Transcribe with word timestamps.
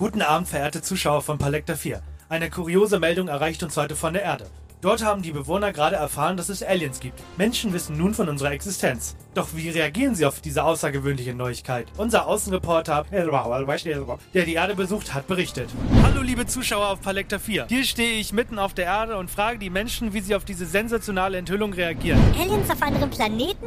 Guten 0.00 0.22
Abend, 0.22 0.48
verehrte 0.48 0.80
Zuschauer 0.80 1.20
von 1.20 1.36
Palekta 1.36 1.74
4. 1.76 2.00
Eine 2.30 2.48
kuriose 2.48 2.98
Meldung 2.98 3.28
erreicht 3.28 3.62
uns 3.62 3.76
heute 3.76 3.94
von 3.94 4.14
der 4.14 4.22
Erde. 4.22 4.46
Dort 4.82 5.04
haben 5.04 5.20
die 5.20 5.32
Bewohner 5.32 5.74
gerade 5.74 5.96
erfahren, 5.96 6.38
dass 6.38 6.48
es 6.48 6.62
Aliens 6.62 7.00
gibt. 7.00 7.20
Menschen 7.36 7.74
wissen 7.74 7.98
nun 7.98 8.14
von 8.14 8.30
unserer 8.30 8.52
Existenz. 8.52 9.14
Doch 9.34 9.48
wie 9.54 9.68
reagieren 9.68 10.14
sie 10.14 10.24
auf 10.24 10.40
diese 10.40 10.64
außergewöhnliche 10.64 11.34
Neuigkeit? 11.34 11.86
Unser 11.98 12.26
Außenreporter, 12.26 13.04
der 13.12 14.44
die 14.46 14.54
Erde 14.54 14.74
besucht 14.74 15.12
hat, 15.12 15.26
berichtet. 15.26 15.68
Hallo 16.02 16.22
liebe 16.22 16.46
Zuschauer 16.46 16.88
auf 16.88 17.02
Palekta 17.02 17.38
4. 17.38 17.66
Hier 17.68 17.84
stehe 17.84 18.18
ich 18.18 18.32
mitten 18.32 18.58
auf 18.58 18.72
der 18.72 18.86
Erde 18.86 19.18
und 19.18 19.30
frage 19.30 19.58
die 19.58 19.68
Menschen, 19.68 20.14
wie 20.14 20.22
sie 20.22 20.34
auf 20.34 20.46
diese 20.46 20.64
sensationale 20.64 21.36
Enthüllung 21.36 21.74
reagieren. 21.74 22.18
Aliens 22.40 22.70
auf 22.70 22.80
anderen 22.80 23.10
Planeten? 23.10 23.66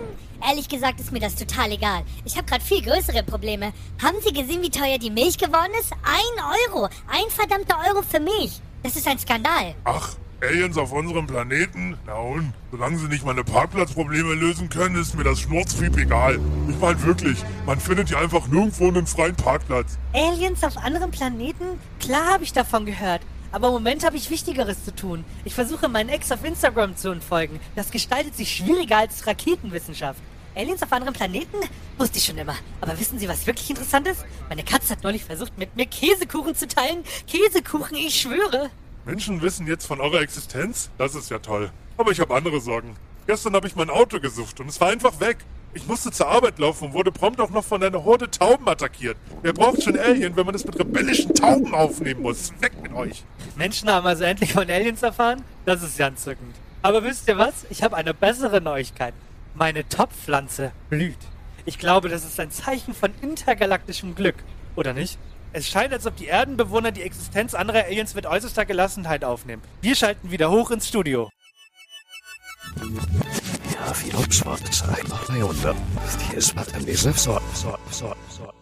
Ehrlich 0.50 0.67
gesagt 0.67 1.00
ist 1.00 1.11
mir 1.11 1.20
das 1.20 1.36
total 1.36 1.73
egal. 1.73 2.02
Ich 2.25 2.36
habe 2.38 2.48
gerade 2.48 2.64
viel 2.64 2.81
größere 2.81 3.22
Probleme. 3.22 3.72
Haben 4.02 4.17
Sie 4.25 4.34
gesehen, 4.34 4.64
wie 4.64 4.72
teuer 4.72 4.98
die 4.98 5.11
Milch 5.11 5.38
geworden 5.38 5.73
ist? 5.80 5.91
Ein 5.91 6.44
Euro. 6.72 6.89
Ein 7.08 7.30
verdammter 7.30 7.78
Euro 7.88 8.02
für 8.02 8.19
Milch. 8.19 8.59
Das 8.81 8.95
ist 8.95 9.08
ein 9.08 9.19
Skandal. 9.19 9.75
Ach, 9.86 10.16
Aliens 10.42 10.78
auf 10.78 10.92
unserem 10.92 11.28
Planeten? 11.28 11.98
Na 12.06 12.16
und? 12.16 12.53
Solange 12.72 12.98
sie 12.98 13.08
nicht 13.08 13.26
meine 13.26 13.44
Parkplatzprobleme 13.44 14.34
lösen 14.34 14.70
können, 14.70 14.95
ist 14.95 15.16
mir 15.16 15.23
das 15.23 15.40
Schnurzpiep 15.40 15.98
egal. 15.98 16.40
Ich 16.70 16.78
meine 16.80 17.02
wirklich, 17.03 17.44
man 17.66 17.80
findet 17.80 18.09
ja 18.09 18.20
einfach 18.20 18.48
nirgendwo 18.48 18.88
einen 18.88 19.08
freien 19.08 19.36
Parkplatz. 19.36 19.98
Aliens 20.14 20.64
auf 20.64 20.78
anderen 20.78 21.12
Planeten? 21.12 21.80
Klar 22.00 22.34
habe 22.34 22.44
ich 22.44 22.53
davon 22.53 22.86
gehört. 22.86 23.22
Aber 23.52 23.67
im 23.67 23.73
Moment 23.73 24.03
habe 24.03 24.17
ich 24.17 24.30
Wichtigeres 24.31 24.84
zu 24.84 24.95
tun. 24.95 25.23
Ich 25.45 25.53
versuche 25.53 25.88
meinen 25.88 26.09
Ex 26.09 26.31
auf 26.31 26.44
Instagram 26.44 26.97
zu 26.97 27.12
entfolgen. 27.12 27.59
Das 27.75 27.92
gestaltet 27.92 28.36
sich 28.36 28.52
schwieriger 28.52 28.97
als 28.97 29.28
Raketenwissenschaft. 29.28 30.20
Aliens 30.56 30.84
auf 30.84 30.92
anderen 30.92 31.14
Planeten? 31.14 31.58
Wusste 31.97 32.18
ich 32.18 32.25
schon 32.25 32.38
immer. 32.38 32.56
Aber 32.81 33.00
wissen 33.00 33.20
Sie, 33.20 33.30
was 33.30 33.47
wirklich 33.47 33.70
interessant 33.70 34.08
ist? 34.08 34.25
Meine 34.50 34.64
Katze 34.64 34.94
hat 34.94 35.03
neulich 35.03 35.23
versucht, 35.23 35.58
mit 35.58 35.75
mir 35.75 35.86
Käsekuchen 35.86 36.56
zu 36.56 36.68
teilen. 36.68 37.03
Käsekuchen, 37.28 37.95
ich 37.95 38.20
schwöre. 38.22 38.72
Menschen 39.06 39.42
wissen 39.42 39.68
jetzt 39.68 39.86
von 39.86 40.00
eurer 40.00 40.22
Existenz? 40.22 40.90
Das 40.98 41.14
ist 41.14 41.30
ja 41.30 41.40
toll. 41.40 41.72
Aber 41.98 42.12
ich 42.12 42.22
habe 42.22 42.34
andere 42.34 42.62
Sorgen. 42.62 42.96
Gestern 43.28 43.54
habe 43.54 43.68
ich 43.68 43.76
mein 43.76 43.90
Auto 43.90 44.20
gesucht 44.22 44.62
und 44.62 44.70
es 44.70 44.80
war 44.80 44.90
einfach 44.90 45.20
weg. 45.20 45.38
Ich 45.73 45.88
musste 45.88 46.12
zur 46.12 46.28
Arbeit 46.28 46.58
laufen 46.59 46.86
und 46.86 46.94
wurde 46.94 47.12
prompt 47.12 47.42
auch 47.42 47.50
noch 47.50 47.66
von 47.66 47.84
einer 47.84 48.06
Horde 48.06 48.30
Tauben 48.31 48.68
attackiert. 48.68 49.18
Wer 49.42 49.52
braucht 49.54 49.84
schon 49.84 49.98
Alien, 50.00 50.36
wenn 50.38 50.46
man 50.46 50.56
es 50.56 50.64
mit 50.66 50.80
rebellischen 50.80 51.34
Tauben 51.34 51.74
aufnehmen 51.74 52.22
muss? 52.22 52.54
Weg 52.62 52.81
mit 52.81 52.94
euch! 52.94 53.24
Menschen 53.58 53.90
haben 53.90 54.06
also 54.06 54.24
endlich 54.24 54.54
von 54.54 54.70
Aliens 54.70 55.04
erfahren? 55.04 55.44
Das 55.66 55.84
ist 55.84 56.00
ja 56.00 56.08
entzückend. 56.08 56.56
Aber 56.81 57.04
wisst 57.04 57.28
ihr 57.28 57.38
was? 57.38 57.66
Ich 57.70 57.84
habe 57.84 57.98
eine 57.98 58.14
bessere 58.14 58.62
Neuigkeit. 58.62 59.14
Meine 59.56 59.88
Topfpflanze 59.90 60.72
blüht. 60.90 61.18
Ich 61.66 61.78
glaube, 61.78 62.08
das 62.08 62.24
ist 62.24 62.40
ein 62.40 62.52
Zeichen 62.52 62.94
von 62.94 63.12
intergalaktischem 63.22 64.16
Glück. 64.16 64.36
Oder 64.76 64.94
nicht? 64.94 65.18
Es 65.56 65.70
scheint, 65.70 65.94
als 65.94 66.08
ob 66.08 66.16
die 66.18 66.26
Erdenbewohner 66.26 66.92
die 66.92 67.04
Existenz 67.04 67.54
anderer 67.54 67.86
Aliens 67.86 68.16
mit 68.16 68.26
äußerster 68.26 68.66
Gelassenheit 68.66 69.24
aufnehmen. 69.24 69.62
Wir 69.81 69.96
schalten 69.96 70.31
wieder 70.31 70.50
hoch 70.50 70.72
ins 70.72 70.88
Studio. 70.88 71.30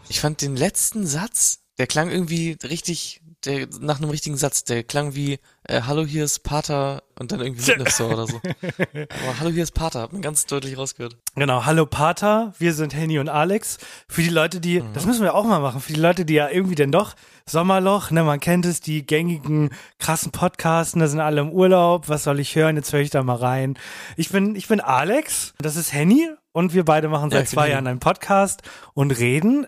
Ich 0.09 0.19
fand 0.19 0.41
den 0.41 0.55
letzten 0.57 1.07
Satz, 1.07 1.59
der 1.77 1.87
klang 1.87 2.09
irgendwie 2.09 2.57
richtig, 2.61 3.20
der, 3.45 3.67
nach 3.79 3.99
einem 3.99 4.09
richtigen 4.09 4.37
Satz, 4.37 4.63
der 4.63 4.83
klang 4.83 5.15
wie, 5.15 5.39
äh, 5.63 5.81
hallo, 5.81 6.05
hier 6.05 6.23
ist 6.23 6.43
Pater 6.43 7.03
und 7.19 7.31
dann 7.31 7.41
irgendwie 7.41 7.65
Witness 7.65 7.99
oder 8.01 8.27
so. 8.27 8.37
Aber 8.37 9.39
hallo, 9.39 9.49
hier 9.49 9.63
ist 9.63 9.71
Pater, 9.71 10.01
hat 10.01 10.13
man 10.13 10.21
ganz 10.21 10.45
deutlich 10.45 10.77
rausgehört. 10.77 11.17
Genau, 11.35 11.65
hallo 11.65 11.85
Pater, 11.85 12.53
wir 12.59 12.73
sind 12.73 12.93
Henny 12.93 13.19
und 13.19 13.29
Alex. 13.29 13.77
Für 14.07 14.21
die 14.21 14.29
Leute, 14.29 14.59
die, 14.59 14.83
das 14.93 15.05
müssen 15.05 15.23
wir 15.23 15.33
auch 15.33 15.45
mal 15.45 15.59
machen, 15.59 15.81
für 15.81 15.93
die 15.93 15.99
Leute, 15.99 16.25
die 16.25 16.35
ja 16.35 16.49
irgendwie 16.49 16.75
denn 16.75 16.91
doch 16.91 17.15
Sommerloch, 17.45 18.11
ne, 18.11 18.23
man 18.23 18.39
kennt 18.39 18.65
es, 18.65 18.81
die 18.81 19.05
gängigen 19.05 19.71
krassen 19.99 20.31
Podcasten, 20.31 21.01
da 21.01 21.07
sind 21.07 21.19
alle 21.19 21.41
im 21.41 21.51
Urlaub, 21.51 22.09
was 22.09 22.23
soll 22.23 22.39
ich 22.39 22.55
hören, 22.55 22.75
jetzt 22.75 22.93
höre 22.93 23.01
ich 23.01 23.09
da 23.09 23.23
mal 23.23 23.35
rein. 23.35 23.77
Ich 24.17 24.29
bin, 24.29 24.55
ich 24.55 24.67
bin 24.67 24.79
Alex, 24.79 25.53
das 25.57 25.75
ist 25.75 25.93
Henny 25.93 26.29
und 26.51 26.73
wir 26.73 26.85
beide 26.85 27.07
machen 27.09 27.31
Ja, 27.31 27.37
seit 27.37 27.45
bin 27.47 27.53
zwei. 27.53 27.69
Jahren 27.69 27.87
einen 27.87 27.99
Podcast 27.99 28.61
und 28.93 29.11
reden 29.11 29.67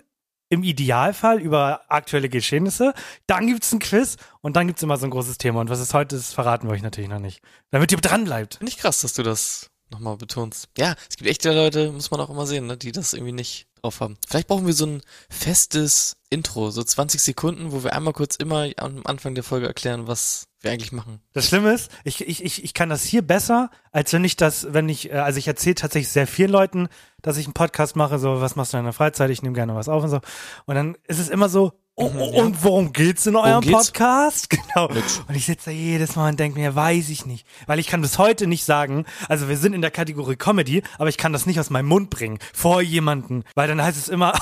im 0.53 0.63
Idealfall 0.63 1.41
über 1.41 1.81
aktuelle 1.89 2.29
Geschehnisse. 2.29 2.93
Dann 3.27 3.47
gibt's 3.47 3.71
ein 3.73 3.79
Quiz 3.79 4.17
und 4.41 4.55
dann 4.55 4.67
gibt's 4.67 4.83
immer 4.83 4.97
so 4.97 5.05
ein 5.05 5.11
großes 5.11 5.37
Thema. 5.37 5.61
Und 5.61 5.69
was 5.69 5.79
es 5.79 5.93
heute 5.93 6.15
ist, 6.15 6.33
verraten 6.33 6.67
wir 6.67 6.73
euch 6.73 6.81
natürlich 6.81 7.09
noch 7.09 7.19
nicht. 7.19 7.41
Damit 7.71 7.91
ihr 7.91 7.97
dran 7.97 8.25
bleibt. 8.25 8.55
Finde 8.55 8.71
ich 8.71 8.77
krass, 8.77 9.01
dass 9.01 9.13
du 9.13 9.23
das 9.23 9.71
nochmal 9.89 10.17
betonst. 10.17 10.69
Ja, 10.77 10.95
es 11.09 11.17
gibt 11.17 11.29
echte 11.29 11.53
Leute, 11.53 11.91
muss 11.91 12.11
man 12.11 12.19
auch 12.19 12.29
immer 12.29 12.45
sehen, 12.45 12.67
ne, 12.67 12.77
die 12.77 12.91
das 12.91 13.13
irgendwie 13.13 13.33
nicht 13.33 13.67
drauf 13.83 13.99
haben. 13.99 14.17
Vielleicht 14.27 14.47
brauchen 14.47 14.65
wir 14.65 14.73
so 14.73 14.85
ein 14.85 15.01
festes 15.29 16.15
Intro, 16.29 16.71
so 16.71 16.83
20 16.83 17.21
Sekunden, 17.21 17.71
wo 17.71 17.83
wir 17.83 17.93
einmal 17.93 18.13
kurz 18.13 18.35
immer 18.37 18.67
am 18.77 19.01
Anfang 19.05 19.35
der 19.35 19.43
Folge 19.43 19.67
erklären, 19.67 20.07
was 20.07 20.47
wir 20.61 20.71
eigentlich 20.71 20.93
machen. 20.93 21.19
Das 21.33 21.47
Schlimme 21.47 21.73
ist, 21.73 21.91
ich, 22.03 22.21
ich, 22.21 22.43
ich, 22.43 22.63
ich 22.63 22.73
kann 22.73 22.89
das 22.89 23.03
hier 23.03 23.21
besser, 23.21 23.69
als 23.91 24.13
wenn 24.13 24.23
ich 24.23 24.37
das, 24.37 24.73
wenn 24.73 24.87
ich, 24.87 25.11
äh, 25.11 25.15
also 25.15 25.37
ich 25.37 25.47
erzähle 25.47 25.75
tatsächlich 25.75 26.09
sehr 26.09 26.27
vielen 26.27 26.51
Leuten, 26.51 26.87
dass 27.21 27.37
ich 27.37 27.45
einen 27.45 27.53
Podcast 27.53 27.95
mache, 27.95 28.17
so, 28.19 28.41
was 28.41 28.55
machst 28.55 28.73
du 28.73 28.77
in 28.77 28.85
der 28.85 28.93
Freizeit, 28.93 29.29
ich 29.29 29.43
nehme 29.43 29.55
gerne 29.55 29.75
was 29.75 29.89
auf 29.89 30.03
und 30.03 30.09
so. 30.09 30.21
Und 30.65 30.75
dann 30.75 30.97
ist 31.07 31.19
es 31.19 31.29
immer 31.29 31.49
so, 31.49 31.73
oh, 31.95 32.11
oh, 32.15 32.31
ja. 32.33 32.43
und 32.43 32.63
worum 32.63 32.93
geht's 32.93 33.25
in 33.25 33.35
eurem 33.35 33.61
geht's? 33.61 33.91
Podcast? 33.91 34.49
Genau. 34.73 34.87
Und 34.87 35.35
ich 35.35 35.45
sitze 35.45 35.65
da 35.65 35.71
jedes 35.71 36.15
Mal 36.15 36.29
und 36.29 36.39
denke 36.39 36.59
mir, 36.59 36.75
weiß 36.75 37.09
ich 37.09 37.25
nicht. 37.25 37.45
Weil 37.67 37.79
ich 37.79 37.87
kann 37.87 38.01
bis 38.01 38.17
heute 38.17 38.47
nicht 38.47 38.63
sagen, 38.63 39.05
also 39.29 39.49
wir 39.49 39.57
sind 39.57 39.73
in 39.73 39.81
der 39.81 39.91
Kategorie 39.91 40.35
Comedy, 40.35 40.83
aber 40.97 41.09
ich 41.09 41.17
kann 41.17 41.33
das 41.33 41.45
nicht 41.45 41.59
aus 41.59 41.69
meinem 41.69 41.87
Mund 41.87 42.09
bringen, 42.09 42.39
vor 42.53 42.81
jemanden. 42.81 43.43
Weil 43.55 43.67
dann 43.67 43.81
heißt 43.81 43.97
es 43.97 44.09
immer, 44.09 44.33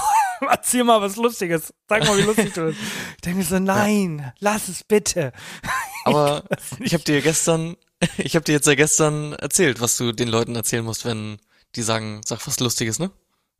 erzähl 0.49 0.83
mal 0.83 1.01
was 1.01 1.15
Lustiges, 1.15 1.73
sag 1.87 2.05
mal, 2.05 2.17
wie 2.17 2.23
lustig 2.23 2.53
du 2.53 2.67
bist. 2.67 2.79
Ich 3.15 3.21
denke 3.21 3.39
mir 3.39 3.45
so, 3.45 3.59
nein, 3.59 4.31
lass 4.39 4.67
es 4.67 4.83
bitte. 4.83 5.31
Aber 6.05 6.43
ich 6.79 6.93
habe 6.93 7.03
dir 7.03 7.21
gestern, 7.21 7.75
ich 8.17 8.35
habe 8.35 8.43
dir 8.43 8.53
jetzt 8.53 8.67
ja 8.67 8.75
gestern 8.75 9.33
erzählt, 9.33 9.81
was 9.81 9.97
du 9.97 10.11
den 10.11 10.27
Leuten 10.27 10.55
erzählen 10.55 10.83
musst, 10.83 11.05
wenn 11.05 11.37
die 11.75 11.83
sagen, 11.83 12.21
sag 12.25 12.45
was 12.47 12.59
Lustiges, 12.59 12.99
ne? 12.99 13.11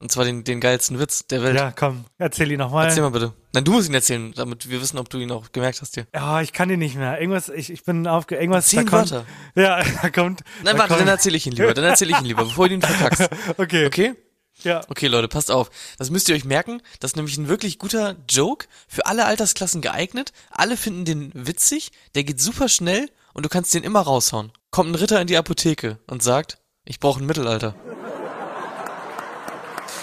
Und 0.01 0.11
zwar 0.11 0.25
den, 0.25 0.43
den 0.43 0.59
geilsten 0.59 0.99
Witz 0.99 1.27
der 1.27 1.43
Welt. 1.43 1.55
Ja, 1.55 1.71
komm, 1.71 2.05
erzähl 2.17 2.51
ihn 2.51 2.57
nochmal. 2.57 2.87
Erzähl 2.87 3.03
mal 3.03 3.11
bitte. 3.11 3.33
Nein, 3.53 3.63
du 3.63 3.71
musst 3.71 3.87
ihn 3.87 3.93
erzählen, 3.93 4.33
damit 4.35 4.67
wir 4.67 4.81
wissen, 4.81 4.97
ob 4.97 5.09
du 5.09 5.19
ihn 5.19 5.31
auch 5.31 5.51
gemerkt 5.51 5.79
hast 5.81 5.95
dir. 5.95 6.07
Ja, 6.13 6.41
ich 6.41 6.53
kann 6.53 6.69
ihn 6.71 6.79
nicht 6.79 6.95
mehr. 6.95 7.21
Irgendwas, 7.21 7.49
ich, 7.49 7.69
ich 7.69 7.83
bin 7.83 8.07
aufge... 8.07 8.35
Irgendwas, 8.35 8.67
Zehn 8.67 8.85
da 8.85 8.89
kommt, 8.89 9.11
Wörter. 9.11 9.25
Ja, 9.55 9.83
da 10.01 10.09
kommt... 10.09 10.41
Nein, 10.63 10.73
da 10.73 10.79
warte, 10.79 10.87
kommt, 10.87 11.01
dann 11.01 11.07
erzähle 11.07 11.37
ich 11.37 11.45
ihn 11.45 11.53
lieber. 11.53 11.73
Dann 11.73 11.83
erzähle 11.83 12.11
ich 12.11 12.19
ihn 12.19 12.25
lieber, 12.25 12.43
bevor 12.45 12.67
du 12.67 12.73
ihn 12.73 12.81
verkackst. 12.81 13.29
Okay, 13.57 13.85
Okay? 13.85 14.13
ja. 14.63 14.81
Okay, 14.89 15.05
Leute, 15.07 15.27
passt 15.27 15.51
auf. 15.51 15.69
Das 15.99 16.09
müsst 16.09 16.29
ihr 16.29 16.35
euch 16.35 16.45
merken. 16.45 16.81
Das 16.99 17.11
ist 17.11 17.15
nämlich 17.15 17.37
ein 17.37 17.47
wirklich 17.47 17.77
guter 17.77 18.15
Joke. 18.27 18.65
Für 18.87 19.05
alle 19.05 19.25
Altersklassen 19.25 19.81
geeignet. 19.81 20.33
Alle 20.49 20.77
finden 20.77 21.05
den 21.05 21.31
witzig. 21.35 21.91
Der 22.15 22.23
geht 22.23 22.41
super 22.41 22.69
schnell 22.69 23.09
und 23.33 23.45
du 23.45 23.49
kannst 23.49 23.73
den 23.75 23.83
immer 23.83 24.01
raushauen. 24.01 24.51
Kommt 24.71 24.91
ein 24.91 24.95
Ritter 24.95 25.21
in 25.21 25.27
die 25.27 25.37
Apotheke 25.37 25.99
und 26.07 26.23
sagt, 26.23 26.57
ich 26.85 26.99
brauche 26.99 27.21
ein 27.21 27.25
Mittelalter. 27.27 27.75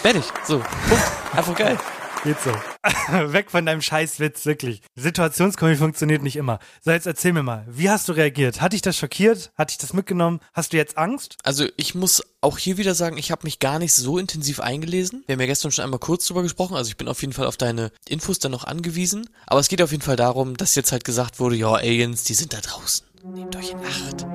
Fertig. 0.03 0.25
So. 0.45 0.59
Punkt. 0.59 1.05
Einfach 1.35 1.57
geil. 1.57 1.79
Geht 2.25 2.37
so. 2.41 2.51
Weg 3.33 3.51
von 3.51 3.65
deinem 3.65 3.81
Scheißwitz, 3.81 4.45
wirklich. 4.45 4.83
Situationskomik 4.97 5.79
funktioniert 5.79 6.23
nicht 6.23 6.37
immer. 6.37 6.59
So, 6.85 6.91
jetzt 6.91 7.07
erzähl 7.07 7.33
mir 7.33 7.43
mal, 7.43 7.65
wie 7.69 7.91
hast 7.91 8.09
du 8.09 8.13
reagiert? 8.13 8.61
Hat 8.61 8.73
dich 8.73 8.83
das 8.83 8.97
schockiert? 8.97 9.53
Hat 9.57 9.71
dich 9.71 9.79
das 9.79 9.93
mitgenommen? 9.93 10.41
Hast 10.53 10.73
du 10.73 10.77
jetzt 10.77 10.99
Angst? 10.99 11.37
Also 11.45 11.67
ich 11.77 11.95
muss 11.95 12.23
auch 12.41 12.59
hier 12.59 12.77
wieder 12.77 12.95
sagen, 12.95 13.19
ich 13.19 13.31
habe 13.31 13.45
mich 13.45 13.61
gar 13.61 13.79
nicht 13.79 13.93
so 13.93 14.19
intensiv 14.19 14.61
eingelesen. 14.61 15.23
Wir 15.27 15.35
haben 15.35 15.41
ja 15.41 15.47
gestern 15.47 15.71
schon 15.71 15.85
einmal 15.85 16.01
kurz 16.01 16.27
drüber 16.27 16.43
gesprochen. 16.43 16.77
Also 16.77 16.89
ich 16.89 16.97
bin 16.97 17.09
auf 17.09 17.21
jeden 17.21 17.33
Fall 17.33 17.47
auf 17.47 17.57
deine 17.57 17.93
Infos 18.09 18.39
dann 18.39 18.53
noch 18.53 18.65
angewiesen. 18.65 19.29
Aber 19.47 19.61
es 19.61 19.69
geht 19.69 19.83
auf 19.83 19.93
jeden 19.93 20.03
Fall 20.03 20.17
darum, 20.17 20.57
dass 20.57 20.75
jetzt 20.75 20.93
halt 20.93 21.05
gesagt 21.05 21.39
wurde, 21.39 21.57
ja, 21.57 21.73
Aliens, 21.73 22.25
die 22.25 22.35
sind 22.35 22.53
da 22.53 22.61
draußen. 22.61 23.07
Nehmt 23.25 23.55
euch 23.57 23.71
in 23.71 23.79
Acht. 23.79 24.27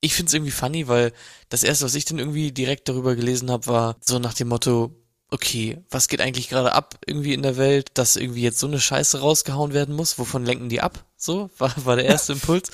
Ich 0.00 0.14
find's 0.14 0.32
irgendwie 0.32 0.52
funny, 0.52 0.88
weil 0.88 1.12
das 1.48 1.64
erste, 1.64 1.84
was 1.84 1.94
ich 1.94 2.04
dann 2.04 2.18
irgendwie 2.18 2.52
direkt 2.52 2.88
darüber 2.88 3.16
gelesen 3.16 3.50
habe, 3.50 3.66
war 3.66 3.96
so 4.00 4.18
nach 4.18 4.34
dem 4.34 4.48
Motto, 4.48 4.94
okay, 5.30 5.78
was 5.90 6.08
geht 6.08 6.20
eigentlich 6.20 6.48
gerade 6.48 6.72
ab 6.72 6.98
irgendwie 7.06 7.34
in 7.34 7.42
der 7.42 7.56
Welt, 7.56 7.90
dass 7.94 8.16
irgendwie 8.16 8.42
jetzt 8.42 8.58
so 8.58 8.66
eine 8.66 8.80
Scheiße 8.80 9.20
rausgehauen 9.20 9.72
werden 9.72 9.94
muss, 9.94 10.18
wovon 10.18 10.44
lenken 10.44 10.68
die 10.68 10.80
ab? 10.80 11.04
So, 11.16 11.50
war, 11.58 11.74
war 11.84 11.96
der 11.96 12.06
erste 12.06 12.32
Impuls. 12.32 12.70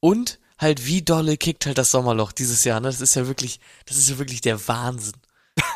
Und 0.00 0.38
halt, 0.58 0.86
wie 0.86 1.02
dolle 1.02 1.36
kickt 1.36 1.66
halt 1.66 1.78
das 1.78 1.90
Sommerloch 1.90 2.32
dieses 2.32 2.64
Jahr, 2.64 2.80
ne? 2.80 2.88
Das 2.88 3.00
ist 3.00 3.14
ja 3.14 3.26
wirklich, 3.26 3.60
das 3.86 3.96
ist 3.96 4.08
ja 4.10 4.18
wirklich 4.18 4.40
der 4.40 4.66
Wahnsinn. 4.68 5.14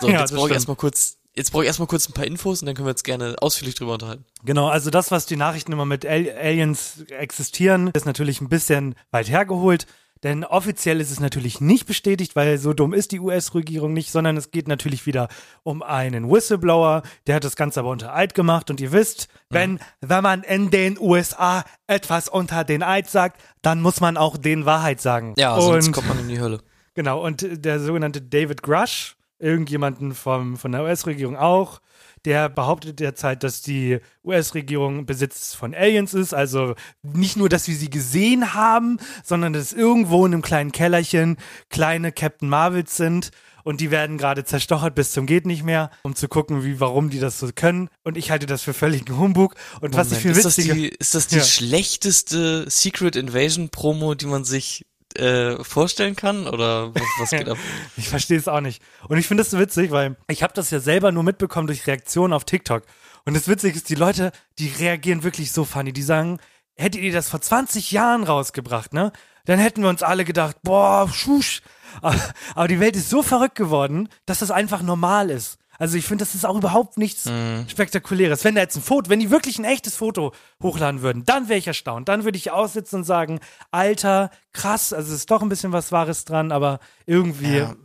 So, 0.00 0.08
Ja, 0.08 0.20
jetzt 0.20 0.34
brauche 0.34 0.49
ich 0.49 0.54
erstmal 0.54 0.76
kurz, 0.76 1.19
jetzt 1.34 1.52
brauche 1.52 1.62
ich 1.62 1.69
erstmal 1.69 1.87
kurz 1.87 2.08
ein 2.08 2.12
paar 2.12 2.26
Infos 2.26 2.60
und 2.60 2.66
dann 2.66 2.75
können 2.75 2.87
wir 2.87 2.90
jetzt 2.90 3.04
gerne 3.04 3.37
ausführlich 3.40 3.75
drüber 3.75 3.94
unterhalten. 3.94 4.25
Genau, 4.44 4.69
also 4.69 4.90
das, 4.90 5.10
was 5.10 5.26
die 5.26 5.37
Nachrichten 5.37 5.72
immer 5.72 5.84
mit 5.84 6.04
Al 6.04 6.31
Aliens 6.31 7.02
existieren, 7.08 7.90
ist 7.94 8.06
natürlich 8.06 8.40
ein 8.40 8.49
bisschen 8.49 8.94
weit 9.10 9.28
hergeholt. 9.28 9.87
Denn 10.26 10.43
offiziell 10.43 11.00
ist 11.00 11.12
es 11.12 11.20
natürlich 11.20 11.61
nicht 11.61 11.87
bestätigt, 11.87 12.34
weil 12.34 12.58
so 12.58 12.73
dumm 12.73 12.94
ist 12.94 13.12
die 13.12 13.20
US-Regierung 13.20 13.93
nicht, 13.93 14.11
sondern 14.11 14.37
es 14.37 14.50
geht 14.50 14.67
natürlich 14.67 15.06
wieder 15.06 15.28
um 15.62 15.84
einen 15.84 16.28
Whistleblower, 16.28 17.05
der 17.28 17.37
hat 17.37 17.44
das 17.44 17.55
Ganze 17.55 17.78
aber 17.78 17.90
unter 17.90 18.12
Eid 18.12 18.34
gemacht. 18.34 18.69
Und 18.69 18.81
ihr 18.81 18.90
wisst, 18.90 19.28
wenn, 19.50 19.78
wenn 20.00 20.25
man 20.25 20.43
in 20.43 20.73
den 20.73 20.99
USA 20.99 21.64
etwas 21.87 22.28
unter 22.28 22.64
den 22.64 22.82
Eid 22.82 23.08
sagt, 23.08 23.40
dann 23.62 23.81
muss 23.81 24.00
man 24.00 24.17
auch 24.17 24.37
den 24.37 24.67
Wahrheit 24.67 25.00
sagen. 25.00 25.32
Ja, 25.37 25.61
sonst 25.61 25.87
und 25.87 25.93
kommt 25.93 26.08
man 26.08 26.19
in 26.19 26.26
die 26.26 26.40
Hölle. 26.40 26.58
Genau, 26.94 27.25
und 27.25 27.46
der 27.49 27.78
sogenannte 27.78 28.20
David 28.20 28.64
Grush, 28.64 29.14
irgendjemanden 29.38 30.12
vom, 30.12 30.56
von 30.56 30.73
der 30.73 30.82
US-Regierung 30.82 31.37
auch, 31.37 31.81
der 32.26 32.49
behauptet 32.49 33.00
derzeit, 33.00 33.43
dass 33.43 33.62
die 33.62 34.00
US-Regierung 34.25 35.06
Besitz 35.06 35.55
von 35.55 35.75
Aliens 35.75 36.12
ist. 36.12 36.34
Also 36.34 36.75
nicht 37.02 37.37
nur, 37.37 37.49
dass 37.49 37.69
wir 37.69 37.76
sie 37.76 37.88
gesehen 37.88 38.52
haben, 38.52 38.99
sondern 39.25 39.52
dass 39.52 39.73
irgendwo 39.73 40.26
in 40.26 40.34
einem 40.34 40.43
kleinen 40.43 40.73
Kellerchen 40.73 41.37
kleine 41.70 42.12
Captain 42.12 42.49
Marvels 42.49 42.96
sind. 42.96 43.31
Und 43.62 43.81
die 43.81 43.90
werden 43.90 44.17
gerade 44.17 44.44
zerstochert 44.44 44.94
bis 44.94 45.11
zum 45.11 45.26
geht 45.26 45.44
nicht 45.44 45.64
mehr, 45.64 45.90
um 46.02 46.14
zu 46.14 46.28
gucken, 46.28 46.62
wie, 46.62 46.78
warum 46.78 47.11
die 47.11 47.19
das 47.19 47.38
so 47.40 47.49
können. 47.52 47.88
Und 48.05 48.17
ich 48.17 48.31
halte 48.31 48.46
das 48.46 48.62
für 48.62 48.75
völligen 48.75 49.17
Humbug. 49.19 49.56
Und 49.81 49.96
was 49.96 50.12
ich 50.12 50.19
Moment, 50.19 50.23
viel 50.23 50.31
ist, 50.32 50.44
das 50.44 50.58
witziger... 50.58 50.75
die, 50.75 50.88
ist 50.88 51.14
das 51.17 51.26
die 51.26 51.37
Ja. 51.38 51.43
schlechteste 51.44 52.70
Secret 52.70 53.17
Invasion 53.17 53.70
Promo, 53.70 54.14
die 54.14 54.26
man 54.26 54.44
sich 54.44 54.84
äh, 55.18 55.62
vorstellen 55.64 56.16
kann? 56.16 56.46
Oder 56.46 56.94
was, 56.94 57.02
was 57.18 57.30
geht 57.30 57.48
ab? 57.48 57.58
Ich 57.96 58.08
verstehe 58.08 58.38
es 58.38 58.48
auch 58.48 58.60
nicht. 58.60 58.82
Und 59.08 59.18
ich 59.18 59.26
finde 59.26 59.44
so 59.44 59.58
witzig, 59.58 59.90
weil 59.90 60.16
ich 60.28 60.42
habe 60.42 60.54
das 60.54 60.70
ja 60.70 60.80
selber 60.80 61.12
nur 61.12 61.22
mitbekommen 61.22 61.66
durch 61.66 61.86
Reaktionen 61.86 62.32
auf 62.32 62.44
TikTok. 62.44 62.82
Und 63.24 63.34
das 63.34 63.48
Witzige 63.48 63.76
ist, 63.76 63.88
die 63.88 63.94
Leute, 63.94 64.32
die 64.58 64.68
reagieren 64.68 65.22
wirklich 65.22 65.52
so 65.52 65.64
funny. 65.64 65.92
Die 65.92 66.02
sagen, 66.02 66.38
hättet 66.76 67.02
ihr 67.02 67.12
das 67.12 67.28
vor 67.28 67.40
20 67.40 67.90
Jahren 67.90 68.24
rausgebracht, 68.24 68.92
ne? 68.92 69.12
Dann 69.46 69.58
hätten 69.58 69.82
wir 69.82 69.88
uns 69.88 70.02
alle 70.02 70.24
gedacht, 70.24 70.56
boah, 70.62 71.08
schusch. 71.12 71.62
Aber, 72.02 72.20
aber 72.54 72.68
die 72.68 72.80
Welt 72.80 72.96
ist 72.96 73.10
so 73.10 73.22
verrückt 73.22 73.54
geworden, 73.54 74.08
dass 74.26 74.40
das 74.40 74.50
einfach 74.50 74.82
normal 74.82 75.30
ist. 75.30 75.58
Also 75.78 75.96
ich 75.96 76.05
finde, 76.06 76.25
das 76.25 76.34
ist 76.34 76.44
auch 76.46 76.56
überhaupt 76.56 76.96
nichts 76.99 77.28
Spektakuläres. 77.69 78.44
Wenn 78.44 78.55
da 78.55 78.62
jetzt 78.62 78.76
ein 78.76 78.82
Foto, 78.82 79.11
wenn 79.11 79.20
die 79.20 79.31
wirklich 79.31 79.58
ein 79.58 79.64
echtes 79.64 79.96
Foto 79.96 80.32
hochladen 80.62 81.02
würden, 81.02 81.25
dann 81.25 81.49
wäre 81.49 81.58
ich 81.58 81.67
erstaunt. 81.67 82.08
Dann 82.08 82.25
würde 82.25 82.38
ich 82.38 82.50
aussitzen 82.50 83.00
und 83.00 83.05
sagen, 83.05 83.40
Alter, 83.70 84.31
krass, 84.52 84.93
also 84.93 85.12
es 85.12 85.20
ist 85.20 85.31
doch 85.31 85.43
ein 85.43 85.49
bisschen 85.49 85.73
was 85.73 85.93
Wahres 85.93 86.25
dran, 86.25 86.52
aber 86.52 86.81
irgendwie 87.06 87.56
Ja. 87.58 87.76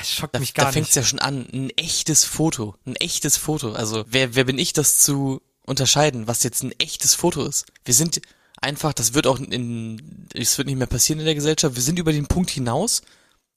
es 0.00 0.12
schockt 0.14 0.34
Da, 0.34 0.38
mich 0.38 0.54
gar 0.54 0.66
da 0.66 0.72
fängt's 0.72 0.90
nicht. 0.90 0.96
ja 0.96 1.02
schon 1.02 1.18
an. 1.18 1.46
Ein 1.52 1.70
echtes 1.76 2.24
Foto. 2.24 2.74
Ein 2.86 2.96
echtes 2.96 3.36
Foto. 3.36 3.72
Also, 3.72 4.04
wer, 4.08 4.34
wer 4.34 4.44
bin 4.44 4.58
ich, 4.58 4.72
das 4.72 4.98
zu 4.98 5.40
unterscheiden, 5.64 6.26
was 6.28 6.42
jetzt 6.44 6.62
ein 6.62 6.72
echtes 6.78 7.14
Foto 7.14 7.44
ist? 7.44 7.66
Wir 7.84 7.94
sind 7.94 8.20
einfach, 8.60 8.92
das 8.92 9.12
wird 9.14 9.26
auch 9.26 9.38
in, 9.38 10.26
es 10.32 10.56
wird 10.56 10.66
nicht 10.68 10.78
mehr 10.78 10.86
passieren 10.86 11.18
in 11.20 11.26
der 11.26 11.34
Gesellschaft. 11.34 11.74
Wir 11.76 11.82
sind 11.82 11.98
über 11.98 12.12
den 12.12 12.26
Punkt 12.26 12.50
hinaus. 12.50 13.02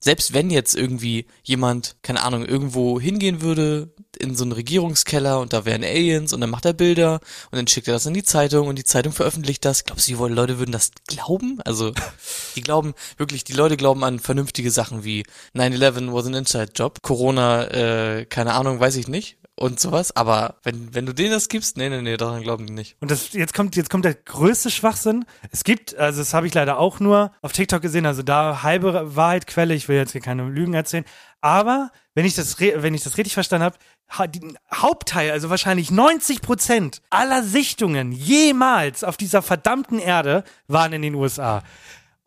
Selbst 0.00 0.32
wenn 0.32 0.50
jetzt 0.50 0.74
irgendwie 0.74 1.26
jemand, 1.42 1.96
keine 2.02 2.22
Ahnung, 2.22 2.44
irgendwo 2.44 2.98
hingehen 2.98 3.42
würde, 3.42 3.94
in 4.18 4.34
so 4.34 4.44
einen 4.44 4.52
Regierungskeller 4.52 5.40
und 5.40 5.52
da 5.52 5.64
wären 5.64 5.84
Aliens 5.84 6.32
und 6.32 6.40
dann 6.40 6.50
macht 6.50 6.64
er 6.64 6.72
Bilder 6.72 7.20
und 7.50 7.56
dann 7.56 7.66
schickt 7.66 7.86
er 7.86 7.94
das 7.94 8.06
in 8.06 8.14
die 8.14 8.24
Zeitung 8.24 8.68
und 8.68 8.76
die 8.76 8.84
Zeitung 8.84 9.12
veröffentlicht 9.12 9.64
das. 9.64 9.84
Glaubst 9.84 10.08
du, 10.08 10.16
die 10.16 10.34
Leute 10.34 10.58
würden 10.58 10.72
das 10.72 10.92
glauben? 11.06 11.60
Also, 11.64 11.92
die 12.56 12.62
glauben, 12.62 12.94
wirklich, 13.18 13.44
die 13.44 13.52
Leute 13.52 13.76
glauben 13.76 14.02
an 14.02 14.18
vernünftige 14.18 14.70
Sachen 14.70 15.04
wie 15.04 15.24
9-11 15.54 16.12
was 16.12 16.26
an 16.26 16.34
inside 16.34 16.72
job, 16.74 17.02
Corona, 17.02 17.64
äh, 17.68 18.26
keine 18.26 18.54
Ahnung, 18.54 18.80
weiß 18.80 18.96
ich 18.96 19.08
nicht 19.08 19.39
und 19.60 19.78
sowas. 19.78 20.16
Aber 20.16 20.56
wenn, 20.62 20.94
wenn 20.94 21.06
du 21.06 21.12
denen 21.12 21.32
das 21.32 21.48
gibst, 21.48 21.76
nee, 21.76 21.88
nee, 21.90 22.00
nee, 22.00 22.16
daran 22.16 22.42
glauben 22.42 22.66
die 22.66 22.72
nicht. 22.72 22.96
Und 23.00 23.10
das, 23.10 23.32
jetzt 23.34 23.52
kommt, 23.52 23.76
jetzt 23.76 23.90
kommt 23.90 24.06
der 24.06 24.14
größte 24.14 24.70
Schwachsinn. 24.70 25.26
Es 25.50 25.64
gibt, 25.64 25.94
also 25.96 26.20
das 26.20 26.32
habe 26.32 26.46
ich 26.46 26.54
leider 26.54 26.78
auch 26.78 26.98
nur 26.98 27.32
auf 27.42 27.52
TikTok 27.52 27.82
gesehen, 27.82 28.06
also 28.06 28.22
da 28.22 28.62
halbe 28.62 29.14
Wahrheitquelle, 29.14 29.74
ich 29.74 29.88
will 29.88 29.96
jetzt 29.96 30.12
hier 30.12 30.22
keine 30.22 30.48
Lügen 30.48 30.72
erzählen. 30.72 31.04
Aber 31.42 31.90
wenn 32.14 32.24
ich 32.24 32.34
das, 32.34 32.58
wenn 32.58 32.94
ich 32.94 33.02
das 33.02 33.18
richtig 33.18 33.34
verstanden 33.34 33.64
habe, 33.66 33.76
ha, 34.08 34.26
die 34.26 34.40
Hauptteil, 34.74 35.30
also 35.30 35.50
wahrscheinlich 35.50 35.90
90 35.90 36.40
Prozent 36.40 37.02
aller 37.10 37.42
Sichtungen 37.42 38.12
jemals 38.12 39.04
auf 39.04 39.18
dieser 39.18 39.42
verdammten 39.42 39.98
Erde 39.98 40.42
waren 40.68 40.94
in 40.94 41.02
den 41.02 41.14
USA. 41.14 41.62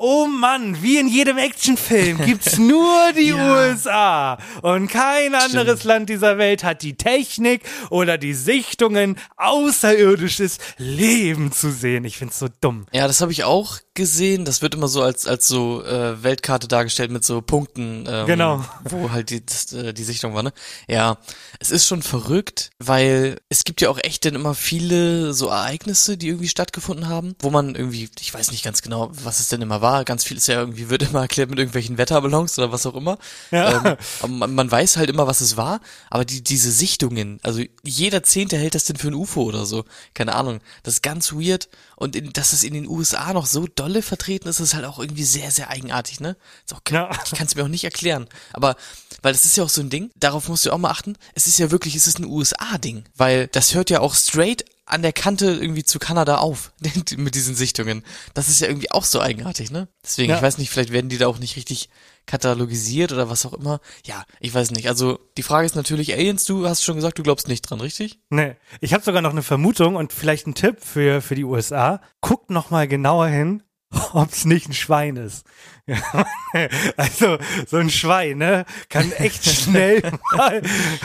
Oh 0.06 0.26
Mann, 0.28 0.82
wie 0.84 0.98
in 0.98 1.08
jedem 1.08 1.38
Actionfilm 1.38 2.18
gibt's 2.26 2.58
nur 2.58 3.14
die 3.18 3.32
USA 3.32 4.38
und 4.62 4.90
kein 4.90 5.34
anderes 5.34 5.86
Land 5.86 6.10
dieser 6.10 6.38
Welt 6.38 6.66
hat 6.66 6.82
die 6.82 6.98
Technik 6.98 7.62
oder 7.90 8.18
die 8.18 8.34
Sichtungen, 8.34 9.18
außerirdisches 9.38 10.58
Leben 10.78 11.54
zu 11.54 11.72
sehen. 11.72 12.04
Ich 12.04 12.18
find's 12.18 12.38
so 12.38 12.50
dumm. 12.60 12.86
Ja, 12.92 13.08
das 13.08 13.22
habe 13.22 13.32
ich 13.32 13.46
auch 13.46 13.78
gesehen. 13.94 14.44
Das 14.44 14.62
wird 14.62 14.76
immer 14.76 14.90
so 14.90 15.02
als 15.04 15.26
als 15.26 15.48
so 15.48 15.82
äh, 15.86 16.22
Weltkarte 16.22 16.68
dargestellt 16.68 17.12
mit 17.12 17.24
so 17.24 17.42
Punkten, 17.42 18.04
ähm, 18.06 18.26
Genau. 18.26 18.66
wo 18.84 19.12
halt 19.12 19.30
die 19.30 19.46
das, 19.46 19.72
äh, 19.72 19.94
die 19.94 20.04
Sichtung 20.04 20.34
war. 20.34 20.44
Ne? 20.44 20.52
Ja, 20.90 21.18
es 21.60 21.72
ist 21.72 21.88
schon 21.88 22.02
verrückt, 22.02 22.72
weil 22.78 23.38
es 23.48 23.64
gibt 23.64 23.80
ja 23.80 23.90
auch 23.90 24.00
echt 24.04 24.26
dann 24.26 24.36
immer 24.36 24.54
viele 24.54 25.32
so 25.34 25.48
Ereignisse, 25.48 26.18
die 26.18 26.28
irgendwie 26.28 26.50
stattgefunden 26.50 27.08
haben, 27.08 27.36
wo 27.40 27.52
man 27.52 27.76
irgendwie, 27.76 28.10
ich 28.20 28.34
weiß 28.34 28.52
nicht 28.52 28.66
ganz 28.66 28.82
genau, 28.82 29.10
was 29.14 29.40
es 29.40 29.48
denn 29.48 29.62
immer 29.62 29.80
war. 29.82 29.93
Ganz 30.04 30.24
viel 30.24 30.38
ist 30.38 30.48
ja 30.48 30.60
irgendwie 30.60 30.90
wird 30.90 31.04
immer 31.04 31.22
erklärt 31.22 31.50
mit 31.50 31.60
irgendwelchen 31.60 31.98
Wetterballons 31.98 32.58
oder 32.58 32.72
was 32.72 32.86
auch 32.86 32.96
immer. 32.96 33.18
Ja. 33.52 33.98
Ähm, 34.24 34.38
man, 34.40 34.56
man 34.56 34.72
weiß 34.72 34.98
halt 34.98 35.10
immer, 35.10 35.28
was 35.28 35.42
es 35.42 35.58
war. 35.58 35.80
Aber 36.10 36.26
die 36.26 36.44
diese 36.44 36.72
Sichtungen, 36.72 37.40
also 37.44 37.62
jeder 37.84 38.24
Zehnte 38.24 38.58
hält 38.58 38.76
das 38.76 38.86
denn 38.86 38.96
für 38.96 39.10
ein 39.10 39.14
UFO 39.14 39.44
oder 39.44 39.66
so. 39.66 39.86
Keine 40.14 40.36
Ahnung. 40.36 40.60
Das 40.82 40.96
ist 40.96 41.04
ganz 41.04 41.34
weird. 41.34 41.70
Und 41.96 42.16
in, 42.16 42.34
dass 42.34 42.54
es 42.54 42.64
in 42.64 42.74
den 42.74 42.88
USA 42.88 43.32
noch 43.34 43.46
so 43.46 43.68
dolle 43.68 44.02
vertreten 44.02 44.48
ist, 44.48 44.60
ist 44.60 44.74
halt 44.74 44.86
auch 44.86 45.00
irgendwie 45.00 45.24
sehr, 45.24 45.52
sehr 45.52 45.70
eigenartig, 45.70 46.20
ne? 46.20 46.36
Ist 46.66 46.74
auch, 46.74 46.82
Ja. 46.90 47.10
Ich 47.26 47.32
kann 47.32 47.48
es 47.48 47.56
mir 47.56 47.64
auch 47.64 47.70
nicht 47.70 47.84
erklären. 47.84 48.28
Aber, 48.52 48.76
weil 49.22 49.34
das 49.34 49.46
ist 49.46 49.56
ja 49.56 49.64
auch 49.64 49.70
so 49.70 49.82
ein 49.82 49.90
Ding, 49.90 50.12
darauf 50.16 50.50
musst 50.50 50.66
du 50.66 50.72
auch 50.72 50.78
mal 50.78 50.90
achten, 50.90 51.16
es 51.36 51.48
ist 51.48 51.60
ja 51.60 51.72
wirklich, 51.72 51.96
es 51.96 52.08
ist 52.08 52.20
ein 52.20 52.26
USA-Ding. 52.26 53.06
Weil 53.16 53.48
das 53.48 53.74
hört 53.74 53.90
ja 53.90 54.00
auch 54.00 54.16
straight 54.16 54.66
an 54.94 55.02
der 55.02 55.12
Kante 55.14 55.48
irgendwie 55.48 55.84
zu 55.84 56.00
Kanada 56.00 56.38
auf, 56.38 56.72
mit 57.18 57.36
diesen 57.36 57.56
Sichtungen. 57.56 58.04
Das 58.34 58.48
ist 58.48 58.62
ja 58.62 58.68
irgendwie 58.68 58.92
auch 58.92 59.04
so 59.06 59.20
eigenartig, 59.20 59.72
ne? 59.72 59.88
Deswegen, 60.04 60.30
Ja. 60.30 60.38
ich 60.38 60.42
weiß 60.42 60.58
nicht, 60.58 60.70
vielleicht 60.70 60.92
werden 60.94 61.10
die 61.10 61.18
da 61.18 61.28
auch 61.28 61.40
nicht 61.40 61.56
richtig 61.58 61.90
katalogisiert 62.26 63.12
oder 63.12 63.30
was 63.30 63.46
auch 63.46 63.54
immer. 63.54 63.80
Ja, 64.06 64.24
ich 64.40 64.54
weiß 64.54 64.72
nicht. 64.72 64.88
Also, 64.88 65.20
die 65.38 65.44
Frage 65.44 65.66
ist 65.66 65.76
natürlich, 65.76 66.14
Aliens, 66.14 66.46
du 66.46 66.68
hast 66.68 66.84
schon 66.84 66.96
gesagt, 66.96 67.20
du 67.20 67.24
glaubst 67.24 67.48
nicht 67.48 67.62
dran, 67.64 67.82
richtig? 67.82 68.20
Nee, 68.30 68.56
ich 68.82 68.94
habe 68.94 69.04
sogar 69.04 69.22
noch 69.22 69.32
eine 69.32 69.44
Vermutung 69.44 69.96
und 69.96 70.14
vielleicht 70.14 70.46
einen 70.46 70.56
Tipp 70.56 70.78
für, 70.82 71.22
für 71.22 71.36
die 71.36 71.44
USA. 71.44 72.02
Guckt 72.22 72.50
noch 72.50 72.70
mal 72.72 72.88
genauer 72.88 73.28
hin, 73.28 73.62
ob 74.14 74.32
es 74.32 74.46
nicht 74.46 74.68
ein 74.70 74.74
Schwein 74.74 75.16
ist. 75.18 75.46
Ja, 75.86 76.26
also 76.98 77.38
so 77.68 77.78
ein 77.78 77.90
Schwein, 77.90 78.38
ne, 78.38 78.66
kann 78.90 79.12
echt 79.14 79.46
schnell 79.46 80.02
mal 80.36 80.62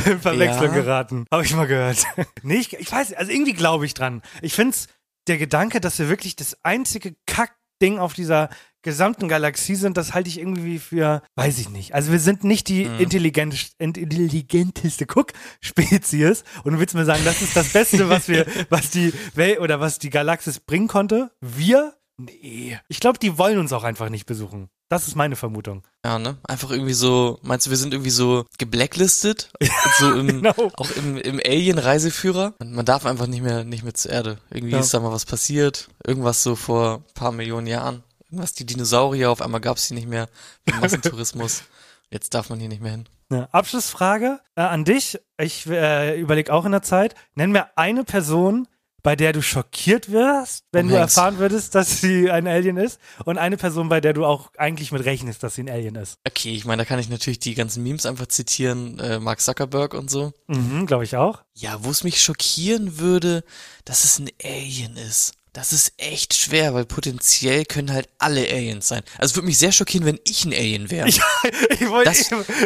in 0.07 0.21
Verwechslung 0.21 0.69
Ja. 0.69 0.75
geraten. 0.75 1.25
Habe 1.33 1.45
ich 1.45 1.55
mal 1.55 1.67
gehört. 1.67 2.05
Nee, 2.43 2.57
ich, 2.57 2.73
ich 2.73 2.91
weiß, 2.91 3.13
also 3.15 3.31
irgendwie 3.31 3.55
glaube 3.55 3.87
ich 3.87 3.95
dran. 3.95 4.23
Ich 4.43 4.55
find's 4.55 4.87
der 5.27 5.39
Gedanke, 5.39 5.81
dass 5.81 5.99
wir 5.99 6.09
wirklich 6.09 6.37
das 6.37 6.57
einzige 6.65 7.15
Kackding 7.27 7.99
auf 7.99 8.15
dieser 8.15 8.49
gesamten 8.83 9.29
Galaxie 9.29 9.75
sind, 9.75 9.97
das 9.97 10.15
halte 10.15 10.29
ich 10.31 10.39
irgendwie 10.39 10.79
für, 10.79 11.23
weiß 11.35 11.59
ich 11.59 11.69
nicht. 11.69 11.95
Also 11.95 12.13
wir 12.13 12.21
sind 12.21 12.45
nicht 12.45 12.69
die 12.69 12.85
intelligent, 12.85 13.73
intelligenteste 13.79 15.05
Guck-Spezies 15.05 16.45
und 16.63 16.73
du 16.75 16.79
willst 16.79 16.95
mir 16.95 17.05
sagen, 17.05 17.23
das 17.25 17.43
ist 17.43 17.57
das 17.57 17.71
Beste, 17.73 18.09
was 18.09 18.29
wir, 18.29 18.47
was 18.71 18.91
die 18.91 19.13
Welt 19.35 19.59
oder 19.61 19.81
was 19.81 19.99
die 19.99 20.11
Galaxis 20.11 20.61
bringen 20.61 20.87
konnte? 20.89 21.31
Wir? 21.41 21.95
Nee. 22.19 22.79
Ich 22.89 23.01
glaube, 23.01 23.19
die 23.19 23.39
wollen 23.39 23.59
uns 23.59 23.73
auch 23.73 23.85
einfach 23.85 24.09
nicht 24.09 24.27
besuchen. 24.27 24.69
Das 24.89 25.07
ist 25.07 25.15
meine 25.15 25.37
Vermutung. 25.37 25.85
Ja, 26.05 26.19
ne? 26.19 26.39
Einfach 26.45 26.71
irgendwie 26.71 26.95
so, 26.95 27.39
meinst 27.43 27.67
du, 27.67 27.71
wir 27.71 27.77
sind 27.77 27.95
irgendwie 27.95 28.11
so 28.11 28.45
geblacklistet? 28.59 29.51
so 29.99 30.13
im, 30.19 30.27
genau. 30.27 30.73
auch 30.77 30.91
im, 30.93 31.17
im 31.17 31.41
Alien-Reiseführer? 31.45 32.55
Man, 32.65 32.85
darf 32.85 33.07
einfach 33.07 33.27
nicht 33.27 33.43
mehr, 33.43 33.65
nicht 33.65 33.85
mehr 33.85 33.95
zur 33.95 34.11
Erde. 34.13 34.39
Irgendwie 34.51 34.73
Ja. 34.73 34.81
ist 34.81 34.93
da 34.93 35.01
mal 35.01 35.13
was 35.13 35.27
passiert. 35.27 35.89
Irgendwas 36.05 36.43
so 36.43 36.57
vor 36.57 37.05
ein 37.07 37.15
paar 37.15 37.33
Millionen 37.33 37.67
Jahren. 37.67 38.03
Irgendwas, 38.25 38.53
die 38.55 38.67
Dinosaurier, 38.67 39.31
auf 39.31 39.41
einmal 39.43 39.61
gab's 39.61 39.89
die 39.89 39.95
nicht 39.95 40.09
mehr. 40.09 40.29
Massentourismus. 40.81 41.63
Jetzt 42.11 42.35
darf 42.35 42.49
man 42.51 42.59
hier 42.59 42.69
nicht 42.69 42.83
mehr 42.83 42.93
hin. 42.93 43.09
Ja, 43.31 43.49
Abschlussfrage 43.53 44.41
äh, 44.57 44.63
an 44.63 44.85
dich. 44.87 45.19
Ich 45.39 45.67
äh, 45.67 46.19
überlege 46.19 46.53
auch 46.53 46.65
in 46.65 46.73
der 46.73 46.83
Zeit. 46.83 47.15
Nenn 47.35 47.53
mir 47.53 47.77
eine 47.77 48.03
Person, 48.05 48.67
bei 49.03 49.15
der 49.17 49.33
du 49.33 49.43
schockiert 49.43 50.11
wirst, 50.11 50.65
wenn 50.73 50.87
Tom 50.87 50.91
du 50.91 50.97
erfahren 50.97 51.39
würdest, 51.39 51.75
dass 51.75 52.01
sie 52.01 52.31
ein 52.31 52.47
Alien 52.47 52.77
ist. 52.77 52.99
Und 53.25 53.39
eine 53.39 53.57
Person, 53.57 53.89
bei 53.89 54.01
der 54.01 54.13
du 54.13 54.25
auch 54.25 54.51
eigentlich 54.57 54.91
mit 54.93 55.05
rechnest, 55.05 55.43
dass 55.43 55.55
sie 55.55 55.63
ein 55.63 55.71
Alien 55.71 55.95
ist. 55.95 56.17
Okay, 56.27 56.55
ich 56.55 56.65
meine, 56.65 56.83
da 56.83 56.85
kann 56.85 56.99
ich 56.99 57.09
natürlich 57.09 57.39
die 57.39 57.55
ganzen 57.55 57.83
Memes 57.83 58.07
einfach 58.07 58.27
zitieren, 58.27 58.99
äh, 58.99 59.19
Mark 59.21 59.41
Zuckerberg 59.41 59.95
und 59.95 60.11
so. 60.11 60.33
Mhm, 60.49 60.87
glaube 60.87 61.05
ich 61.05 61.17
auch. 61.17 61.43
Ja, 61.55 61.85
wo 61.85 61.91
es 61.91 62.03
mich 62.05 62.21
schockieren 62.21 62.99
würde, 62.99 63.45
dass 63.85 64.05
es 64.05 64.19
ein 64.19 64.29
Alien 64.45 64.97
ist. 64.97 65.33
Das 65.55 65.73
ist 65.73 65.93
echt 65.97 66.35
schwer, 66.35 66.75
weil 66.75 66.85
potenziell 66.85 67.65
können 67.65 67.93
halt 67.93 68.09
alle 68.19 68.43
Aliens 68.43 68.87
sein. 68.87 69.03
Also 69.17 69.33
es 69.33 69.37
würde 69.37 69.47
mich 69.47 69.59
sehr 69.59 69.73
schockieren, 69.73 70.07
wenn 70.07 70.21
ich 70.25 70.45
ein 70.45 70.53
Alien 70.53 70.91
wäre. 70.91 71.09
Ich, 71.09 71.21
ich 71.71 71.89
wollte, 71.89 72.13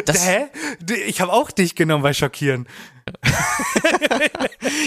das- 0.05 0.25
hä? 0.27 0.47
Ich 1.07 1.21
habe 1.21 1.31
auch 1.31 1.49
dich 1.49 1.75
genommen 1.75 2.03
bei 2.03 2.13
Schockieren. 2.13 2.67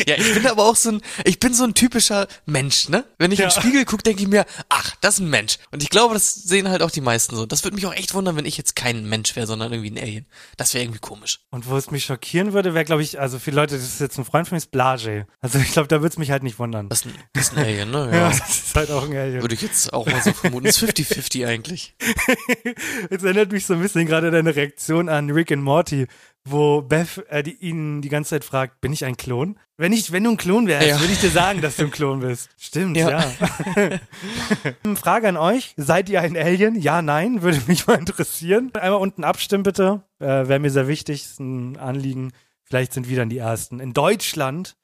Ja, 0.07 0.15
ich 0.17 0.35
bin 0.35 0.47
aber 0.47 0.65
auch 0.65 0.77
so 0.77 0.91
ein, 0.91 1.03
ich 1.25 1.39
bin 1.39 1.53
so 1.55 1.65
ein 1.65 1.75
typischer 1.75 2.27
Mensch, 2.47 2.89
ne? 2.89 3.05
Wenn 3.19 3.33
ich 3.33 3.39
Ja. 3.39 3.47
in 3.49 3.51
den 3.55 3.61
Spiegel 3.61 3.85
gucke, 3.85 4.03
denke 4.03 4.23
ich 4.23 4.29
mir, 4.29 4.47
ach, 4.69 4.95
das 5.01 5.15
ist 5.15 5.21
ein 5.21 5.31
Mensch. 5.31 5.59
Und 5.71 5.83
ich 5.83 5.91
glaube, 5.91 6.15
das 6.15 6.35
sehen 6.35 6.69
halt 6.69 6.83
auch 6.83 6.91
die 6.91 7.01
meisten 7.01 7.37
so. 7.37 7.47
Das 7.47 7.65
würde 7.65 7.75
mich 7.75 7.87
auch 7.87 7.95
echt 7.95 8.15
wundern, 8.15 8.37
wenn 8.37 8.45
ich 8.47 8.57
jetzt 8.57 8.77
kein 8.77 9.09
Mensch 9.09 9.37
wäre, 9.37 9.47
sondern 9.47 9.73
irgendwie 9.73 9.91
ein 9.91 9.99
Alien. 9.99 10.27
Das 10.57 10.75
wäre 10.75 10.85
irgendwie 10.85 11.01
komisch. 11.01 11.41
Und 11.51 11.69
wo 11.69 11.77
es 11.77 11.91
mich 11.91 12.05
schockieren 12.05 12.53
würde, 12.53 12.75
wäre, 12.75 12.85
glaube 12.85 13.03
ich, 13.03 13.21
also 13.21 13.39
viele 13.39 13.57
Leute, 13.57 13.75
das 13.77 13.85
ist 13.85 14.01
jetzt 14.01 14.19
ein 14.19 14.25
Freund 14.25 14.49
von 14.49 14.57
mir, 14.57 14.59
ist 14.59 14.71
Blage. 14.71 15.27
Also 15.41 15.59
ich 15.59 15.73
glaube, 15.73 15.89
da 15.89 15.97
würde 15.97 16.09
es 16.13 16.19
mich 16.19 16.31
halt 16.31 16.43
nicht 16.43 16.59
wundern. 16.59 16.89
Das 16.89 17.01
ist 17.01 17.07
ein, 17.07 17.15
das 17.35 17.49
ist 17.49 17.57
ein 17.57 17.65
Alien, 17.65 17.91
ne? 17.91 18.09
Ja, 18.13 18.17
Ja. 18.17 18.29
das 18.31 18.39
ist 18.67 18.75
halt 18.77 18.91
auch 18.91 19.05
ein 19.09 19.17
Alien. 19.17 19.43
Würde 19.43 19.55
ich 19.55 19.63
jetzt 19.63 19.93
auch 19.93 20.07
mal 20.07 20.23
so 20.23 20.33
vermuten. 20.33 20.65
Das 20.67 20.81
ist 20.83 20.91
50-50 20.99 21.47
eigentlich. 21.47 21.95
Jetzt 23.11 23.25
erinnert 23.25 23.53
mich 23.53 23.67
so 23.67 23.75
ein 23.75 23.81
bisschen 23.81 24.07
gerade 24.07 24.31
deine 24.31 24.55
Reaktion 24.55 25.09
an 25.09 25.31
Rick 25.31 25.53
and 25.53 25.63
Morty, 25.63 26.07
wo 26.47 26.81
Beth 26.83 27.25
äh, 27.29 27.43
die, 27.43 27.55
ihn 27.57 28.01
die 28.03 28.09
ganze 28.09 28.31
Zeit 28.31 28.45
fragt, 28.45 28.81
bin 28.81 28.93
ich 28.93 29.05
ein 29.05 29.17
Klon? 29.17 29.59
Wenn 29.77 29.93
ich, 29.93 30.11
wenn 30.13 30.25
du 30.25 30.31
ein 30.31 30.37
Klon 30.37 30.67
wärst, 30.69 30.87
Ja. 30.89 30.99
würde 31.01 31.13
ich 31.13 31.21
dir 31.21 31.31
sagen, 31.31 31.61
dass 31.61 31.77
du 31.77 31.85
ein 31.85 31.91
Klon 31.91 32.21
bist. 32.21 32.49
Stimmt, 32.59 32.97
ja. 32.97 33.11
Ja. 33.11 34.95
Frage 34.97 35.29
an 35.29 35.37
euch, 35.37 35.75
seid 35.77 36.09
ihr 36.09 36.21
ein 36.23 36.37
Alien? 36.37 36.75
Ja, 36.81 37.03
nein, 37.03 37.43
würde 37.43 37.61
mich 37.67 37.87
mal 37.87 37.99
interessieren. 37.99 38.71
Einmal 38.75 39.01
unten 39.01 39.25
abstimmen 39.25 39.63
bitte, 39.65 40.03
äh, 40.19 40.25
wäre 40.49 40.59
mir 40.59 40.71
sehr 40.71 40.89
wichtig, 40.89 41.25
ist 41.25 41.41
ein 41.41 41.77
Anliegen. 41.77 42.33
Vielleicht 42.65 42.93
sind 42.93 43.09
wir 43.09 43.17
dann 43.17 43.29
die 43.29 43.39
Ersten 43.39 43.79
in 43.81 43.93
Deutschland, 43.93 44.77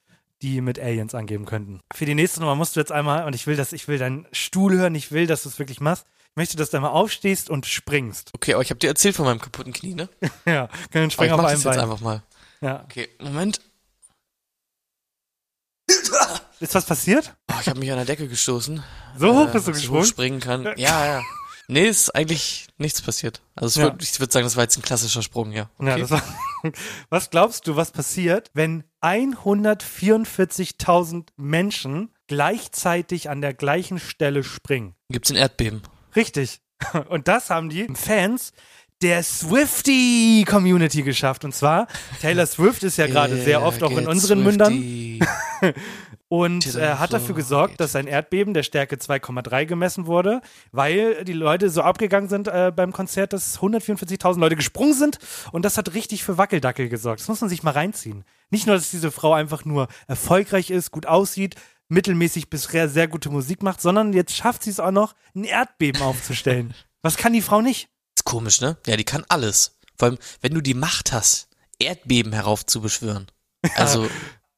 die 0.42 0.60
mit 0.60 0.78
Aliens 0.78 1.14
angeben 1.14 1.46
könnten. 1.46 1.80
Für 1.94 2.04
die 2.04 2.14
nächste 2.14 2.40
Nummer 2.40 2.54
musst 2.54 2.76
du 2.76 2.80
jetzt 2.80 2.92
einmal, 2.92 3.24
und 3.26 3.34
ich 3.34 3.46
will, 3.46 3.56
dass 3.56 3.72
ich 3.72 3.88
will 3.88 3.98
deinen 3.98 4.26
Stuhl 4.32 4.74
hören, 4.76 4.94
ich 4.94 5.12
will, 5.12 5.26
dass 5.26 5.44
du 5.44 5.48
es 5.48 5.58
wirklich 5.58 5.80
machst. 5.80 6.06
Ich 6.32 6.36
möchte, 6.36 6.56
dass 6.56 6.70
du 6.70 6.78
einmal 6.78 6.92
aufstehst 6.92 7.50
und 7.50 7.66
springst. 7.66 8.30
Okay, 8.34 8.54
aber 8.54 8.62
ich 8.62 8.70
habe 8.70 8.78
dir 8.78 8.88
erzählt 8.88 9.14
von 9.14 9.26
meinem 9.26 9.38
kaputten 9.38 9.74
Knie, 9.74 9.94
ne? 9.94 10.08
Ja, 10.46 10.68
können 10.90 10.94
Aber 10.94 11.04
ich 11.04 11.12
springen 11.12 11.32
auf 11.32 11.42
mach 11.42 11.50
das 11.50 11.62
jetzt 11.62 11.76
einfach 11.76 12.00
mal. 12.00 12.22
Ja. 12.62 12.84
Okay, 12.84 13.10
Moment. 13.20 13.60
Ist 16.60 16.74
was 16.74 16.86
passiert? 16.86 17.34
Oh, 17.50 17.54
ich 17.60 17.68
habe 17.68 17.78
mich 17.80 17.90
an 17.90 17.96
der 17.98 18.06
Decke 18.06 18.28
gestoßen. 18.28 18.82
So 19.18 19.34
hoch 19.34 19.48
äh, 19.48 19.52
bist 19.52 19.66
du 19.66 19.72
dass 19.72 19.80
ich 19.80 19.84
gesprungen? 19.84 20.02
hochspringen 20.04 20.40
kann. 20.40 20.62
Ja, 20.78 21.04
ja. 21.04 21.22
Nee, 21.68 21.84
ist 21.86 22.14
eigentlich 22.14 22.68
nichts 22.78 23.02
passiert. 23.02 23.42
Also 23.54 23.80
Ja. 23.80 23.86
würd, 23.88 24.02
ich 24.02 24.18
würde 24.18 24.32
sagen, 24.32 24.44
das 24.44 24.56
war 24.56 24.62
jetzt 24.64 24.78
ein 24.78 24.82
klassischer 24.82 25.20
Sprung, 25.20 25.52
ja. 25.52 25.68
Okay. 25.76 25.88
Ja, 25.90 25.98
das 25.98 26.10
war, 26.12 26.22
was 27.10 27.28
glaubst 27.28 27.66
du, 27.66 27.76
was 27.76 27.90
passiert, 27.90 28.50
wenn 28.54 28.84
144.000 29.02 31.26
Menschen 31.36 32.14
gleichzeitig 32.26 33.28
an 33.28 33.42
der 33.42 33.52
gleichen 33.52 33.98
Stelle 33.98 34.42
springen? 34.44 34.94
Gibt's 35.10 35.28
ein 35.30 35.36
Erdbeben? 35.36 35.82
Richtig. 36.16 36.60
Und 37.08 37.28
das 37.28 37.50
haben 37.50 37.68
die 37.68 37.86
Fans 37.94 38.52
der 39.02 39.22
Swifty-Community 39.22 41.02
geschafft. 41.02 41.44
Und 41.44 41.54
zwar, 41.54 41.88
Taylor 42.20 42.46
Swift 42.46 42.82
ist 42.84 42.96
ja 42.98 43.06
gerade 43.06 43.36
sehr 43.36 43.58
Yeah, 43.58 43.66
oft 43.66 43.82
auch 43.82 43.96
in 43.96 44.06
unseren 44.06 44.42
Mündern 44.44 44.72
Swifty. 44.72 45.20
und 46.28 46.64
to 46.64 46.70
the 46.70 46.78
äh, 46.78 46.94
hat 46.94 47.12
dafür 47.12 47.34
gesorgt, 47.34 47.80
dass 47.80 47.96
ein 47.96 48.06
Erdbeben 48.06 48.54
der 48.54 48.62
Stärke 48.62 48.96
2,3 48.96 49.66
gemessen 49.66 50.06
wurde, 50.06 50.40
weil 50.70 51.24
die 51.24 51.32
Leute 51.32 51.68
so 51.68 51.82
abgegangen 51.82 52.28
sind 52.28 52.48
äh, 52.48 52.72
beim 52.74 52.92
Konzert, 52.92 53.32
dass 53.32 53.58
144.000 53.58 54.38
Leute 54.38 54.56
gesprungen 54.56 54.94
sind 54.94 55.18
und 55.50 55.64
das 55.64 55.76
hat 55.76 55.94
richtig 55.94 56.22
für 56.22 56.38
Wackeldackel 56.38 56.88
gesorgt. 56.88 57.20
Das 57.20 57.28
muss 57.28 57.40
man 57.40 57.50
sich 57.50 57.62
mal 57.62 57.72
reinziehen. 57.72 58.24
Nicht 58.50 58.66
nur, 58.66 58.76
dass 58.76 58.90
diese 58.90 59.10
Frau 59.10 59.34
einfach 59.34 59.64
nur 59.64 59.88
erfolgreich 60.06 60.70
ist, 60.70 60.90
gut 60.90 61.06
aussieht, 61.06 61.56
mittelmäßig 61.92 62.50
bis 62.50 62.64
sehr, 62.64 63.08
gute 63.08 63.30
Musik 63.30 63.62
macht, 63.62 63.80
sondern 63.80 64.12
jetzt 64.12 64.34
schafft 64.34 64.64
sie 64.64 64.70
es 64.70 64.80
auch 64.80 64.90
noch, 64.90 65.14
ein 65.34 65.44
Erdbeben 65.44 66.02
aufzustellen. 66.02 66.74
Was 67.02 67.16
kann 67.16 67.32
die 67.32 67.42
Frau 67.42 67.60
nicht? 67.60 67.88
Ist 68.16 68.24
komisch, 68.24 68.60
ne? 68.60 68.76
Ja, 68.86 68.96
die 68.96 69.04
kann 69.04 69.24
alles. 69.28 69.78
Vor 69.96 70.08
allem, 70.08 70.18
wenn 70.40 70.54
du 70.54 70.60
die 70.60 70.74
Macht 70.74 71.12
hast, 71.12 71.48
Erdbeben 71.78 72.32
heraufzubeschwören. 72.32 73.26
Also 73.76 74.08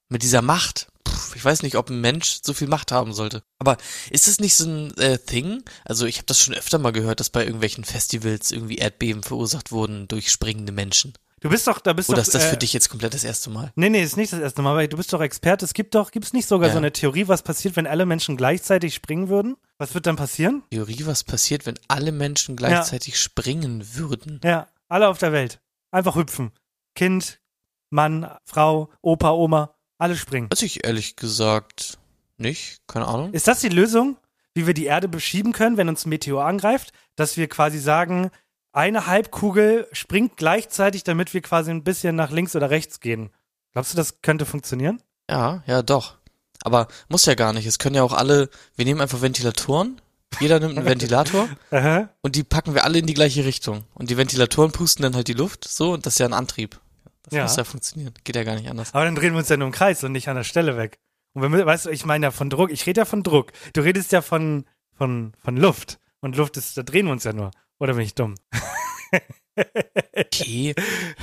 mit 0.08 0.22
dieser 0.22 0.42
Macht, 0.42 0.88
pff, 1.08 1.36
ich 1.36 1.44
weiß 1.44 1.62
nicht, 1.62 1.76
ob 1.76 1.90
ein 1.90 2.00
Mensch 2.00 2.40
so 2.42 2.52
viel 2.52 2.68
Macht 2.68 2.92
haben 2.92 3.12
sollte. 3.12 3.42
Aber 3.58 3.76
ist 4.10 4.28
das 4.28 4.38
nicht 4.38 4.54
so 4.54 4.66
ein 4.66 4.96
äh, 4.98 5.18
Thing? 5.18 5.62
Also 5.84 6.06
ich 6.06 6.16
habe 6.18 6.26
das 6.26 6.40
schon 6.40 6.54
öfter 6.54 6.78
mal 6.78 6.92
gehört, 6.92 7.20
dass 7.20 7.30
bei 7.30 7.44
irgendwelchen 7.44 7.84
Festivals 7.84 8.52
irgendwie 8.52 8.76
Erdbeben 8.76 9.22
verursacht 9.22 9.72
wurden 9.72 10.08
durch 10.08 10.30
springende 10.30 10.72
Menschen. 10.72 11.14
Du 11.44 11.50
bist 11.50 11.66
doch, 11.66 11.78
da 11.78 11.92
bist 11.92 12.08
Oder 12.08 12.16
doch. 12.16 12.22
ist 12.26 12.34
das 12.34 12.44
äh, 12.44 12.48
für 12.48 12.56
dich 12.56 12.72
jetzt 12.72 12.88
komplett 12.88 13.12
das 13.12 13.22
erste 13.22 13.50
Mal? 13.50 13.70
Nee, 13.76 13.90
nee, 13.90 14.02
ist 14.02 14.16
nicht 14.16 14.32
das 14.32 14.40
erste 14.40 14.62
Mal, 14.62 14.70
aber 14.70 14.88
du 14.88 14.96
bist 14.96 15.12
doch 15.12 15.20
Experte. 15.20 15.66
Es 15.66 15.74
gibt 15.74 15.94
doch, 15.94 16.10
gibt 16.10 16.24
es 16.24 16.32
nicht 16.32 16.48
sogar 16.48 16.68
Ja. 16.68 16.72
so 16.72 16.78
eine 16.78 16.90
Theorie, 16.90 17.28
was 17.28 17.42
passiert, 17.42 17.76
wenn 17.76 17.86
alle 17.86 18.06
Menschen 18.06 18.38
gleichzeitig 18.38 18.94
springen 18.94 19.28
würden? 19.28 19.58
Was 19.76 19.92
wird 19.92 20.06
dann 20.06 20.16
passieren? 20.16 20.62
Theorie, 20.70 21.04
was 21.04 21.22
passiert, 21.22 21.66
wenn 21.66 21.74
alle 21.86 22.12
Menschen 22.12 22.56
gleichzeitig 22.56 23.20
springen 23.20 23.86
würden? 23.94 24.40
Ja, 24.42 24.68
alle 24.88 25.06
auf 25.06 25.18
der 25.18 25.32
Welt. 25.32 25.60
Einfach 25.90 26.16
hüpfen. 26.16 26.50
Kind, 26.94 27.40
Mann, 27.90 28.26
Frau, 28.46 28.88
Opa, 29.02 29.32
Oma, 29.32 29.74
alle 29.98 30.16
springen. 30.16 30.48
Weiß 30.50 30.62
ich 30.62 30.86
ehrlich 30.86 31.14
gesagt 31.16 31.98
nicht. 32.38 32.80
Keine 32.86 33.06
Ahnung. 33.06 33.34
Ist 33.34 33.48
das 33.48 33.60
die 33.60 33.68
Lösung, 33.68 34.16
wie 34.54 34.66
wir 34.66 34.72
die 34.72 34.86
Erde 34.86 35.08
beschieben 35.08 35.52
können, 35.52 35.76
wenn 35.76 35.90
uns 35.90 36.06
ein 36.06 36.08
Meteor 36.08 36.46
angreift? 36.46 36.94
Dass 37.16 37.36
wir 37.36 37.48
quasi 37.50 37.78
sagen, 37.78 38.30
eine 38.74 39.06
Halbkugel 39.06 39.86
springt 39.92 40.36
gleichzeitig, 40.36 41.04
damit 41.04 41.32
wir 41.32 41.40
quasi 41.42 41.70
ein 41.70 41.84
bisschen 41.84 42.16
nach 42.16 42.30
links 42.30 42.54
oder 42.56 42.70
rechts 42.70 43.00
gehen. 43.00 43.30
Glaubst 43.72 43.92
du, 43.92 43.96
das 43.96 44.20
könnte 44.20 44.46
funktionieren? 44.46 45.00
Ja, 45.30 45.62
ja, 45.66 45.82
doch. 45.82 46.16
Aber 46.62 46.88
muss 47.08 47.26
ja 47.26 47.34
gar 47.34 47.52
nicht. 47.52 47.66
Es 47.66 47.78
können 47.78 47.94
ja 47.94 48.02
auch 48.02 48.12
alle, 48.12 48.48
wir 48.76 48.84
nehmen 48.84 49.00
einfach 49.00 49.22
Ventilatoren. 49.22 50.00
Jeder 50.40 50.58
nimmt 50.60 50.76
einen 50.76 50.86
Ventilator 50.88 51.48
und 52.22 52.36
die 52.36 52.42
packen 52.42 52.74
wir 52.74 52.84
alle 52.84 52.98
in 52.98 53.06
die 53.06 53.14
gleiche 53.14 53.44
Richtung. 53.44 53.84
Und 53.94 54.10
die 54.10 54.16
Ventilatoren 54.16 54.72
pusten 54.72 55.02
dann 55.02 55.14
halt 55.14 55.28
die 55.28 55.32
Luft, 55.34 55.66
so, 55.68 55.92
und 55.92 56.06
das 56.06 56.14
ist 56.14 56.18
ja 56.18 56.26
ein 56.26 56.32
Antrieb. 56.32 56.80
Das 57.22 57.34
Ja. 57.34 57.42
muss 57.44 57.56
ja 57.56 57.64
funktionieren. 57.64 58.12
Geht 58.24 58.36
ja 58.36 58.44
gar 58.44 58.56
nicht 58.56 58.68
anders. 58.68 58.92
Aber 58.92 59.04
dann 59.04 59.14
drehen 59.14 59.32
wir 59.32 59.38
uns 59.38 59.48
ja 59.48 59.56
nur 59.56 59.66
im 59.68 59.72
Kreis 59.72 60.02
und 60.04 60.12
nicht 60.12 60.28
an 60.28 60.36
der 60.36 60.44
Stelle 60.44 60.76
weg. 60.76 60.98
Und 61.32 61.42
wenn 61.42 61.52
wir, 61.52 61.64
weißt 61.64 61.86
du, 61.86 61.90
ich 61.90 62.04
meine 62.04 62.26
ja 62.26 62.30
von 62.30 62.50
Druck, 62.50 62.70
ich 62.70 62.86
rede 62.86 63.00
ja 63.02 63.04
von 63.04 63.22
Druck. 63.22 63.52
Du 63.72 63.80
redest 63.80 64.12
ja 64.12 64.20
von, 64.22 64.64
von, 64.96 65.32
von 65.42 65.56
Luft. 65.56 65.98
Und 66.20 66.36
Luft 66.36 66.56
ist, 66.56 66.76
da 66.76 66.82
drehen 66.82 67.06
wir 67.06 67.12
uns 67.12 67.24
ja 67.24 67.32
nur. 67.32 67.50
Oder 67.78 67.94
bin 67.94 68.02
ich 68.04 68.14
dumm? 68.14 68.34
Okay, 70.16 70.74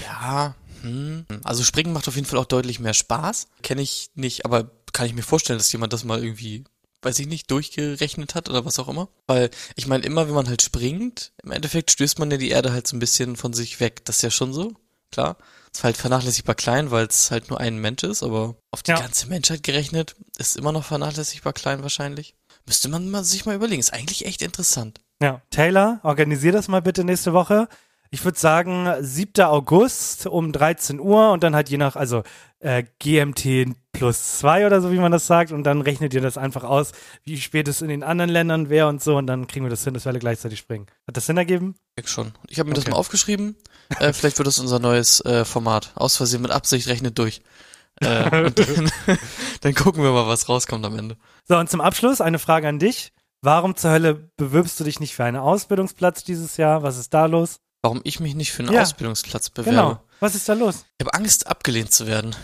ja, 0.03 0.55
hm. 0.81 1.25
Also 1.43 1.63
Springen 1.63 1.93
macht 1.93 2.07
auf 2.07 2.15
jeden 2.15 2.27
Fall 2.27 2.39
auch 2.39 2.45
deutlich 2.45 2.79
mehr 2.79 2.93
Spaß. 2.93 3.47
Kenne 3.61 3.81
ich 3.81 4.09
nicht, 4.15 4.45
aber 4.45 4.71
kann 4.93 5.05
ich 5.05 5.13
mir 5.13 5.23
vorstellen, 5.23 5.59
dass 5.59 5.71
jemand 5.71 5.93
das 5.93 6.03
mal 6.03 6.23
irgendwie, 6.23 6.63
weiß 7.01 7.19
ich 7.19 7.27
nicht, 7.27 7.51
durchgerechnet 7.51 8.35
hat 8.35 8.49
oder 8.49 8.65
was 8.65 8.79
auch 8.79 8.87
immer. 8.87 9.09
Weil 9.27 9.49
ich 9.75 9.87
meine, 9.87 10.03
immer 10.05 10.27
wenn 10.27 10.35
man 10.35 10.47
halt 10.47 10.61
springt, 10.61 11.33
im 11.43 11.51
Endeffekt 11.51 11.91
stößt 11.91 12.19
man 12.19 12.31
ja 12.31 12.37
die 12.37 12.49
Erde 12.49 12.71
halt 12.71 12.87
so 12.87 12.95
ein 12.95 12.99
bisschen 12.99 13.35
von 13.35 13.53
sich 13.53 13.79
weg. 13.79 14.05
Das 14.05 14.17
ist 14.17 14.21
ja 14.23 14.31
schon 14.31 14.53
so, 14.53 14.73
klar. 15.11 15.37
Ist 15.73 15.83
halt 15.83 15.95
vernachlässigbar 15.97 16.55
klein, 16.55 16.91
weil 16.91 17.05
es 17.07 17.31
halt 17.31 17.49
nur 17.49 17.59
ein 17.59 17.77
Mensch 17.77 18.03
ist, 18.03 18.23
aber 18.23 18.55
auf 18.71 18.83
die 18.83 18.91
Ja. 18.91 18.99
ganze 18.99 19.27
Menschheit 19.27 19.63
gerechnet 19.63 20.15
ist 20.37 20.57
immer 20.57 20.71
noch 20.73 20.83
vernachlässigbar 20.83 21.53
klein 21.53 21.81
wahrscheinlich. 21.83 22.35
Müsste 22.65 22.89
man 22.89 23.09
mal 23.09 23.23
sich 23.23 23.45
mal 23.45 23.55
überlegen. 23.55 23.79
Ist 23.79 23.93
eigentlich 23.93 24.25
echt 24.25 24.41
interessant. 24.41 24.99
Ja. 25.21 25.41
Taylor, 25.49 25.99
organisier 26.03 26.51
das 26.51 26.67
mal 26.67 26.81
bitte 26.81 27.03
nächste 27.03 27.33
Woche. 27.33 27.67
Ich 28.13 28.25
würde 28.25 28.37
sagen, 28.37 28.89
7. 28.99 29.45
August 29.45 30.27
um 30.27 30.51
13 30.51 30.99
Uhr 30.99 31.31
und 31.31 31.43
dann 31.43 31.55
halt 31.55 31.69
je 31.69 31.77
nach, 31.77 31.95
also 31.95 32.23
äh, 32.59 32.83
GMT 32.99 33.73
plus 33.93 34.39
zwei 34.39 34.65
oder 34.65 34.81
so, 34.81 34.91
wie 34.91 34.99
man 34.99 35.13
das 35.13 35.27
sagt. 35.27 35.53
Und 35.53 35.63
dann 35.63 35.79
rechnet 35.81 36.13
ihr 36.13 36.19
das 36.19 36.37
einfach 36.37 36.63
aus, 36.65 36.91
wie 37.23 37.39
spät 37.39 37.69
es 37.69 37.81
in 37.81 37.87
den 37.87 38.03
anderen 38.03 38.29
Ländern 38.29 38.69
wäre 38.69 38.89
und 38.89 39.01
so. 39.01 39.15
Und 39.15 39.27
dann 39.27 39.47
kriegen 39.47 39.63
wir 39.65 39.69
das 39.69 39.83
hin, 39.85 39.93
dass 39.93 40.03
wir 40.05 40.09
alle 40.09 40.19
gleichzeitig 40.19 40.59
springen. 40.59 40.87
Hat 41.07 41.15
das 41.15 41.25
Sinn 41.27 41.37
ergeben? 41.37 41.75
Ich 41.95 42.09
schon. 42.09 42.33
Ich 42.49 42.59
habe 42.59 42.67
mir 42.67 42.73
das 42.75 42.83
Okay. 42.83 42.91
mal 42.91 42.97
aufgeschrieben. 42.97 43.55
Äh, 43.99 44.11
vielleicht 44.11 44.37
wird 44.39 44.47
das 44.47 44.59
unser 44.59 44.79
neues 44.79 45.21
äh, 45.21 45.45
Format. 45.45 45.91
Aus 45.95 46.17
Versehen 46.17 46.41
mit 46.41 46.51
Absicht 46.51 46.89
rechnet 46.89 47.17
durch. 47.17 47.41
Äh, 48.01 48.45
und 48.45 48.59
dann, 48.59 48.91
dann 49.61 49.73
gucken 49.73 50.03
wir 50.03 50.11
mal, 50.11 50.27
was 50.27 50.49
rauskommt 50.49 50.85
am 50.85 50.97
Ende. 50.97 51.15
So, 51.47 51.57
und 51.57 51.69
zum 51.69 51.79
Abschluss 51.79 52.19
eine 52.19 52.39
Frage 52.39 52.67
an 52.67 52.79
dich. 52.79 53.13
Warum 53.41 53.75
zur 53.75 53.91
Hölle 53.91 54.31
bewirbst 54.37 54.79
du 54.79 54.83
dich 54.83 54.99
nicht 54.99 55.15
für 55.15 55.23
einen 55.23 55.37
Ausbildungsplatz 55.37 56.23
dieses 56.23 56.57
Jahr? 56.57 56.83
Was 56.83 56.97
ist 56.97 57.13
da 57.13 57.25
los? 57.25 57.59
Warum 57.81 58.01
ich 58.03 58.19
mich 58.19 58.35
nicht 58.35 58.51
für 58.51 58.63
einen 58.63 58.73
Ja. 58.73 58.83
Ausbildungsplatz 58.83 59.49
bewerbe. 59.49 59.69
Genau. 59.71 60.03
Was 60.19 60.35
ist 60.35 60.47
da 60.47 60.53
los? 60.53 60.85
Ich 60.99 61.05
habe 61.07 61.15
Angst, 61.17 61.47
abgelehnt 61.47 61.91
zu 61.91 62.05
werden. 62.05 62.35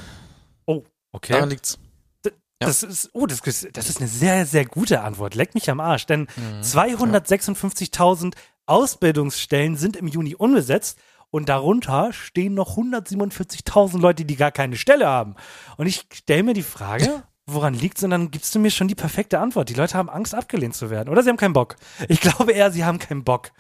Oh, 0.66 0.84
okay. 1.12 1.34
Daran 1.34 1.50
liegt's. 1.50 1.78
Ja. 2.26 2.32
Das 2.68 2.82
ist, 2.82 3.12
oh, 3.14 3.28
das 3.28 3.42
ist, 3.42 3.68
das 3.78 3.88
ist 3.88 4.00
eine 4.00 4.08
sehr, 4.08 4.48
sehr 4.48 4.66
gute 4.66 5.02
Antwort. 5.02 5.36
Leck 5.36 5.54
mich 5.54 5.70
am 5.70 5.80
Arsch. 5.80 6.08
Denn 6.08 6.22
Mhm. 6.36 6.62
256.000 6.64 8.34
Ausbildungsstellen 8.66 9.76
sind 9.76 9.96
im 9.96 10.08
Juni 10.08 10.34
unbesetzt 10.34 10.98
und 11.30 11.50
darunter 11.50 12.12
stehen 12.14 12.56
noch 12.56 12.76
147.000 12.76 14.00
Leute, 14.00 14.26
die 14.26 14.36
gar 14.38 14.52
keine 14.52 14.76
Stelle 14.76 15.06
haben. 15.06 15.36
Und 15.78 15.86
ich 15.86 16.08
stelle 16.12 16.42
mir 16.42 16.54
die 16.56 16.64
Frage, 16.64 17.22
woran 17.48 17.74
liegt's? 17.74 18.04
Und 18.04 18.12
dann 18.12 18.30
gibst 18.32 18.54
du 18.54 18.60
mir 18.60 18.72
schon 18.72 18.88
die 18.88 18.96
perfekte 18.96 19.40
Antwort. 19.40 19.70
Die 19.70 19.74
Leute 19.74 19.96
haben 19.98 20.10
Angst, 20.10 20.36
abgelehnt 20.36 20.76
zu 20.76 20.90
werden. 20.90 21.10
Oder 21.10 21.24
sie 21.24 21.30
haben 21.30 21.38
keinen 21.38 21.54
Bock. 21.54 21.76
Ich 22.08 22.22
glaube 22.22 22.52
eher, 22.52 22.72
sie 22.72 22.86
haben 22.86 23.00
keinen 23.00 23.24
Bock. 23.24 23.52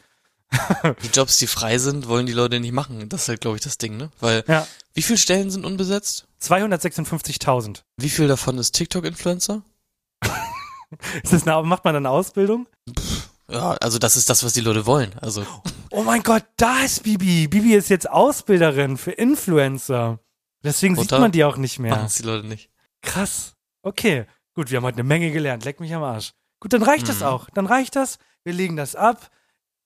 Die 1.03 1.08
Jobs, 1.13 1.39
die 1.39 1.48
frei 1.48 1.77
sind, 1.77 2.08
wollen 2.08 2.25
die 2.25 2.32
Leute 2.32 2.62
nicht 2.62 2.72
machen. 2.72 3.10
Das 3.10 3.24
ist 3.24 3.27
halt, 3.27 3.41
glaube 3.41 3.58
ich, 3.58 3.63
das 3.63 3.77
Ding, 3.77 3.98
ne? 3.98 4.12
Weil, 4.22 4.46
Ja. 4.48 4.65
wie 4.94 5.01
viele 5.01 5.17
Stellen 5.17 5.51
sind 5.51 5.65
unbesetzt? 5.65 6.25
256.000. 6.41 7.82
Wie 7.98 8.10
viel 8.10 8.29
davon 8.29 8.58
ist 8.58 8.72
TikTok-Influencer? 8.74 9.62
Ist 11.22 11.34
das 11.34 11.46
eine, 11.46 11.62
macht 11.63 11.84
man 11.84 11.98
eine 11.98 12.10
Ausbildung? 12.10 12.65
Ja, 13.50 13.72
also 13.82 14.00
das 14.00 14.15
ist 14.15 14.29
das, 14.29 14.46
was 14.46 14.53
die 14.53 14.62
Leute 14.62 14.86
wollen. 14.86 15.13
Also 15.20 15.46
Oh 15.91 16.03
mein 16.03 16.24
Gott, 16.24 16.46
da 16.56 16.79
ist 16.79 17.03
Bibi. 17.03 17.50
Bibi 17.50 17.74
ist 17.75 17.89
jetzt 17.89 18.10
Ausbilderin 18.10 18.96
für 18.98 19.12
Influencer. 19.12 20.20
Deswegen 20.63 20.96
sieht 20.96 21.12
Oder? 21.12 21.20
man 21.20 21.32
die 21.34 21.44
auch 21.44 21.58
nicht 21.58 21.79
machen 21.79 21.89
mehr. 21.91 22.06
es 22.06 22.15
die 22.15 22.24
Leute 22.24 22.48
nicht. 22.48 22.70
Krass. 23.01 23.53
Okay. 23.88 24.25
Gut, 24.53 24.72
wir 24.72 24.77
haben 24.77 24.84
heute 24.86 24.96
eine 24.96 25.03
Menge 25.08 25.32
gelernt. 25.32 25.63
Leck 25.65 25.79
mich 25.79 25.94
am 25.94 26.03
Arsch. 26.03 26.34
Gut, 26.60 26.74
dann 26.74 26.84
reicht 26.84 27.08
das 27.08 27.20
Mhm. 27.20 27.25
auch. 27.27 27.50
Dann 27.53 27.65
reicht 27.67 27.96
das. 27.96 28.17
Wir 28.44 28.53
legen 28.53 28.75
das 28.75 28.96
ab. 28.96 29.29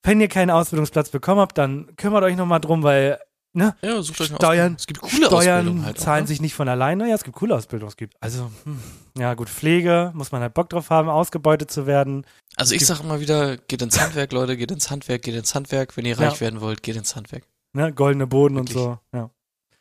Wenn 0.04 0.20
ihr 0.22 0.28
keinen 0.30 0.50
Ausbildungsplatz 0.50 1.10
bekommen 1.10 1.42
habt, 1.42 1.58
dann 1.58 1.96
kümmert 1.98 2.24
euch 2.24 2.36
nochmal 2.36 2.60
drum, 2.62 2.82
weil, 2.84 3.20
ne? 3.54 3.76
Ja, 3.82 4.02
sucht 4.02 4.22
euch 4.22 4.30
eine 4.30 4.38
Steuern. 4.38 4.76
Es 4.80 4.88
gibt 4.88 5.02
coole 5.02 5.28
Ausbildungen 5.28 5.42
Steuern 5.44 5.86
halt 5.86 5.98
auch, 6.00 6.04
zahlen 6.04 6.24
ne? 6.24 6.28
sich 6.28 6.42
nicht 6.42 6.56
von 6.56 6.68
alleine. 6.68 7.08
Ja, 7.10 7.16
es 7.16 7.24
gibt 7.24 7.36
coole 7.38 7.54
Ausbildungen. 7.56 7.90
Es 7.90 7.98
gibt, 7.98 8.16
also, 8.22 8.50
hm, 8.64 8.80
ja 9.18 9.34
gut, 9.36 9.50
Pflege, 9.50 10.12
muss 10.16 10.32
man 10.32 10.42
halt 10.42 10.54
Bock 10.56 10.70
drauf 10.70 10.90
haben, 10.90 11.10
ausgebeutet 11.10 11.70
zu 11.70 11.86
werden. 11.86 12.26
Also 12.56 12.74
ich 12.74 12.80
gibt- 12.80 12.88
sag 12.88 13.02
immer 13.02 13.20
wieder, 13.20 13.58
geht 13.58 13.82
ins 13.82 14.00
Handwerk, 14.00 14.32
Leute, 14.32 14.58
geht 14.58 14.72
ins 14.72 14.90
Handwerk, 14.90 15.22
geht 15.22 15.36
ins 15.36 15.54
Handwerk. 15.54 15.96
Wenn 15.98 16.06
ihr 16.06 16.16
Ja. 16.16 16.30
reich 16.30 16.42
werden 16.42 16.62
wollt, 16.62 16.82
geht 16.82 16.96
ins 16.96 17.16
Handwerk. 17.16 17.44
Ne? 17.74 17.94
Goldene 17.94 18.26
Boden 18.26 18.58
und 18.58 18.70
Wirklich. 18.74 18.84
so. 18.84 19.00
Ja. 19.14 19.30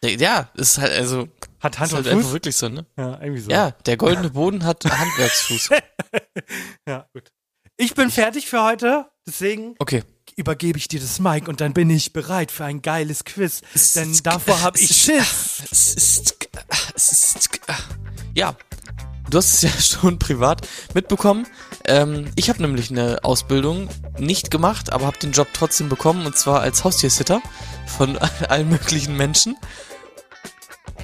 Ja, 0.05 0.49
ist 0.55 0.79
halt, 0.79 0.93
also, 0.93 1.29
Hat 1.61 1.79
Hand 1.79 1.93
ist 1.93 1.99
und 1.99 2.05
halt 2.05 2.09
einfach 2.09 2.25
Fuß. 2.25 2.33
wirklich 2.33 2.57
so, 2.57 2.69
ne? 2.69 2.87
Ja, 2.97 3.21
irgendwie 3.21 3.41
so. 3.43 3.51
Ja, 3.51 3.73
der 3.85 3.97
goldene 3.97 4.31
Boden 4.31 4.65
hat 4.65 4.85
Handwerksfuß. 4.91 5.69
ja, 6.89 7.07
gut. 7.13 7.31
Ich 7.77 7.95
bin 7.95 8.11
fertig 8.11 8.49
für 8.49 8.63
heute, 8.63 9.07
deswegen 9.27 9.75
Okay. 9.79 10.03
übergebe 10.37 10.79
ich 10.79 10.89
dir 10.89 11.01
das 11.01 11.19
Mic 11.19 11.49
und 11.49 11.61
dann 11.61 11.73
bin 11.75 11.89
ich 11.91 12.13
bereit 12.13 12.51
für 12.51 12.65
ein 12.65 12.83
geiles 12.83 13.25
Quiz. 13.25 13.61
Denn 13.95 14.19
davor 14.23 14.61
habe 14.63 14.79
ich 14.79 14.89
Schiss. 14.95 15.63
Es 15.71 15.95
ist, 15.95 16.37
es 16.95 17.13
ist, 17.13 17.51
ja, 18.35 18.55
du 19.31 19.39
hast 19.39 19.55
es 19.55 19.63
ja 19.63 19.71
schon 19.81 20.19
privat 20.19 20.67
mitbekommen. 20.95 21.47
Ähm, 21.87 22.31
ich 22.37 22.49
habe 22.51 22.61
nämlich 22.63 22.91
eine 22.91 23.19
Ausbildung 23.23 23.89
nicht 24.19 24.51
gemacht, 24.51 24.93
aber 24.93 25.07
habe 25.07 25.19
den 25.19 25.33
Job 25.33 25.49
trotzdem 25.55 25.89
bekommen 25.89 26.27
und 26.27 26.37
zwar 26.37 26.61
als 26.61 26.85
Haustiersitter 26.85 27.41
von 27.87 28.17
allen 28.19 28.69
möglichen 28.69 29.17
Menschen. 29.17 29.57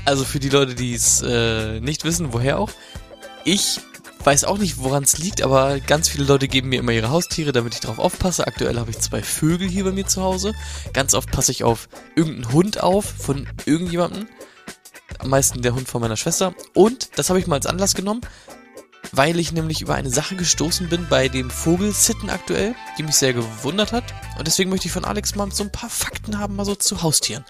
Also 0.05 0.25
für 0.25 0.39
die 0.39 0.49
Leute, 0.49 0.75
die 0.75 0.95
es 0.95 1.23
äh, 1.23 1.81
nicht 1.81 2.05
wissen, 2.05 2.33
woher 2.33 2.59
auch. 2.59 2.71
Ich 3.45 3.81
weiß 4.27 4.45
auch 4.45 4.59
nicht, 4.59 4.79
woran 4.79 5.05
es 5.05 5.19
liegt, 5.19 5.41
aber 5.41 5.79
ganz 5.79 6.09
viele 6.09 6.25
Leute 6.25 6.49
geben 6.49 6.71
mir 6.71 6.81
immer 6.81 6.93
ihre 6.93 7.11
Haustiere, 7.11 7.53
damit 7.53 7.75
ich 7.75 7.81
drauf 7.81 8.01
aufpasse. 8.01 8.47
Aktuell 8.47 8.79
habe 8.79 8.91
ich 8.91 8.99
zwei 8.99 9.23
Vögel 9.23 9.69
hier 9.69 9.85
bei 9.85 9.93
mir 9.93 10.07
zu 10.07 10.21
Hause. 10.23 10.53
Ganz 10.93 11.15
oft 11.15 11.31
passe 11.31 11.53
ich 11.53 11.63
auf 11.63 11.89
irgendeinen 12.17 12.53
Hund 12.53 12.83
auf 12.83 13.05
von 13.05 13.49
irgendjemandem. 13.67 14.27
Am 15.19 15.31
meisten 15.31 15.63
der 15.63 15.75
Hund 15.75 15.89
von 15.89 16.01
meiner 16.01 16.17
Schwester. 16.17 16.55
Und 16.75 17.11
das 17.17 17.29
habe 17.31 17.39
ich 17.39 17.47
mal 17.47 17.55
als 17.55 17.67
Anlass 17.67 17.95
genommen, 17.95 18.21
weil 19.13 19.39
ich 19.39 19.53
nämlich 19.53 19.81
über 19.81 19.95
eine 19.95 20.11
Sache 20.11 20.35
gestoßen 20.35 20.89
bin 20.89 21.07
bei 21.09 21.29
dem 21.29 21.49
Vogelsitten 21.49 22.29
aktuell, 22.29 22.75
die 22.99 23.05
mich 23.05 23.15
sehr 23.15 23.33
gewundert 23.33 23.93
hat. 23.93 24.13
Und 24.39 24.49
deswegen 24.49 24.71
möchte 24.71 24.89
ich 24.89 24.93
von 24.93 25.05
Alex 25.05 25.37
mal 25.37 25.51
so 25.53 25.63
ein 25.63 25.73
paar 25.73 25.91
Fakten 25.91 26.39
haben, 26.39 26.57
mal 26.57 26.65
so 26.65 26.75
zu 26.75 27.03
Haustieren. 27.03 27.45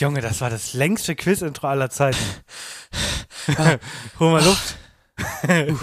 Junge, 0.00 0.22
das 0.22 0.40
war 0.40 0.48
das 0.48 0.72
längste 0.72 1.14
Quiz-Intro 1.14 1.68
aller 1.68 1.90
Zeiten. 1.90 2.18
Hol 4.18 4.32
mal 4.32 4.44
Luft. 4.44 4.76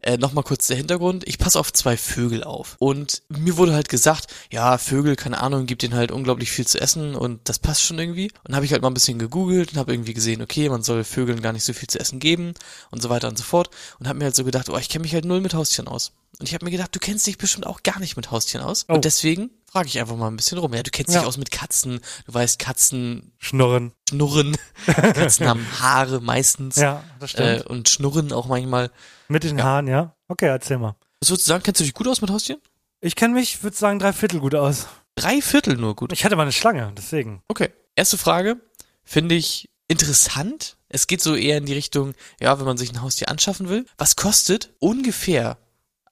Äh, 0.00 0.16
Nochmal 0.16 0.44
kurz 0.44 0.68
der 0.68 0.76
Hintergrund. 0.76 1.26
Ich 1.26 1.38
passe 1.38 1.58
auf 1.58 1.72
zwei 1.72 1.96
Vögel 1.96 2.44
auf. 2.44 2.76
Und 2.78 3.22
mir 3.28 3.56
wurde 3.56 3.74
halt 3.74 3.88
gesagt, 3.88 4.32
ja, 4.48 4.78
Vögel, 4.78 5.16
keine 5.16 5.40
Ahnung, 5.40 5.66
gibt 5.66 5.82
denen 5.82 5.96
halt 5.96 6.12
unglaublich 6.12 6.52
viel 6.52 6.68
zu 6.68 6.80
essen 6.80 7.16
und 7.16 7.48
das 7.48 7.58
passt 7.58 7.82
schon 7.82 7.98
irgendwie. 7.98 8.30
Und 8.46 8.54
habe 8.54 8.64
ich 8.64 8.70
halt 8.70 8.80
mal 8.80 8.88
ein 8.88 8.94
bisschen 8.94 9.18
gegoogelt 9.18 9.72
und 9.72 9.78
habe 9.78 9.92
irgendwie 9.92 10.14
gesehen, 10.14 10.40
okay, 10.40 10.68
man 10.68 10.84
soll 10.84 11.02
Vögeln 11.02 11.42
gar 11.42 11.52
nicht 11.52 11.64
so 11.64 11.72
viel 11.72 11.88
zu 11.88 11.98
essen 11.98 12.20
geben 12.20 12.54
und 12.92 13.02
so 13.02 13.10
weiter 13.10 13.26
und 13.26 13.36
so 13.36 13.42
fort. 13.42 13.70
Und 13.98 14.06
habe 14.06 14.20
mir 14.20 14.26
halt 14.26 14.36
so 14.36 14.44
gedacht, 14.44 14.70
oh, 14.70 14.78
ich 14.78 14.88
kenne 14.88 15.02
mich 15.02 15.14
halt 15.14 15.24
null 15.24 15.40
mit 15.40 15.54
Haustieren 15.54 15.88
aus. 15.88 16.12
Und 16.38 16.48
ich 16.48 16.54
habe 16.54 16.64
mir 16.64 16.70
gedacht, 16.70 16.94
du 16.94 17.00
kennst 17.00 17.26
dich 17.26 17.36
bestimmt 17.36 17.66
auch 17.66 17.82
gar 17.82 17.98
nicht 17.98 18.16
mit 18.16 18.30
Haustieren 18.30 18.64
aus. 18.64 18.86
Oh. 18.88 18.94
Und 18.94 19.04
deswegen 19.04 19.50
frage 19.70 19.88
ich 19.88 19.98
einfach 20.00 20.16
mal 20.16 20.28
ein 20.28 20.36
bisschen 20.36 20.58
rum. 20.58 20.72
Ja, 20.74 20.82
du 20.82 20.90
kennst 20.90 21.12
Ja. 21.14 21.20
dich 21.20 21.28
aus 21.28 21.36
mit 21.36 21.50
Katzen. 21.50 22.00
Du 22.26 22.34
weißt, 22.34 22.58
Katzen 22.58 23.32
Schnurren. 23.38 23.92
schnurren. 24.08 24.56
Katzen 24.86 25.46
haben 25.46 25.66
Haare 25.80 26.20
meistens. 26.20 26.76
Ja, 26.76 27.04
das 27.20 27.34
Äh, 27.34 27.56
stimmt. 27.58 27.66
und 27.66 27.88
schnurren 27.88 28.32
auch 28.32 28.46
manchmal. 28.46 28.90
Mit 29.28 29.44
den 29.44 29.58
ja. 29.58 29.64
Haaren, 29.64 29.86
ja? 29.86 30.14
Okay, 30.28 30.46
erzähl 30.46 30.78
mal. 30.78 30.96
Was 31.20 31.30
würdest 31.30 31.46
du 31.46 31.50
sagen? 31.50 31.62
Kennst 31.62 31.80
du 31.80 31.84
dich 31.84 31.94
gut 31.94 32.08
aus 32.08 32.20
mit 32.20 32.30
Haustieren? 32.30 32.60
Ich 33.00 33.14
kenne 33.14 33.34
mich, 33.34 33.62
würde 33.62 33.76
sagen, 33.76 33.98
drei 33.98 34.12
Viertel 34.12 34.40
gut 34.40 34.54
aus. 34.54 34.86
Drei 35.16 35.40
Viertel 35.42 35.76
nur 35.76 35.94
gut. 35.96 36.12
Ich 36.12 36.24
hatte 36.24 36.36
mal 36.36 36.42
eine 36.42 36.52
Schlange, 36.52 36.92
deswegen. 36.96 37.42
Okay. 37.48 37.70
Erste 37.96 38.16
Frage 38.18 38.56
finde 39.04 39.34
ich 39.34 39.68
interessant. 39.88 40.76
Es 40.88 41.06
geht 41.06 41.20
so 41.20 41.34
eher 41.34 41.58
in 41.58 41.66
die 41.66 41.74
Richtung, 41.74 42.14
ja, 42.40 42.58
wenn 42.58 42.66
man 42.66 42.78
sich 42.78 42.90
ein 42.92 43.02
Haustier 43.02 43.28
anschaffen 43.28 43.68
will. 43.68 43.84
Was 43.98 44.16
kostet 44.16 44.70
ungefähr 44.78 45.58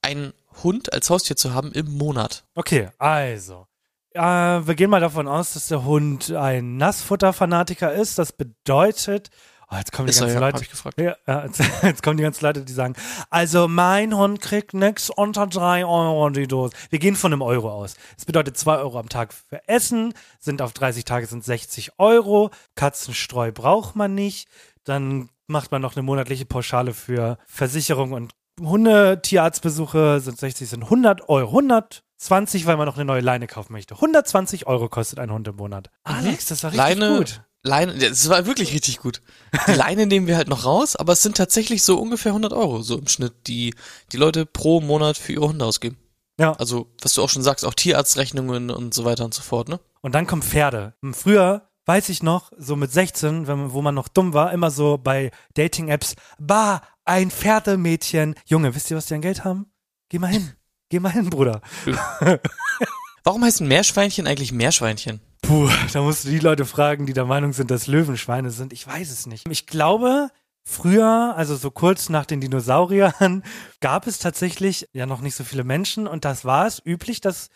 ein 0.01 0.33
Hund 0.63 0.93
als 0.93 1.09
Haustier 1.09 1.35
zu 1.35 1.53
haben 1.53 1.71
im 1.71 1.97
Monat? 1.97 2.45
Okay, 2.55 2.89
also. 2.97 3.67
Äh, 4.13 4.21
wir 4.21 4.75
gehen 4.75 4.89
mal 4.89 5.01
davon 5.01 5.27
aus, 5.27 5.53
dass 5.53 5.67
der 5.67 5.85
Hund 5.85 6.31
ein 6.31 6.77
Nassfutterfanatiker 6.77 7.93
ist. 7.93 8.17
Das 8.17 8.33
bedeutet, 8.33 9.29
oh, 9.69 9.75
jetzt 9.75 9.91
kommen 9.91 10.07
die 10.07 10.11
Ist 10.11 10.21
er, 10.21 10.27
ganzen 10.27 10.41
ja, 10.41 10.47
Leute. 10.47 10.65
gefragt. 10.65 10.99
Ja, 10.99 11.15
ja, 11.27 11.45
jetzt, 11.45 11.61
jetzt 11.83 12.03
kommen 12.03 12.17
die 12.17 12.23
ganzen 12.23 12.43
Leute, 12.43 12.63
die 12.63 12.73
sagen, 12.73 12.95
also 13.29 13.67
mein 13.67 14.15
Hund 14.15 14.41
kriegt 14.41 14.73
nix 14.73 15.09
unter 15.09 15.45
drei 15.47 15.85
Euro 15.85 16.29
die 16.29 16.47
Dose. 16.47 16.73
Wir 16.89 16.99
gehen 16.99 17.15
von 17.15 17.31
einem 17.31 17.43
Euro 17.43 17.71
aus. 17.71 17.95
Das 18.15 18.25
bedeutet 18.25 18.57
zwei 18.57 18.77
Euro 18.77 18.97
am 18.99 19.09
Tag 19.09 19.33
für 19.33 19.67
Essen, 19.67 20.13
sind 20.39 20.61
auf 20.61 20.73
30 20.73 21.05
Tage 21.05 21.27
sind 21.27 21.43
60 21.43 21.99
Euro. 21.99 22.49
Katzenstreu 22.75 23.51
braucht 23.51 23.95
man 23.95 24.15
nicht. 24.15 24.47
Dann 24.83 25.29
macht 25.47 25.71
man 25.71 25.81
noch 25.81 25.95
eine 25.95 26.03
monatliche 26.03 26.45
Pauschale 26.45 26.93
für 26.93 27.37
Versicherung 27.45 28.13
und 28.13 28.33
Hundetierarztbesuche 28.59 30.19
sind 30.19 30.39
60, 30.39 30.69
sind 30.69 30.83
100 30.83 31.29
Euro. 31.29 31.49
120, 31.49 32.65
weil 32.65 32.77
man 32.77 32.85
noch 32.85 32.95
eine 32.95 33.05
neue 33.05 33.21
Leine 33.21 33.47
kaufen 33.47 33.73
möchte. 33.73 33.95
120 33.95 34.67
Euro 34.67 34.89
kostet 34.89 35.19
ein 35.19 35.31
Hund 35.31 35.47
im 35.47 35.55
Monat. 35.55 35.89
Alex, 36.03 36.47
das 36.47 36.63
war 36.63 36.71
richtig 36.71 36.99
Leine, 36.99 37.17
gut. 37.17 37.41
Leine, 37.63 37.93
das 37.97 38.29
war 38.29 38.45
wirklich 38.45 38.73
richtig 38.73 38.99
gut. 38.99 39.21
Die 39.67 39.73
Leine 39.73 40.07
nehmen 40.07 40.27
wir 40.27 40.37
halt 40.37 40.47
noch 40.47 40.65
raus, 40.65 40.95
aber 40.95 41.13
es 41.13 41.21
sind 41.21 41.37
tatsächlich 41.37 41.83
so 41.83 41.99
ungefähr 41.99 42.31
100 42.31 42.53
Euro, 42.53 42.81
so 42.81 42.97
im 42.97 43.07
Schnitt, 43.07 43.33
die 43.47 43.73
die 44.11 44.17
Leute 44.17 44.45
pro 44.45 44.81
Monat 44.81 45.17
für 45.17 45.33
ihre 45.33 45.47
Hunde 45.47 45.65
ausgeben. 45.65 45.97
Ja. 46.39 46.53
Also, 46.53 46.87
was 47.01 47.13
du 47.13 47.23
auch 47.23 47.29
schon 47.29 47.43
sagst, 47.43 47.65
auch 47.65 47.73
Tierarztrechnungen 47.73 48.69
und 48.69 48.93
so 48.93 49.05
weiter 49.05 49.25
und 49.25 49.33
so 49.33 49.41
fort, 49.41 49.69
ne? 49.69 49.79
Und 50.01 50.13
dann 50.13 50.27
kommen 50.27 50.43
Pferde. 50.43 50.93
Früher, 51.11 51.67
weiß 51.87 52.09
ich 52.09 52.21
noch, 52.21 52.51
so 52.57 52.75
mit 52.75 52.91
16, 52.91 53.47
wenn, 53.47 53.57
man- 53.59 53.73
wo 53.73 53.81
man 53.81 53.95
noch 53.95 54.07
dumm 54.09 54.33
war, 54.33 54.51
immer 54.53 54.69
so 54.69 54.97
bei 54.97 55.31
Dating-Apps, 55.55 56.15
bah, 56.37 56.81
ein 57.05 57.31
Pferdemädchen. 57.31 58.35
Junge, 58.45 58.75
wisst 58.75 58.91
ihr, 58.91 58.97
was 58.97 59.07
die 59.07 59.15
an 59.15 59.21
Geld 59.21 59.43
haben? 59.43 59.71
Geh 60.09 60.19
mal 60.19 60.27
hin. 60.27 60.51
Geh 60.89 60.99
mal 60.99 61.11
hin, 61.11 61.29
Bruder. 61.29 61.61
Warum 63.23 63.43
heißen 63.43 63.67
Meerschweinchen 63.67 64.25
eigentlich 64.27 64.51
Meerschweinchen? 64.53 65.19
Puh, 65.41 65.69
da 65.91 66.01
musst 66.01 66.25
du 66.25 66.29
die 66.29 66.39
Leute 66.39 66.65
fragen, 66.65 67.05
die 67.05 67.13
der 67.13 67.25
Meinung 67.25 67.51
sind, 67.53 67.71
dass 67.71 67.87
Löwenschweine 67.87 68.51
sind. 68.51 68.71
Ich 68.73 68.87
weiß 68.87 69.11
es 69.11 69.25
nicht. 69.27 69.47
Ich 69.49 69.67
glaube, 69.67 70.29
früher, 70.63 71.33
also 71.35 71.55
so 71.57 71.71
kurz 71.71 72.07
nach 72.09 72.25
den 72.25 72.39
Dinosauriern, 72.41 73.43
gab 73.81 74.07
es 74.07 74.19
tatsächlich 74.19 74.87
ja 74.93 75.05
noch 75.05 75.21
nicht 75.21 75.35
so 75.35 75.43
viele 75.43 75.63
Menschen 75.65 76.07
und 76.07 76.23
das 76.25 76.45
war 76.45 76.67
es 76.67 76.81
üblich, 76.85 77.19
dass 77.21 77.49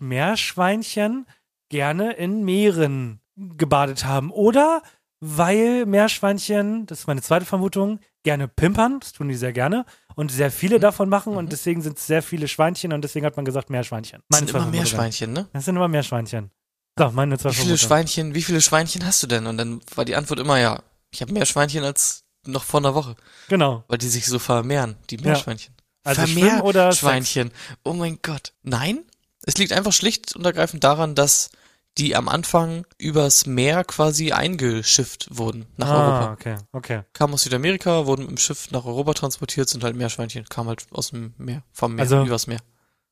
Meerschweinchen 0.00 1.26
gerne 1.68 2.12
in 2.12 2.44
Meeren 2.44 3.20
gebadet 3.36 4.04
haben. 4.04 4.30
Oder 4.30 4.82
weil 5.20 5.86
Meerschweinchen, 5.86 6.86
das 6.86 7.00
ist 7.00 7.06
meine 7.06 7.22
zweite 7.22 7.46
Vermutung, 7.46 8.00
gerne 8.22 8.48
pimpern, 8.48 9.00
das 9.00 9.12
tun 9.12 9.28
die 9.28 9.34
sehr 9.34 9.52
gerne, 9.52 9.86
und 10.14 10.30
sehr 10.32 10.50
viele 10.50 10.80
davon 10.80 11.08
machen 11.08 11.36
und 11.36 11.52
deswegen 11.52 11.80
sind 11.82 11.98
es 11.98 12.06
sehr 12.06 12.22
viele 12.22 12.48
Schweinchen 12.48 12.92
und 12.92 13.02
deswegen 13.02 13.24
hat 13.24 13.36
man 13.36 13.44
gesagt 13.44 13.70
Meerschweinchen. 13.70 14.22
Das 14.28 14.40
sind 14.40 14.50
immer. 14.50 14.66
Meerschweinchen, 14.66 15.32
ne? 15.32 15.48
Das 15.52 15.64
sind 15.64 15.76
immer 15.76 15.88
Meerschweinchen. 15.88 16.50
So, 16.98 17.10
meine 17.10 17.38
zwei 17.38 17.50
Wie 17.50 17.54
viele 17.54 17.76
Vermutungen. 17.76 17.78
Schweinchen, 17.78 18.34
wie 18.34 18.42
viele 18.42 18.60
Schweinchen 18.60 19.04
hast 19.06 19.22
du 19.22 19.26
denn? 19.26 19.46
Und 19.46 19.58
dann 19.58 19.80
war 19.94 20.04
die 20.04 20.16
Antwort 20.16 20.40
immer 20.40 20.58
ja, 20.58 20.82
ich 21.10 21.20
habe 21.22 21.32
mehr 21.32 21.46
Schweinchen 21.46 21.84
als 21.84 22.24
noch 22.46 22.64
vor 22.64 22.80
einer 22.80 22.94
Woche, 22.94 23.16
Genau. 23.48 23.84
weil 23.88 23.98
die 23.98 24.08
sich 24.08 24.26
so 24.26 24.38
vermehren, 24.38 24.96
die 25.10 25.18
Meerschweinchen. 25.18 25.74
Also 26.04 26.26
Schwimmen 26.26 26.60
oder 26.62 26.92
Sex? 26.92 27.00
Schweinchen. 27.00 27.50
Oh 27.84 27.92
mein 27.92 28.18
Gott. 28.22 28.52
Nein, 28.62 29.00
es 29.44 29.58
liegt 29.58 29.72
einfach 29.72 29.92
schlicht 29.92 30.34
und 30.36 30.44
ergreifend 30.44 30.84
daran, 30.84 31.14
dass 31.14 31.50
die 31.98 32.14
am 32.14 32.28
Anfang 32.28 32.86
übers 32.98 33.46
Meer 33.46 33.84
quasi 33.84 34.32
eingeschifft 34.32 35.28
wurden 35.30 35.66
nach 35.76 35.88
ah, 35.88 36.04
Europa. 36.04 36.32
okay, 36.32 36.56
okay. 36.72 37.00
Kamen 37.12 37.34
aus 37.34 37.42
Südamerika, 37.42 38.06
wurden 38.06 38.26
dem 38.26 38.36
Schiff 38.36 38.70
nach 38.70 38.84
Europa 38.84 39.14
transportiert, 39.14 39.68
sind 39.68 39.82
halt 39.82 39.96
Meerschweinchen, 39.96 40.44
kamen 40.48 40.68
halt 40.68 40.86
aus 40.90 41.10
dem 41.10 41.34
Meer, 41.38 41.62
vom 41.72 41.94
Meer, 41.94 42.02
Also- 42.02 42.24
übers 42.24 42.46
Meer. 42.46 42.60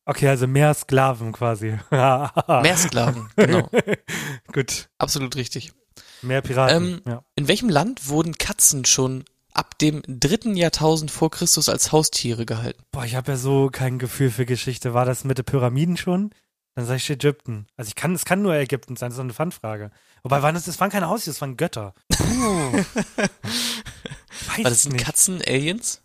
Okay, 0.06 0.28
also 0.28 0.46
mehr 0.46 0.74
Sklaven 0.74 1.32
quasi. 1.32 1.78
Meersklaven, 1.90 3.30
genau. 3.36 3.70
Gut. 4.52 4.90
Absolut 4.98 5.34
richtig. 5.34 5.72
Mehr 6.20 6.42
Piraten. 6.42 6.76
Ähm, 6.76 7.00
ja. 7.06 7.22
In 7.36 7.48
welchem 7.48 7.70
Land 7.70 8.08
wurden 8.08 8.36
Katzen 8.36 8.84
schon 8.84 9.24
ab 9.54 9.78
dem 9.78 10.02
dritten 10.06 10.56
Jahrtausend 10.56 11.10
vor 11.10 11.30
Christus 11.30 11.70
als 11.70 11.90
Haustiere 11.90 12.44
gehalten? 12.44 12.82
Boah, 12.92 13.06
ich 13.06 13.14
habe 13.14 13.32
ja 13.32 13.38
so 13.38 13.70
kein 13.72 13.98
Gefühl 13.98 14.30
für 14.30 14.44
Geschichte. 14.44 14.92
War 14.92 15.06
das 15.06 15.24
mit 15.24 15.38
den 15.38 15.46
Pyramiden 15.46 15.96
schon? 15.96 16.34
Dann 16.76 16.86
sag 16.86 16.96
ich 16.96 17.08
Ägypten. 17.10 17.66
Also 17.76 17.88
ich 17.88 17.94
kann, 17.94 18.14
es 18.14 18.24
kann 18.24 18.42
nur 18.42 18.54
Ägypten 18.54 18.96
sein, 18.96 19.10
das 19.10 19.16
ist 19.16 19.20
eine 19.20 19.32
Fun-Frage. 19.32 19.90
Wobei 20.22 20.42
waren 20.42 20.54
das, 20.54 20.64
das 20.64 20.80
waren 20.80 20.90
keine 20.90 21.08
Haustiere, 21.08 21.34
das 21.34 21.40
waren 21.40 21.56
Götter. 21.56 21.94
Puh. 22.12 22.72
Weiß 23.16 24.58
War 24.58 24.70
das 24.70 24.82
sind 24.82 24.92
nicht. 24.92 25.04
Katzen-Aliens? 25.04 26.00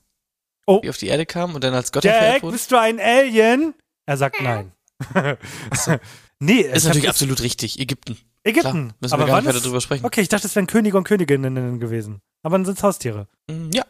Oh. 0.68 0.82
die 0.84 0.90
auf 0.90 0.98
die 0.98 1.08
Erde 1.08 1.26
kamen 1.26 1.56
und 1.56 1.64
dann 1.64 1.74
als 1.74 1.92
Götter 1.92 2.10
Jack, 2.10 2.42
bist 2.44 2.72
du 2.72 2.80
ein 2.80 3.00
Alien? 3.00 3.74
Er 4.06 4.18
sagt 4.18 4.40
nein. 4.42 4.72
nee, 6.40 6.62
Ist 6.62 6.86
natürlich 6.86 7.10
absolut 7.10 7.42
richtig. 7.42 7.80
Ägypten. 7.80 8.18
Ägypten. 8.44 8.62
Klar, 8.72 8.74
müssen 8.74 8.94
wir 9.02 9.14
Aber 9.14 9.26
gar 9.26 9.38
wann 9.38 9.46
nicht 9.46 9.56
weiter 9.56 9.64
drüber 9.66 9.82
sprechen. 9.82 10.06
Okay, 10.06 10.22
ich 10.22 10.30
dachte, 10.30 10.46
es 10.46 10.56
wären 10.56 10.68
Könige 10.68 10.98
und 10.98 11.06
Königinnen 11.06 11.80
gewesen. 11.80 12.22
Aber 12.44 12.58
dann 12.58 12.66
sind 12.66 12.78
es 12.78 12.84
Haustiere. 12.84 13.28
Mm, 13.50 13.72
Ja, 13.74 13.84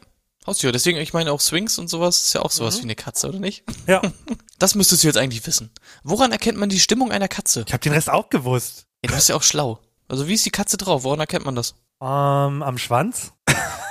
Haustiere. 0.47 0.71
Deswegen, 0.71 0.97
ich 0.99 1.13
meine 1.13 1.31
auch 1.31 1.41
Swings 1.41 1.77
und 1.79 1.89
sowas 1.89 2.21
ist 2.23 2.33
ja 2.33 2.41
auch 2.41 2.49
Mhm. 2.51 2.55
sowas 2.55 2.77
wie 2.79 2.83
eine 2.83 2.95
Katze, 2.95 3.27
oder 3.29 3.39
nicht? 3.39 3.63
Ja. 3.87 4.01
Das 4.59 4.75
müsstest 4.75 5.03
du 5.03 5.07
jetzt 5.07 5.15
eigentlich 5.15 5.47
wissen. 5.47 5.71
Woran 6.03 6.33
erkennt 6.33 6.57
man 6.57 6.67
die 6.67 6.81
Stimmung 6.81 7.13
einer 7.13 7.29
Katze? 7.29 7.63
Ich 7.65 7.71
habe 7.71 7.79
den 7.81 7.93
Rest 7.93 8.09
auch 8.09 8.29
gewusst. 8.29 8.87
Ja, 9.01 9.07
du 9.09 9.15
bist 9.15 9.29
ja 9.29 9.35
auch 9.37 9.43
schlau. 9.43 9.79
Also 10.09 10.27
wie 10.27 10.33
ist 10.33 10.45
die 10.45 10.49
Katze 10.49 10.75
drauf? 10.75 11.03
Woran 11.03 11.21
erkennt 11.21 11.45
man 11.45 11.55
das? 11.55 11.75
Ähm, 12.01 12.61
am 12.61 12.77
Schwanz. 12.77 13.31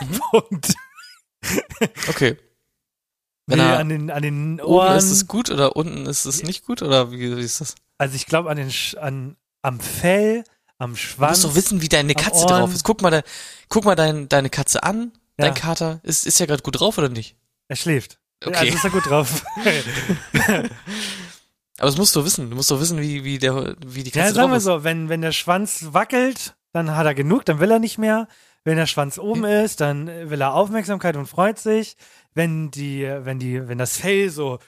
Mhm. 0.03 0.21
und 0.51 0.75
Okay. 2.09 2.33
nee, 2.37 2.39
Wenn 3.47 3.61
er 3.61 3.79
an 3.79 3.89
den, 3.89 4.11
an 4.11 4.23
den 4.23 4.61
oben 4.61 4.73
Ohren. 4.75 4.97
ist 4.99 5.11
es 5.11 5.27
gut 5.27 5.49
oder 5.51 5.75
unten 5.77 6.05
ist 6.05 6.27
es 6.27 6.43
nicht 6.43 6.67
gut 6.67 6.83
oder 6.83 7.13
wie, 7.13 7.35
wie 7.37 7.41
ist 7.41 7.63
das? 7.63 7.75
also 7.97 8.15
ich 8.15 8.27
glaube 8.27 8.51
an 8.51 8.59
den 8.59 8.71
Sch 8.71 8.95
an, 8.97 9.37
am 9.63 9.81
Fell, 9.81 10.45
am 10.79 10.91
Du 10.91 10.97
Schwanz. 10.97 11.39
musst 11.39 11.45
doch 11.45 11.55
wissen, 11.55 11.81
wie 11.81 11.89
deine 11.89 12.15
Katze 12.15 12.45
Ohren. 12.45 12.49
drauf 12.61 12.75
ist. 12.75 12.85
Guck 12.85 13.01
mal, 13.01 13.11
de, 13.11 13.23
guck 13.71 13.85
mal 13.87 13.95
dein, 13.95 14.29
deine 14.29 14.51
Katze 14.51 14.83
an. 14.83 15.13
Ja. 15.39 15.47
Dein 15.47 15.55
Kater 15.55 16.01
ist, 16.03 16.27
ist 16.27 16.41
ja 16.41 16.47
gerade 16.47 16.63
gut 16.63 16.81
drauf 16.81 16.99
oder 16.99 17.09
nicht? 17.09 17.37
Er 17.69 17.77
schläft. 17.77 18.19
Okay. 18.45 18.57
Also 18.57 18.75
ist 18.75 18.85
er 18.85 18.91
gut 18.91 19.07
drauf. 19.07 19.45
Aber 21.79 21.87
das 21.87 21.97
musst 21.97 22.17
du 22.17 22.25
wissen. 22.25 22.51
Du 22.51 22.57
musst 22.57 22.71
doch 22.71 22.81
wissen, 22.81 23.01
wie, 23.01 23.23
wie, 23.25 23.39
der, 23.39 23.77
wie 23.87 24.03
die 24.03 24.11
ja, 24.11 24.23
Katze 24.23 24.35
sagen 24.35 24.51
drauf 24.51 24.57
wir 24.57 24.61
so, 24.61 24.85
wenn, 24.85 25.09
wenn 25.09 25.23
der 25.23 25.33
Schwanz 25.33 25.87
wackelt, 25.93 26.57
dann 26.73 26.97
hat 26.97 27.07
er 27.07 27.15
genug, 27.15 27.45
dann 27.45 27.61
will 27.61 27.71
er 27.71 27.79
nicht 27.79 27.99
mehr. 27.99 28.27
Wenn 28.65 28.77
der 28.77 28.87
Schwanz 28.87 29.19
oben 29.19 29.45
ist, 29.45 29.81
dann 29.81 30.09
will 30.09 30.41
er 30.41 30.55
Aufmerksamkeit 30.55 31.17
und 31.17 31.27
freut 31.27 31.59
sich. 31.59 31.97
Wenn 32.35 32.71
die, 32.71 33.03
wenn 33.03 33.39
die, 33.39 33.69
wenn 33.69 33.79
das 33.79 33.97
Fell 33.97 34.31
so 34.31 34.59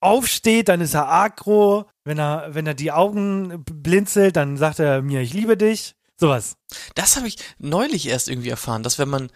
aufsteht, 0.00 0.68
dann 0.68 0.80
ist 0.80 0.94
er 0.94 1.10
agro. 1.10 1.86
Wenn 2.04 2.18
er, 2.18 2.54
wenn 2.54 2.66
er 2.66 2.74
die 2.74 2.92
Augen 2.92 3.64
blinzelt, 3.64 4.36
dann 4.36 4.56
sagt 4.56 4.78
er 4.78 5.02
mir, 5.02 5.20
ich 5.20 5.34
liebe 5.34 5.56
dich. 5.56 5.96
Sowas. 6.16 6.56
Das 6.94 7.16
habe 7.16 7.26
ich 7.26 7.36
neulich 7.58 8.08
erst 8.08 8.28
irgendwie 8.28 8.50
erfahren, 8.50 8.82
dass 8.84 8.98
wenn 8.98 9.08
man 9.08 9.30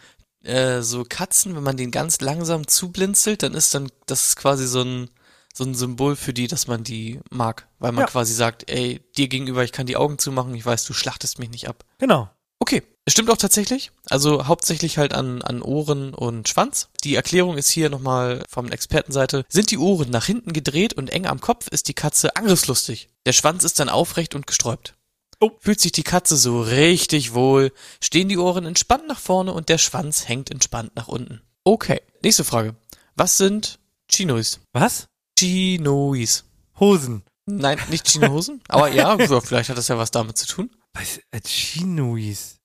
äh, 0.44 0.83
so 0.83 1.05
Katzen, 1.09 1.57
wenn 1.57 1.62
man 1.62 1.77
den 1.77 1.90
ganz 1.90 2.20
langsam 2.20 2.66
zublinzelt, 2.66 3.42
dann 3.42 3.55
ist 3.55 3.75
dann 3.75 3.90
das 4.07 4.29
ist 4.29 4.37
quasi 4.37 4.66
so 4.66 4.83
ein 4.83 5.11
so 5.55 5.64
ein 5.64 5.75
Symbol 5.75 6.16
für 6.16 6.35
die, 6.35 6.49
dass 6.49 6.66
man 6.66 6.85
die 6.85 7.18
mag, 7.31 7.66
weil 7.79 7.92
man 7.92 8.03
Ja. 8.03 8.07
quasi 8.11 8.35
sagt, 8.35 8.70
ey, 8.70 9.01
dir 9.16 9.29
gegenüber, 9.29 9.64
ich 9.64 9.72
kann 9.72 9.87
die 9.87 9.96
Augen 9.96 10.18
zumachen, 10.18 10.55
ich 10.55 10.66
weiß, 10.66 10.85
du 10.85 10.92
schlachtest 10.92 11.38
mich 11.38 11.49
nicht 11.49 11.66
ab. 11.66 11.83
Genau. 11.99 12.29
Okay, 12.59 12.83
es 13.07 13.12
stimmt 13.14 13.31
auch 13.31 13.38
tatsächlich. 13.38 13.90
Also 14.11 14.46
hauptsächlich 14.49 14.99
halt 14.99 15.14
an, 15.14 15.40
an 15.40 15.62
Ohren 15.62 16.12
und 16.12 16.49
Schwanz. 16.49 16.88
Die 17.05 17.14
Erklärung 17.14 17.57
ist 17.57 17.70
hier 17.70 17.88
nochmal 17.88 18.44
vom 18.51 18.70
Expertenseite. 18.70 19.44
Sind 19.49 19.70
die 19.70 19.79
Ohren 19.79 20.11
nach 20.11 20.27
hinten 20.27 20.53
gedreht 20.53 20.92
und 20.92 21.09
eng 21.11 21.27
am 21.27 21.40
Kopf, 21.40 21.68
ist 21.68 21.88
die 21.88 21.94
Katze 21.94 22.37
angriffslustig. 22.37 23.09
Der 23.25 23.33
Schwanz 23.33 23.64
ist 23.64 23.81
dann 23.81 23.88
aufrecht 23.88 24.35
und 24.35 24.46
gesträubt. 24.46 24.94
Oh. 25.40 25.51
Fühlt 25.61 25.81
sich 25.81 25.92
die 25.92 26.03
Katze 26.03 26.37
so 26.37 26.62
richtig 26.62 27.35
wohl, 27.35 27.72
stehen 28.01 28.29
die 28.29 28.38
Ohren 28.38 28.64
entspannt 28.64 29.07
nach 29.07 29.18
vorne 29.18 29.53
und 29.53 29.68
der 29.68 29.79
Schwanz 29.79 30.29
hängt 30.29 30.51
entspannt 30.51 30.92
nach 30.96 31.09
unten. 31.09 31.42
Okay, 31.64 32.01
nächste 32.22 32.44
Frage. 32.44 32.75
Was 33.16 33.37
sind 33.37 33.79
Chinois? 34.11 34.61
Was? 34.72 35.09
Chinois. 35.38 36.44
Hosen. 36.81 37.22
Nein, 37.46 37.79
nicht 37.90 38.09
Chinohosen, 38.09 38.61
aber 38.68 38.88
ja, 38.88 39.16
vielleicht 39.18 39.70
hat 39.70 39.79
das 39.79 39.88
ja 39.88 39.99
was 39.99 40.11
damit 40.11 40.37
zu 40.37 40.46
tun. 40.46 40.70
Was? 40.94 41.18
Äh, 41.31 41.40
Chinois. 41.44 42.57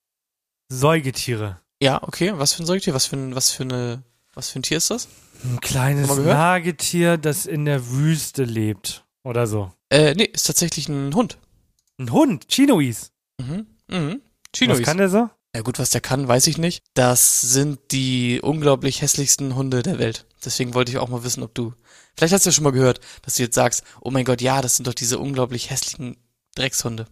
Säugetiere. 0.70 1.60
Ja, 1.82 2.02
okay. 2.04 2.32
Was 2.36 2.54
für 2.54 2.64
ein 2.64 2.66
Säugetier? 2.66 2.94
Was 2.94 3.06
für 3.06 3.18
ein, 3.18 3.36
was 3.36 3.52
für 3.52 3.64
eine, 3.64 4.04
was 4.34 4.50
für 4.50 4.60
ein 4.60 4.64
Tier 4.64 4.78
ist 4.78 4.90
das? 4.90 5.08
Ein 5.44 5.60
kleines? 5.60 6.16
Nagetier, 6.16 7.18
das 7.18 7.46
in 7.46 7.66
der 7.66 7.90
Wüste 7.90 8.44
lebt. 8.44 9.04
Oder 9.24 9.48
so. 9.48 9.72
Äh, 9.90 10.14
nee, 10.16 10.26
ist 10.26 10.48
tatsächlich 10.48 10.88
ein 10.88 11.14
Hund. 11.14 11.38
Ein 12.02 12.12
Hund. 12.12 12.48
Chinois. 12.50 13.12
Mhm. 13.40 13.68
Mhm. 13.88 14.22
Was 14.22 14.58
Chinois. 14.58 14.82
kann 14.82 14.98
der 14.98 15.10
so? 15.10 15.30
Ja 15.56 15.62
gut, 15.62 15.78
was 15.80 15.90
der 15.92 16.02
kann, 16.02 16.28
weiß 16.28 16.48
ich 16.48 16.58
nicht. 16.58 16.84
Das 16.94 17.42
sind 17.42 17.80
die 17.92 18.40
unglaublich 18.42 19.02
hässlichsten 19.02 19.56
Hunde 19.56 19.84
der 19.84 20.00
Welt. 20.00 20.26
Deswegen 20.44 20.74
wollte 20.74 20.92
ich 20.92 20.98
auch 20.98 21.10
mal 21.10 21.24
wissen, 21.24 21.44
ob 21.44 21.54
du. 21.54 21.74
Vielleicht 22.18 22.34
hast 22.34 22.46
du 22.46 22.50
ja 22.50 22.54
schon 22.54 22.64
mal 22.64 22.72
gehört, 22.72 23.02
dass 23.22 23.36
du 23.36 23.44
jetzt 23.44 23.56
sagst, 23.56 23.84
oh 24.02 24.10
mein 24.12 24.26
Gott, 24.26 24.42
ja, 24.42 24.62
das 24.62 24.78
sind 24.78 24.88
doch 24.88 24.94
diese 24.94 25.20
unglaublich 25.20 25.70
hässlichen 25.70 26.18
Dreckshunde. 26.56 27.06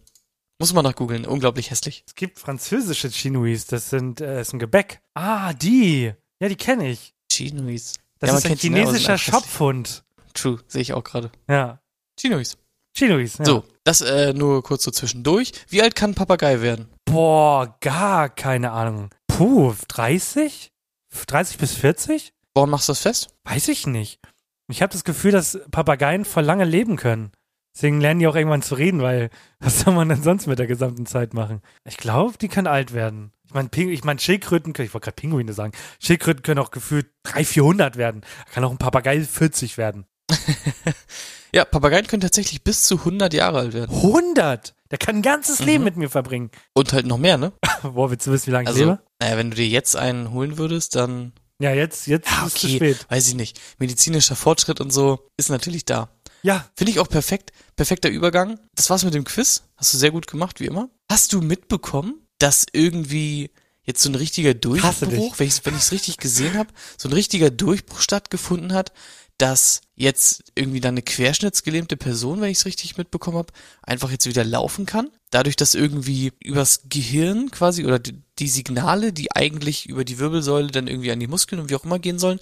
Muss 0.57 0.73
man 0.73 0.83
nach 0.83 0.95
googeln, 0.95 1.25
unglaublich 1.25 1.69
hässlich. 1.69 2.03
Es 2.07 2.15
gibt 2.15 2.39
französische 2.39 3.09
Chinois. 3.09 3.59
Das 3.69 3.89
sind, 3.89 4.21
äh, 4.21 4.41
ist 4.41 4.53
ein 4.53 4.59
Gebäck. 4.59 5.01
Ah, 5.13 5.53
die. 5.53 6.13
Ja, 6.41 6.49
die 6.49 6.55
kenne 6.55 6.89
ich. 6.89 7.13
Chinois. 7.31 7.93
Das 8.19 8.31
Ja, 8.31 8.37
ist 8.37 8.45
ein 8.45 8.51
ne, 8.53 8.57
chinesischer. 8.57 9.17
Schopfhund. 9.17 10.03
True, 10.33 10.59
sehe 10.67 10.81
ich 10.81 10.93
auch 10.93 11.03
gerade. 11.03 11.31
Ja. 11.47 11.81
Chinois. 12.19 12.57
Chinois. 12.99 13.37
Ja. 13.39 13.45
So, 13.45 13.63
das 13.83 14.01
äh, 14.01 14.33
nur 14.33 14.61
kurz 14.63 14.83
so 14.83 14.91
zwischendurch. 14.91 15.51
Wie 15.69 15.81
alt 15.81 15.95
kann 15.95 16.11
ein 16.11 16.15
Papagei 16.15 16.61
werden? 16.61 16.87
Boah, 17.05 17.77
gar 17.81 18.29
keine 18.29 18.71
Ahnung. 18.71 19.09
Puh, 19.27 19.73
30? 19.87 20.69
30 21.27 21.57
bis 21.57 21.73
40? 21.73 22.33
Woran 22.53 22.69
machst 22.69 22.87
du 22.87 22.91
das 22.91 23.01
fest? 23.01 23.29
Weiß 23.45 23.67
ich 23.69 23.87
nicht. 23.87 24.19
Ich 24.69 24.81
habe 24.81 24.93
das 24.93 25.03
Gefühl, 25.03 25.31
dass 25.31 25.59
Papageien 25.71 26.25
voll 26.25 26.43
lange 26.43 26.65
leben 26.65 26.95
können. 26.97 27.31
Deswegen 27.75 28.01
lernen 28.01 28.19
die 28.19 28.27
auch 28.27 28.35
irgendwann 28.35 28.61
zu 28.61 28.75
reden, 28.75 29.01
weil 29.01 29.29
was 29.59 29.79
soll 29.79 29.93
man 29.93 30.09
denn 30.09 30.21
sonst 30.21 30.47
mit 30.47 30.59
der 30.59 30.67
gesamten 30.67 31.05
Zeit 31.05 31.33
machen? 31.33 31.61
Ich 31.85 31.97
glaube, 31.97 32.37
die 32.37 32.47
können 32.49 32.67
alt 32.67 32.93
werden. 32.93 33.31
Ich 33.45 33.53
meine, 33.53 33.69
ich 33.73 34.03
mein, 34.03 34.19
Schildkröten, 34.19 34.73
können- 34.73 34.87
ich 34.87 34.93
wollte 34.93 35.05
gerade 35.05 35.15
Pinguine 35.15 35.53
sagen, 35.53 35.71
Schildkröten 35.99 36.43
können 36.43 36.59
auch 36.59 36.69
gefühlt 36.71 37.07
300, 37.23 37.47
400 37.47 37.97
werden. 37.97 38.21
Kann 38.53 38.63
auch 38.63 38.71
ein 38.71 38.77
Papagei 38.77 39.21
40 39.21 39.77
werden. 39.77 40.05
Ja, 41.53 41.65
Papageien 41.65 42.07
können 42.07 42.21
tatsächlich 42.21 42.63
bis 42.63 42.83
zu 42.85 42.97
100 42.99 43.33
Jahre 43.33 43.59
alt 43.59 43.73
werden. 43.73 43.95
100! 43.95 44.73
Der 44.91 44.97
kann 44.97 45.17
ein 45.17 45.21
ganzes 45.21 45.59
Mhm. 45.59 45.65
Leben 45.65 45.83
mit 45.83 45.97
mir 45.97 46.09
verbringen. 46.09 46.49
Und 46.73 46.93
halt 46.93 47.05
noch 47.05 47.17
mehr, 47.17 47.37
ne? 47.37 47.53
Boah, 47.83 48.09
willst 48.11 48.25
du 48.27 48.31
wissen, 48.31 48.47
wie 48.47 48.51
lange 48.51 48.63
ich 48.63 48.69
Also, 48.69 48.79
lebe? 48.81 48.99
naja, 49.19 49.37
wenn 49.37 49.51
du 49.51 49.55
dir 49.55 49.67
jetzt 49.67 49.95
einen 49.95 50.31
holen 50.31 50.57
würdest, 50.57 50.95
dann, 50.95 51.33
Ja, 51.59 51.73
jetzt, 51.73 52.07
jetzt 52.07 52.29
ja, 52.29 52.45
ist 52.45 52.55
es 52.55 52.61
zu 52.61 52.67
okay, 52.67 52.75
spät. 52.77 53.05
weiß 53.09 53.27
ich 53.27 53.35
nicht. 53.35 53.59
Medizinischer 53.79 54.35
Fortschritt 54.35 54.79
und 54.81 54.91
so 54.91 55.27
ist 55.37 55.49
natürlich 55.49 55.85
da. 55.85 56.09
Ja, 56.41 56.65
Finde 56.77 56.91
ich 56.91 56.99
auch 56.99 57.09
perfekt. 57.09 57.51
Perfekter 57.75 58.09
Übergang. 58.09 58.59
Das 58.75 58.89
war's 58.89 59.03
mit 59.03 59.13
dem 59.13 59.25
Quiz. 59.25 59.63
Hast 59.75 59.93
du 59.93 59.97
sehr 59.97 60.11
gut 60.11 60.25
gemacht, 60.27 60.59
wie 60.61 60.65
immer. 60.67 60.89
Hast 61.11 61.33
du 61.33 61.41
mitbekommen, 61.41 62.25
dass 62.37 62.65
irgendwie 62.71 63.51
jetzt 63.83 64.01
so 64.01 64.09
ein 64.09 64.15
richtiger 64.15 64.53
Durchbruch, 64.53 65.37
wenn 65.37 65.49
ich 65.49 65.63
ich's 65.79 65.91
richtig 65.91 66.17
gesehen 66.17 66.57
habe, 66.57 66.69
so 66.97 67.09
ein 67.09 67.13
richtiger 67.13 67.49
Durchbruch 67.49 67.99
stattgefunden 67.99 68.73
hat, 68.73 68.93
dass 69.39 69.81
jetzt 69.95 70.43
irgendwie 70.55 70.81
dann 70.81 70.93
eine 70.93 71.01
querschnittsgelähmte 71.01 71.97
Person, 71.97 72.41
wenn 72.41 72.51
ich 72.51 72.59
es 72.59 72.65
richtig 72.65 72.97
mitbekommen 72.97 73.37
habe, 73.37 73.53
einfach 73.81 74.11
jetzt 74.11 74.25
wieder 74.25 74.43
laufen 74.43 74.85
kann. 74.85 75.09
Dadurch, 75.31 75.55
dass 75.55 75.75
irgendwie 75.75 76.33
übers 76.43 76.81
Gehirn 76.89 77.49
quasi 77.49 77.85
oder 77.85 77.99
die, 77.99 78.47
Signale, 78.47 79.11
die 79.13 79.35
eigentlich 79.35 79.87
über 79.87 80.05
die 80.05 80.19
Wirbelsäule 80.19 80.67
dann 80.67 80.87
irgendwie 80.87 81.11
an 81.11 81.19
die 81.19 81.27
Muskeln 81.27 81.61
und 81.61 81.69
wie 81.69 81.75
auch 81.75 81.85
immer 81.85 81.99
gehen 81.99 82.19
sollen, 82.19 82.39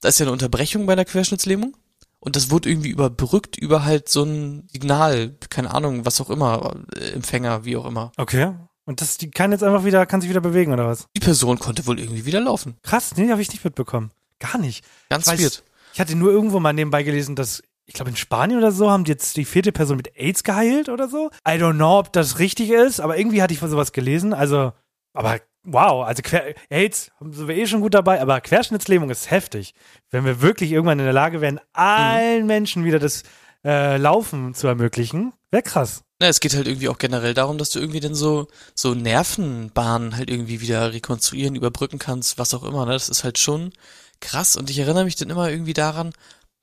da 0.00 0.08
ist 0.08 0.18
ja 0.18 0.24
eine 0.24 0.32
Unterbrechung 0.32 0.86
bei 0.86 0.94
einer 0.94 1.04
Querschnittslähmung. 1.04 1.76
Und 2.20 2.36
das 2.36 2.50
wurde 2.50 2.68
irgendwie 2.68 2.90
überbrückt 2.90 3.56
über 3.56 3.84
halt 3.84 4.08
so 4.08 4.24
ein 4.24 4.68
Signal, 4.70 5.36
keine 5.48 5.72
Ahnung, 5.72 6.04
was 6.04 6.20
auch 6.20 6.28
immer, 6.28 6.84
äh, 6.94 7.12
Empfänger, 7.12 7.64
wie 7.64 7.76
auch 7.76 7.86
immer. 7.86 8.12
okay. 8.16 8.52
Und 8.86 9.00
das, 9.00 9.18
die 9.18 9.30
kann 9.30 9.52
jetzt 9.52 9.62
einfach 9.62 9.84
wieder, 9.84 10.04
kann 10.04 10.20
sich 10.20 10.28
wieder 10.28 10.40
bewegen, 10.40 10.72
oder 10.72 10.86
was? 10.86 11.06
Die 11.16 11.20
Person 11.20 11.60
konnte 11.60 11.86
wohl 11.86 12.00
irgendwie 12.00 12.24
wieder 12.24 12.40
laufen. 12.40 12.76
Krass, 12.82 13.14
nee, 13.16 13.30
habe 13.30 13.40
ich 13.40 13.50
nicht 13.50 13.64
mitbekommen. 13.64 14.10
Gar 14.40 14.58
nicht. 14.58 14.84
Ganz 15.08 15.28
weird. 15.28 15.62
Ich 15.92 16.00
hatte 16.00 16.16
nur 16.16 16.30
irgendwo 16.30 16.60
mal 16.60 16.72
nebenbei 16.72 17.02
gelesen, 17.02 17.36
dass, 17.36 17.62
ich 17.86 17.94
glaube 17.94 18.10
in 18.10 18.16
Spanien 18.16 18.58
oder 18.58 18.72
so, 18.72 18.90
haben 18.90 19.04
die 19.04 19.12
jetzt 19.12 19.36
die 19.36 19.44
vierte 19.44 19.72
Person 19.72 19.96
mit 19.96 20.16
AIDS 20.16 20.44
geheilt 20.44 20.88
oder 20.88 21.08
so. 21.08 21.30
I 21.46 21.52
don't 21.52 21.74
know, 21.74 21.98
ob 21.98 22.12
das 22.12 22.38
richtig 22.38 22.70
ist, 22.70 23.00
aber 23.00 23.18
irgendwie 23.18 23.42
hatte 23.42 23.52
ich 23.52 23.60
von 23.60 23.70
sowas 23.70 23.92
gelesen. 23.92 24.32
Also, 24.32 24.72
aber 25.12 25.40
wow, 25.64 26.06
also 26.06 26.22
Quer 26.22 26.54
AIDS 26.68 27.10
sind 27.20 27.48
wir 27.48 27.56
eh 27.56 27.66
schon 27.66 27.80
gut 27.80 27.94
dabei, 27.94 28.20
aber 28.20 28.40
Querschnittslähmung 28.40 29.10
ist 29.10 29.30
heftig. 29.30 29.74
Wenn 30.10 30.24
wir 30.24 30.40
wirklich 30.40 30.72
irgendwann 30.72 30.98
in 30.98 31.04
der 31.04 31.14
Lage 31.14 31.40
wären, 31.40 31.60
allen 31.72 32.46
Menschen 32.46 32.84
wieder 32.84 32.98
das 32.98 33.24
äh, 33.64 33.96
Laufen 33.96 34.54
zu 34.54 34.66
ermöglichen, 34.68 35.32
wäre 35.50 35.62
krass. 35.62 36.02
Na, 36.20 36.28
es 36.28 36.40
geht 36.40 36.54
halt 36.54 36.66
irgendwie 36.66 36.88
auch 36.88 36.98
generell 36.98 37.34
darum, 37.34 37.58
dass 37.58 37.70
du 37.70 37.78
irgendwie 37.78 38.00
dann 38.00 38.14
so, 38.14 38.48
so 38.74 38.94
Nervenbahnen 38.94 40.16
halt 40.16 40.30
irgendwie 40.30 40.60
wieder 40.60 40.92
rekonstruieren, 40.92 41.56
überbrücken 41.56 41.98
kannst, 41.98 42.38
was 42.38 42.54
auch 42.54 42.62
immer, 42.62 42.84
ne? 42.84 42.92
Das 42.92 43.08
ist 43.08 43.24
halt 43.24 43.38
schon 43.38 43.72
krass. 44.20 44.56
Und 44.56 44.70
ich 44.70 44.78
erinnere 44.78 45.04
mich 45.04 45.16
dann 45.16 45.30
immer 45.30 45.50
irgendwie 45.50 45.74
daran, 45.74 46.12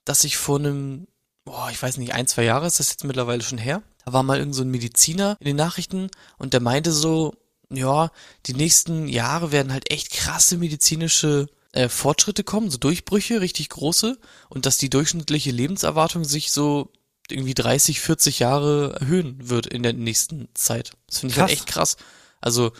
dass 0.04 0.24
ich 0.24 0.36
vor 0.36 0.58
einem, 0.58 1.06
boah, 1.44 1.68
ich 1.70 1.82
weiß 1.82 1.98
nicht, 1.98 2.14
ein, 2.14 2.26
zwei 2.26 2.44
Jahre 2.44 2.66
ist 2.66 2.80
das 2.80 2.90
jetzt 2.90 3.04
mittlerweile 3.04 3.42
schon 3.42 3.58
her. 3.58 3.82
Da 4.04 4.12
war 4.12 4.22
mal 4.22 4.38
irgend 4.38 4.54
so 4.54 4.62
ein 4.62 4.70
Mediziner 4.70 5.36
in 5.40 5.46
den 5.46 5.56
Nachrichten 5.56 6.10
und 6.38 6.52
der 6.54 6.60
meinte 6.60 6.92
so, 6.92 7.34
ja, 7.70 8.10
die 8.46 8.54
nächsten 8.54 9.08
Jahre 9.08 9.52
werden 9.52 9.72
halt 9.72 9.90
echt 9.90 10.10
krasse 10.10 10.56
medizinische 10.56 11.48
äh, 11.72 11.88
Fortschritte 11.88 12.44
kommen, 12.44 12.70
so 12.70 12.78
Durchbrüche, 12.78 13.40
richtig 13.42 13.68
große, 13.68 14.18
und 14.48 14.64
dass 14.64 14.78
die 14.78 14.88
durchschnittliche 14.88 15.50
Lebenserwartung 15.50 16.24
sich 16.24 16.50
so 16.50 16.90
irgendwie 17.30 17.54
30, 17.54 18.00
40 18.00 18.38
Jahre 18.38 18.96
erhöhen 19.00 19.50
wird 19.50 19.66
in 19.66 19.82
der 19.82 19.92
nächsten 19.92 20.48
Zeit. 20.54 20.92
Das 21.06 21.18
finde 21.18 21.34
ich 21.34 21.40
halt 21.40 21.50
Krass. 21.50 21.58
echt 21.58 21.68
krass. 21.68 21.96
Also 22.40 22.72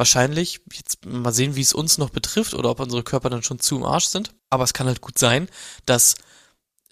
wahrscheinlich, 0.00 0.60
jetzt 0.72 1.06
mal 1.06 1.32
sehen, 1.32 1.54
wie 1.54 1.60
es 1.60 1.72
uns 1.72 1.98
noch 1.98 2.10
betrifft 2.10 2.54
oder 2.54 2.70
ob 2.70 2.80
unsere 2.80 3.04
Körper 3.04 3.30
dann 3.30 3.44
schon 3.44 3.60
zu 3.60 3.76
im 3.76 3.84
Arsch 3.84 4.06
sind. 4.06 4.34
Aber 4.48 4.64
es 4.64 4.72
kann 4.72 4.88
halt 4.88 5.00
gut 5.00 5.18
sein, 5.18 5.48
dass 5.86 6.16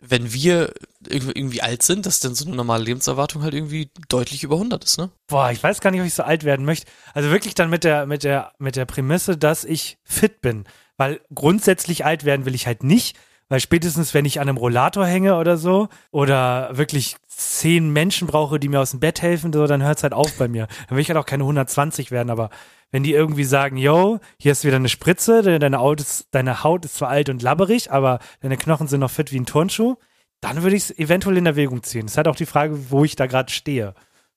wenn 0.00 0.32
wir 0.32 0.72
irgendwie, 1.08 1.60
alt 1.60 1.82
sind, 1.82 2.06
dass 2.06 2.20
dann 2.20 2.36
so 2.36 2.46
eine 2.46 2.54
normale 2.54 2.84
Lebenserwartung 2.84 3.42
halt 3.42 3.54
irgendwie 3.54 3.90
deutlich 4.08 4.44
über 4.44 4.54
100 4.54 4.84
ist, 4.84 4.98
ne? 4.98 5.10
Boah, 5.26 5.50
ich 5.50 5.60
weiß 5.60 5.80
gar 5.80 5.90
nicht, 5.90 6.00
ob 6.00 6.06
ich 6.06 6.14
so 6.14 6.22
alt 6.22 6.44
werden 6.44 6.64
möchte. 6.64 6.86
Also 7.14 7.30
wirklich 7.30 7.54
dann 7.54 7.68
mit 7.68 7.82
der, 7.82 8.06
mit 8.06 8.22
der, 8.22 8.52
mit 8.58 8.76
der 8.76 8.84
Prämisse, 8.84 9.36
dass 9.36 9.64
ich 9.64 9.98
fit 10.04 10.40
bin. 10.40 10.66
Weil 10.96 11.20
grundsätzlich 11.34 12.04
alt 12.04 12.24
werden 12.24 12.46
will 12.46 12.54
ich 12.54 12.68
halt 12.68 12.84
nicht, 12.84 13.16
weil 13.48 13.60
spätestens, 13.60 14.14
wenn 14.14 14.24
ich 14.24 14.40
an 14.40 14.48
einem 14.48 14.58
Rollator 14.58 15.06
hänge 15.06 15.36
oder 15.36 15.56
so, 15.56 15.88
oder 16.10 16.76
wirklich 16.76 17.16
zehn 17.26 17.90
Menschen 17.90 18.28
brauche, 18.28 18.60
die 18.60 18.68
mir 18.68 18.80
aus 18.80 18.90
dem 18.90 19.00
Bett 19.00 19.22
helfen, 19.22 19.52
so, 19.52 19.66
dann 19.66 19.82
hört 19.82 19.98
es 19.98 20.02
halt 20.02 20.12
auf 20.12 20.36
bei 20.36 20.48
mir. 20.48 20.66
Dann 20.88 20.96
will 20.96 21.02
ich 21.02 21.08
halt 21.08 21.16
auch 21.16 21.26
keine 21.26 21.44
120 21.44 22.10
werden, 22.10 22.30
aber 22.30 22.50
wenn 22.90 23.02
die 23.02 23.12
irgendwie 23.12 23.44
sagen, 23.44 23.76
yo, 23.76 24.18
hier 24.38 24.52
ist 24.52 24.64
wieder 24.64 24.76
eine 24.76 24.88
Spritze, 24.88 25.42
deine 25.42 25.78
Haut 25.78 26.00
ist, 26.00 26.28
deine 26.30 26.64
Haut 26.64 26.84
ist 26.84 26.96
zwar 26.96 27.08
alt 27.08 27.28
und 27.28 27.42
labberig, 27.42 27.90
aber 27.90 28.18
deine 28.40 28.56
Knochen 28.56 28.88
sind 28.88 29.00
noch 29.00 29.10
fit 29.10 29.32
wie 29.32 29.40
ein 29.40 29.46
Turnschuh, 29.46 29.96
dann 30.40 30.62
würde 30.62 30.76
ich 30.76 30.84
es 30.84 30.98
eventuell 30.98 31.36
in 31.36 31.46
Erwägung 31.46 31.82
ziehen. 31.82 32.06
Es 32.06 32.12
ist 32.12 32.16
halt 32.16 32.28
auch 32.28 32.36
die 32.36 32.46
Frage, 32.46 32.90
wo 32.90 33.04
ich 33.04 33.16
da 33.16 33.26
gerade 33.26 33.52
stehe. 33.52 33.94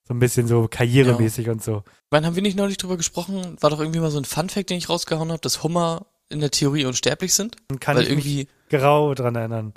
So 0.07 0.13
ein 0.13 0.19
bisschen 0.19 0.47
so 0.47 0.67
karrieremäßig 0.67 1.45
ja. 1.45 1.51
und 1.53 1.63
so. 1.63 1.83
Wann 2.09 2.25
haben 2.25 2.35
wir 2.35 2.41
nicht 2.41 2.57
neulich 2.57 2.77
drüber 2.77 2.97
gesprochen? 2.97 3.57
War 3.61 3.69
doch 3.69 3.79
irgendwie 3.79 3.99
mal 3.99 4.11
so 4.11 4.17
ein 4.17 4.25
Funfact, 4.25 4.69
den 4.69 4.77
ich 4.77 4.89
rausgehauen 4.89 5.31
habe, 5.31 5.41
dass 5.41 5.63
Hummer 5.63 6.07
in 6.29 6.39
der 6.39 6.51
Theorie 6.51 6.85
unsterblich 6.85 7.33
sind? 7.33 7.55
Man 7.69 7.79
kann 7.79 7.95
Weil 7.95 8.03
ich 8.03 8.09
irgendwie 8.09 8.47
grau 8.69 9.13
dran 9.13 9.35
erinnern. 9.35 9.73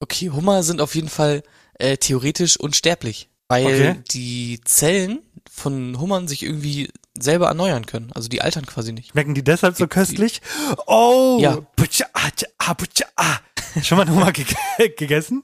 Okay, 0.00 0.30
Hummer 0.30 0.62
sind 0.62 0.80
auf 0.80 0.94
jeden 0.94 1.08
Fall 1.08 1.42
äh, 1.74 1.96
theoretisch 1.96 2.58
unsterblich, 2.58 3.30
weil 3.48 3.66
okay. 3.66 4.02
die 4.10 4.60
Zellen 4.64 5.20
von 5.50 6.00
Hummern 6.00 6.26
sich 6.26 6.42
irgendwie 6.42 6.90
selber 7.18 7.48
erneuern 7.48 7.86
können. 7.86 8.10
Also 8.14 8.28
die 8.28 8.42
altern 8.42 8.66
quasi 8.66 8.92
nicht. 8.92 9.10
Schmecken 9.10 9.34
die 9.34 9.44
deshalb 9.44 9.76
so 9.76 9.86
köstlich? 9.86 10.40
Oh! 10.86 11.38
Ja. 11.40 11.58
Schon 13.82 13.98
mal 13.98 14.08
Hummer 14.08 14.32
ge 14.32 14.44
gegessen? 14.96 15.42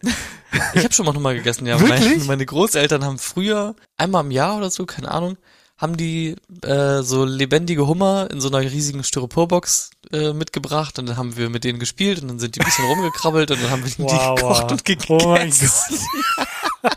Ich 0.74 0.82
habe 0.82 0.92
schon 0.92 1.06
mal 1.06 1.14
Hummer 1.14 1.34
gegessen, 1.34 1.66
ja. 1.66 1.78
Wirklich? 1.80 2.00
Meine, 2.00 2.24
meine 2.24 2.46
Großeltern 2.46 3.04
haben 3.04 3.18
früher 3.18 3.76
einmal 3.96 4.24
im 4.24 4.30
Jahr 4.30 4.56
oder 4.56 4.70
so, 4.70 4.84
keine 4.86 5.10
Ahnung, 5.10 5.36
haben 5.78 5.96
die 5.96 6.36
äh, 6.62 7.02
so 7.02 7.24
lebendige 7.24 7.86
Hummer 7.86 8.28
in 8.30 8.40
so 8.40 8.48
einer 8.48 8.60
riesigen 8.60 9.04
Styroporbox 9.04 9.90
äh, 10.12 10.32
mitgebracht 10.32 10.98
und 10.98 11.08
dann 11.08 11.16
haben 11.16 11.36
wir 11.36 11.50
mit 11.50 11.64
denen 11.64 11.78
gespielt 11.78 12.22
und 12.22 12.28
dann 12.28 12.38
sind 12.38 12.56
die 12.56 12.60
ein 12.60 12.66
bisschen 12.66 12.86
rumgekrabbelt 12.86 13.50
und 13.50 13.62
dann 13.62 13.70
haben 13.70 13.84
wir 13.84 13.92
wow, 13.98 14.10
die 14.10 14.40
gekocht 14.40 14.62
wow. 14.62 14.70
und 14.72 14.84
gegessen. 14.84 15.18
Oh 15.22 15.28
mein 15.28 15.50
Gott. 15.50 16.92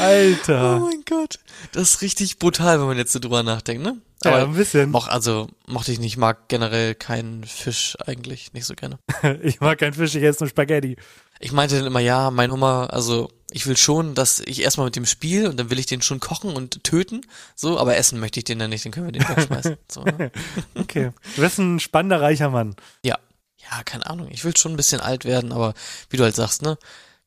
Alter. 0.00 0.76
Oh 0.76 0.86
mein 0.86 1.02
Gott. 1.08 1.38
Das 1.72 1.94
ist 1.94 2.02
richtig 2.02 2.38
brutal, 2.38 2.80
wenn 2.80 2.86
man 2.86 2.98
jetzt 2.98 3.12
so 3.12 3.18
drüber 3.18 3.42
nachdenkt, 3.42 3.82
ne? 3.82 3.96
Aber 4.24 4.38
ja, 4.38 4.44
ein 4.44 4.54
bisschen. 4.54 4.90
Moch, 4.90 5.08
also 5.08 5.48
mochte 5.66 5.92
ich 5.92 5.98
nicht, 5.98 6.16
mag 6.16 6.48
generell 6.48 6.94
keinen 6.94 7.44
Fisch 7.44 7.96
eigentlich 8.06 8.52
nicht 8.52 8.66
so 8.66 8.74
gerne. 8.74 8.98
ich 9.42 9.60
mag 9.60 9.78
keinen 9.78 9.94
Fisch, 9.94 10.14
ich 10.14 10.22
esse 10.22 10.44
nur 10.44 10.50
Spaghetti. 10.50 10.96
Ich 11.40 11.52
meinte 11.52 11.76
dann 11.76 11.86
immer, 11.86 12.00
ja, 12.00 12.30
mein 12.30 12.52
Hummer, 12.52 12.88
also 12.92 13.30
ich 13.50 13.66
will 13.66 13.76
schon, 13.76 14.14
dass 14.14 14.40
ich 14.40 14.62
erstmal 14.62 14.86
mit 14.86 14.96
dem 14.96 15.06
Spiel 15.06 15.48
und 15.48 15.58
dann 15.58 15.70
will 15.70 15.78
ich 15.78 15.86
den 15.86 16.02
schon 16.02 16.20
kochen 16.20 16.54
und 16.54 16.84
töten, 16.84 17.22
so, 17.56 17.78
aber 17.78 17.96
essen 17.96 18.20
möchte 18.20 18.40
ich 18.40 18.44
den 18.44 18.58
dann 18.58 18.70
nicht, 18.70 18.84
dann 18.84 18.92
können 18.92 19.06
wir 19.06 19.12
den 19.12 19.28
wegschmeißen. 19.28 19.76
So, 19.90 20.04
ne? 20.04 20.30
okay. 20.78 21.10
Du 21.34 21.42
bist 21.42 21.58
ein 21.58 21.80
spannender, 21.80 22.20
reicher 22.20 22.50
Mann. 22.50 22.76
Ja. 23.04 23.18
Ja, 23.70 23.82
keine 23.84 24.06
Ahnung. 24.06 24.28
Ich 24.30 24.44
will 24.44 24.56
schon 24.56 24.72
ein 24.72 24.76
bisschen 24.76 25.00
alt 25.00 25.24
werden, 25.24 25.52
aber 25.52 25.74
wie 26.10 26.16
du 26.16 26.24
halt 26.24 26.34
sagst, 26.34 26.62
ne? 26.62 26.78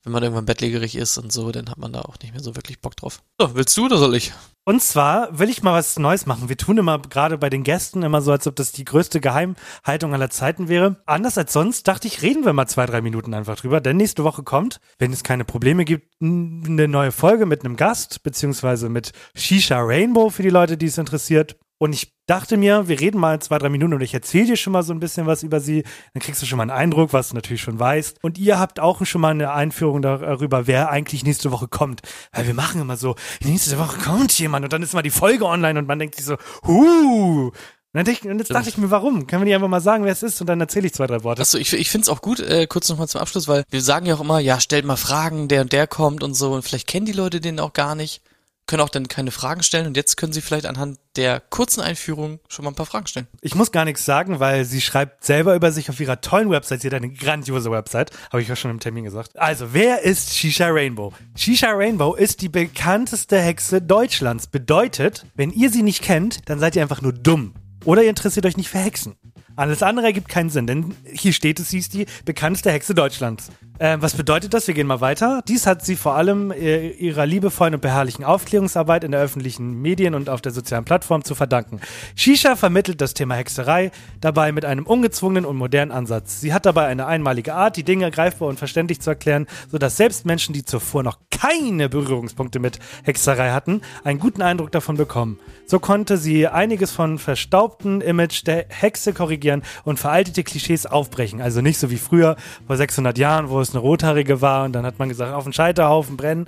Wenn 0.05 0.13
man 0.13 0.21
irgendwann 0.21 0.45
bettlägerig 0.45 0.95
ist 0.95 1.17
und 1.17 1.33
so, 1.33 1.51
dann 1.51 1.69
hat 1.69 1.79
man 1.79 1.91
da 1.91 2.01
auch 2.01 2.17
nicht 2.21 2.31
mehr 2.31 2.41
so 2.41 2.55
wirklich 2.55 2.79
Bock 2.79 2.95
drauf. 2.95 3.21
So, 3.41 3.55
willst 3.55 3.75
du 3.75 3.85
oder 3.85 3.97
soll 3.97 4.15
ich? 4.15 4.31
Und 4.63 4.81
zwar 4.81 5.37
will 5.37 5.49
ich 5.49 5.63
mal 5.63 5.73
was 5.73 5.97
Neues 5.97 6.25
machen. 6.25 6.47
Wir 6.47 6.57
tun 6.57 6.77
immer 6.77 6.99
gerade 6.99 7.37
bei 7.37 7.49
den 7.49 7.63
Gästen 7.63 8.03
immer 8.03 8.21
so, 8.21 8.31
als 8.31 8.47
ob 8.47 8.55
das 8.55 8.71
die 8.71 8.85
größte 8.85 9.19
Geheimhaltung 9.19 10.13
aller 10.13 10.29
Zeiten 10.29 10.69
wäre. 10.69 10.97
Anders 11.05 11.37
als 11.37 11.53
sonst 11.53 11.87
dachte 11.87 12.07
ich, 12.07 12.21
reden 12.21 12.45
wir 12.45 12.53
mal 12.53 12.67
zwei, 12.67 12.85
drei 12.85 13.01
Minuten 13.01 13.33
einfach 13.33 13.57
drüber. 13.57 13.81
Denn 13.81 13.97
nächste 13.97 14.23
Woche 14.23 14.43
kommt, 14.43 14.79
wenn 14.97 15.11
es 15.11 15.23
keine 15.23 15.45
Probleme 15.45 15.85
gibt, 15.85 16.07
eine 16.21 16.87
neue 16.87 17.11
Folge 17.11 17.45
mit 17.45 17.63
einem 17.63 17.75
Gast, 17.75 18.23
beziehungsweise 18.23 18.89
mit 18.89 19.11
Shisha 19.35 19.79
Rainbow 19.79 20.29
für 20.29 20.43
die 20.43 20.49
Leute, 20.49 20.77
die 20.77 20.87
es 20.87 20.97
interessiert. 20.97 21.57
Und 21.77 21.93
ich 21.93 22.13
dachte 22.25 22.55
mir, 22.55 22.87
wir 22.87 22.99
reden 22.99 23.19
mal 23.19 23.41
zwei, 23.41 23.57
drei 23.57 23.69
Minuten 23.69 23.93
und 23.93 24.01
ich 24.01 24.13
erzähle 24.13 24.47
dir 24.47 24.55
schon 24.55 24.71
mal 24.71 24.83
so 24.83 24.93
ein 24.93 24.99
bisschen 24.99 25.27
was 25.27 25.43
über 25.43 25.59
sie. 25.59 25.83
Dann 26.13 26.21
kriegst 26.21 26.41
du 26.41 26.45
schon 26.45 26.57
mal 26.57 26.63
einen 26.63 26.71
Eindruck, 26.71 27.11
was 27.11 27.29
du 27.29 27.35
natürlich 27.35 27.61
schon 27.61 27.79
weißt. 27.79 28.23
Und 28.23 28.37
ihr 28.37 28.59
habt 28.59 28.79
auch 28.79 29.05
schon 29.05 29.21
mal 29.21 29.31
eine 29.31 29.51
Einführung 29.51 30.01
darüber, 30.01 30.67
wer 30.67 30.89
eigentlich 30.89 31.25
nächste 31.25 31.51
Woche 31.51 31.67
kommt. 31.67 32.01
Weil 32.31 32.47
wir 32.47 32.53
machen 32.53 32.79
immer 32.79 32.95
so, 32.95 33.15
nächste 33.43 33.77
Woche 33.77 33.99
kommt 33.99 34.37
jemand 34.39 34.63
und 34.63 34.71
dann 34.71 34.83
ist 34.83 34.93
mal 34.93 35.01
die 35.01 35.09
Folge 35.09 35.45
online 35.45 35.77
und 35.77 35.87
man 35.87 35.99
denkt 35.99 36.15
sich 36.15 36.25
so, 36.25 36.37
huh. 36.65 37.51
Und, 37.93 38.07
jetzt 38.09 38.53
dachte 38.53 38.67
ich 38.67 38.77
mir, 38.77 38.91
warum? 38.91 39.25
Können 39.25 39.43
wir 39.43 39.45
nicht 39.45 39.55
einfach 39.55 39.69
mal 39.69 39.79
sagen, 39.79 40.03
wer 40.03 40.11
es 40.11 40.21
ist 40.21 40.41
und 40.41 40.47
dann 40.47 40.59
erzähle 40.59 40.87
ich 40.87 40.93
zwei, 40.93 41.07
drei 41.07 41.23
Worte. 41.23 41.41
Achso, 41.41 41.57
ich, 41.57 41.71
ich 41.71 41.89
finde 41.89 42.03
es 42.03 42.09
auch 42.09 42.21
gut, 42.21 42.41
äh, 42.41 42.67
kurz 42.67 42.89
nochmal 42.89 43.07
zum 43.07 43.21
Abschluss, 43.21 43.47
weil 43.47 43.63
wir 43.69 43.81
sagen 43.81 44.05
ja 44.05 44.15
auch 44.15 44.21
immer, 44.21 44.39
ja, 44.39 44.59
stellt 44.59 44.83
mal 44.83 44.97
Fragen, 44.97 45.47
der 45.47 45.61
und 45.61 45.71
der 45.71 45.87
kommt 45.87 46.21
und 46.21 46.33
so 46.33 46.53
und 46.53 46.63
vielleicht 46.63 46.87
kennen 46.87 47.05
die 47.05 47.13
Leute 47.13 47.39
den 47.39 47.57
auch 47.57 47.71
gar 47.71 47.95
nicht 47.95 48.21
können 48.67 48.81
auch 48.81 48.89
dann 48.89 49.07
keine 49.07 49.31
Fragen 49.31 49.63
stellen 49.63 49.87
und 49.87 49.97
jetzt 49.97 50.17
können 50.17 50.33
Sie 50.33 50.41
vielleicht 50.41 50.65
anhand 50.65 50.99
der 51.15 51.39
kurzen 51.39 51.81
Einführung 51.81 52.39
schon 52.47 52.65
mal 52.65 52.71
ein 52.71 52.75
paar 52.75 52.85
Fragen 52.85 53.07
stellen. 53.07 53.27
Ich 53.41 53.55
muss 53.55 53.71
gar 53.71 53.85
nichts 53.85 54.05
sagen, 54.05 54.39
weil 54.39 54.65
sie 54.65 54.81
schreibt 54.81 55.23
selber 55.23 55.55
über 55.55 55.71
sich 55.71 55.89
auf 55.89 55.99
ihrer 55.99 56.21
tollen 56.21 56.49
Website. 56.49 56.81
Sie 56.81 56.87
hat 56.87 56.93
eine 56.93 57.09
grandiose 57.09 57.71
Website, 57.71 58.11
habe 58.31 58.41
ich 58.41 58.47
ja 58.47 58.55
schon 58.55 58.71
im 58.71 58.79
Termin 58.79 59.03
gesagt. 59.03 59.37
Also, 59.37 59.73
wer 59.73 60.01
ist 60.01 60.35
Shisha 60.35 60.67
Rainbow? 60.69 61.13
Shisha 61.35 61.71
Rainbow 61.71 62.15
ist 62.15 62.41
die 62.41 62.49
bekannteste 62.49 63.39
Hexe 63.39 63.81
Deutschlands. 63.81 64.47
Bedeutet, 64.47 65.25
wenn 65.35 65.51
ihr 65.51 65.69
sie 65.69 65.83
nicht 65.83 66.01
kennt, 66.01 66.49
dann 66.49 66.59
seid 66.59 66.75
ihr 66.75 66.81
einfach 66.81 67.01
nur 67.01 67.13
dumm. 67.13 67.53
Oder 67.85 68.03
ihr 68.03 68.09
interessiert 68.09 68.45
euch 68.45 68.57
nicht 68.57 68.69
für 68.69 68.79
Hexen. 68.79 69.15
Alles 69.55 69.81
andere 69.83 70.07
ergibt 70.07 70.27
keinen 70.27 70.49
Sinn, 70.49 70.67
denn 70.67 70.95
hier 71.11 71.31
steht 71.31 71.59
es, 71.59 71.69
sie 71.69 71.79
ist 71.79 71.93
die 71.93 72.05
bekannteste 72.25 72.71
Hexe 72.71 72.93
Deutschlands. 72.93 73.51
Äh, 73.77 73.97
was 73.99 74.15
bedeutet 74.15 74.53
das? 74.53 74.67
Wir 74.67 74.73
gehen 74.73 74.87
mal 74.87 75.01
weiter. 75.01 75.41
Dies 75.47 75.65
hat 75.65 75.83
sie 75.83 75.95
vor 75.95 76.15
allem 76.15 76.51
äh, 76.51 76.89
ihrer 76.89 77.25
liebevollen 77.25 77.73
und 77.73 77.81
beharrlichen 77.81 78.23
Aufklärungsarbeit 78.23 79.03
in 79.03 79.11
der 79.11 79.21
öffentlichen 79.21 79.81
Medien 79.81 80.13
und 80.13 80.29
auf 80.29 80.41
der 80.41 80.53
sozialen 80.53 80.85
Plattform 80.85 81.23
zu 81.23 81.35
verdanken. 81.35 81.81
Shisha 82.15 82.55
vermittelt 82.55 83.01
das 83.01 83.13
Thema 83.13 83.35
Hexerei 83.35 83.91
dabei 84.21 84.51
mit 84.51 84.65
einem 84.65 84.85
ungezwungenen 84.85 85.45
und 85.45 85.57
modernen 85.57 85.91
Ansatz. 85.91 86.39
Sie 86.39 86.53
hat 86.53 86.65
dabei 86.65 86.87
eine 86.87 87.05
einmalige 87.05 87.53
Art, 87.53 87.75
die 87.75 87.83
Dinge 87.83 88.11
greifbar 88.11 88.47
und 88.47 88.59
verständlich 88.59 89.01
zu 89.01 89.09
erklären, 89.09 89.45
sodass 89.69 89.97
selbst 89.97 90.25
Menschen, 90.25 90.53
die 90.53 90.63
zuvor 90.63 91.03
noch 91.03 91.19
keine 91.29 91.89
Berührungspunkte 91.89 92.59
mit 92.59 92.79
Hexerei 93.03 93.51
hatten, 93.51 93.81
einen 94.05 94.19
guten 94.19 94.41
Eindruck 94.41 94.71
davon 94.71 94.95
bekommen. 94.95 95.37
So 95.65 95.79
konnte 95.79 96.17
sie 96.17 96.47
einiges 96.47 96.91
von 96.91 97.19
verstaubten 97.19 97.99
Image 97.99 98.47
der 98.47 98.67
Hexe 98.69 99.11
korrigieren 99.11 99.44
und 99.83 99.99
veraltete 99.99 100.43
Klischees 100.43 100.85
aufbrechen. 100.85 101.41
Also 101.41 101.61
nicht 101.61 101.77
so 101.77 101.91
wie 101.91 101.97
früher, 101.97 102.35
vor 102.67 102.77
600 102.77 103.17
Jahren, 103.17 103.49
wo 103.49 103.59
es 103.61 103.71
eine 103.71 103.79
Rothaarige 103.79 104.41
war 104.41 104.65
und 104.65 104.73
dann 104.73 104.85
hat 104.85 104.99
man 104.99 105.09
gesagt, 105.09 105.33
auf 105.33 105.43
den 105.43 105.53
Scheiterhaufen 105.53 106.17
brennen. 106.17 106.47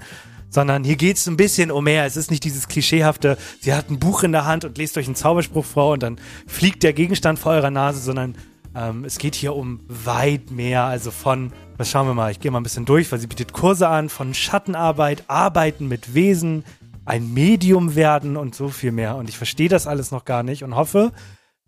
Sondern 0.50 0.86
hier 0.86 0.96
geht 0.96 1.18
es 1.18 1.28
ein 1.28 1.36
bisschen 1.36 1.72
um 1.72 1.84
mehr. 1.84 2.06
Es 2.06 2.16
ist 2.16 2.32
nicht 2.32 2.46
dieses 2.46 2.70
klischeehafte, 2.70 3.38
sie 3.60 3.74
hat 3.74 3.90
ein 3.90 4.00
Buch 4.00 4.24
in 4.24 4.32
der 4.32 4.46
Hand 4.46 4.64
und 4.64 4.78
lest 4.78 4.98
euch 4.98 5.06
einen 5.06 5.16
Zauberspruch 5.16 5.66
vor 5.66 5.92
und 5.92 6.04
dann 6.04 6.20
fliegt 6.48 6.84
der 6.84 6.94
Gegenstand 6.94 7.38
vor 7.38 7.52
eurer 7.52 7.70
Nase, 7.70 8.00
sondern 8.00 8.36
ähm, 8.74 9.04
es 9.06 9.18
geht 9.18 9.36
hier 9.36 9.56
um 9.56 9.82
weit 9.88 10.52
mehr. 10.52 10.84
Also 10.84 11.12
von, 11.12 11.52
was 11.78 11.90
schauen 11.90 12.08
wir 12.08 12.14
mal, 12.14 12.32
ich 12.32 12.40
gehe 12.40 12.52
mal 12.52 12.60
ein 12.60 12.64
bisschen 12.64 12.86
durch, 12.86 13.12
weil 13.12 13.20
sie 13.20 13.28
bietet 13.28 13.52
Kurse 13.52 13.90
an, 13.90 14.08
von 14.08 14.34
Schattenarbeit, 14.34 15.26
Arbeiten 15.28 15.88
mit 15.88 16.14
Wesen, 16.14 16.64
ein 17.08 17.34
Medium 17.34 17.96
werden 17.96 18.38
und 18.38 18.54
so 18.54 18.70
viel 18.70 18.92
mehr. 18.92 19.16
Und 19.16 19.30
ich 19.30 19.38
verstehe 19.38 19.70
das 19.70 19.88
alles 19.88 20.12
noch 20.12 20.26
gar 20.26 20.44
nicht 20.44 20.64
und 20.64 20.76
hoffe, 20.76 21.12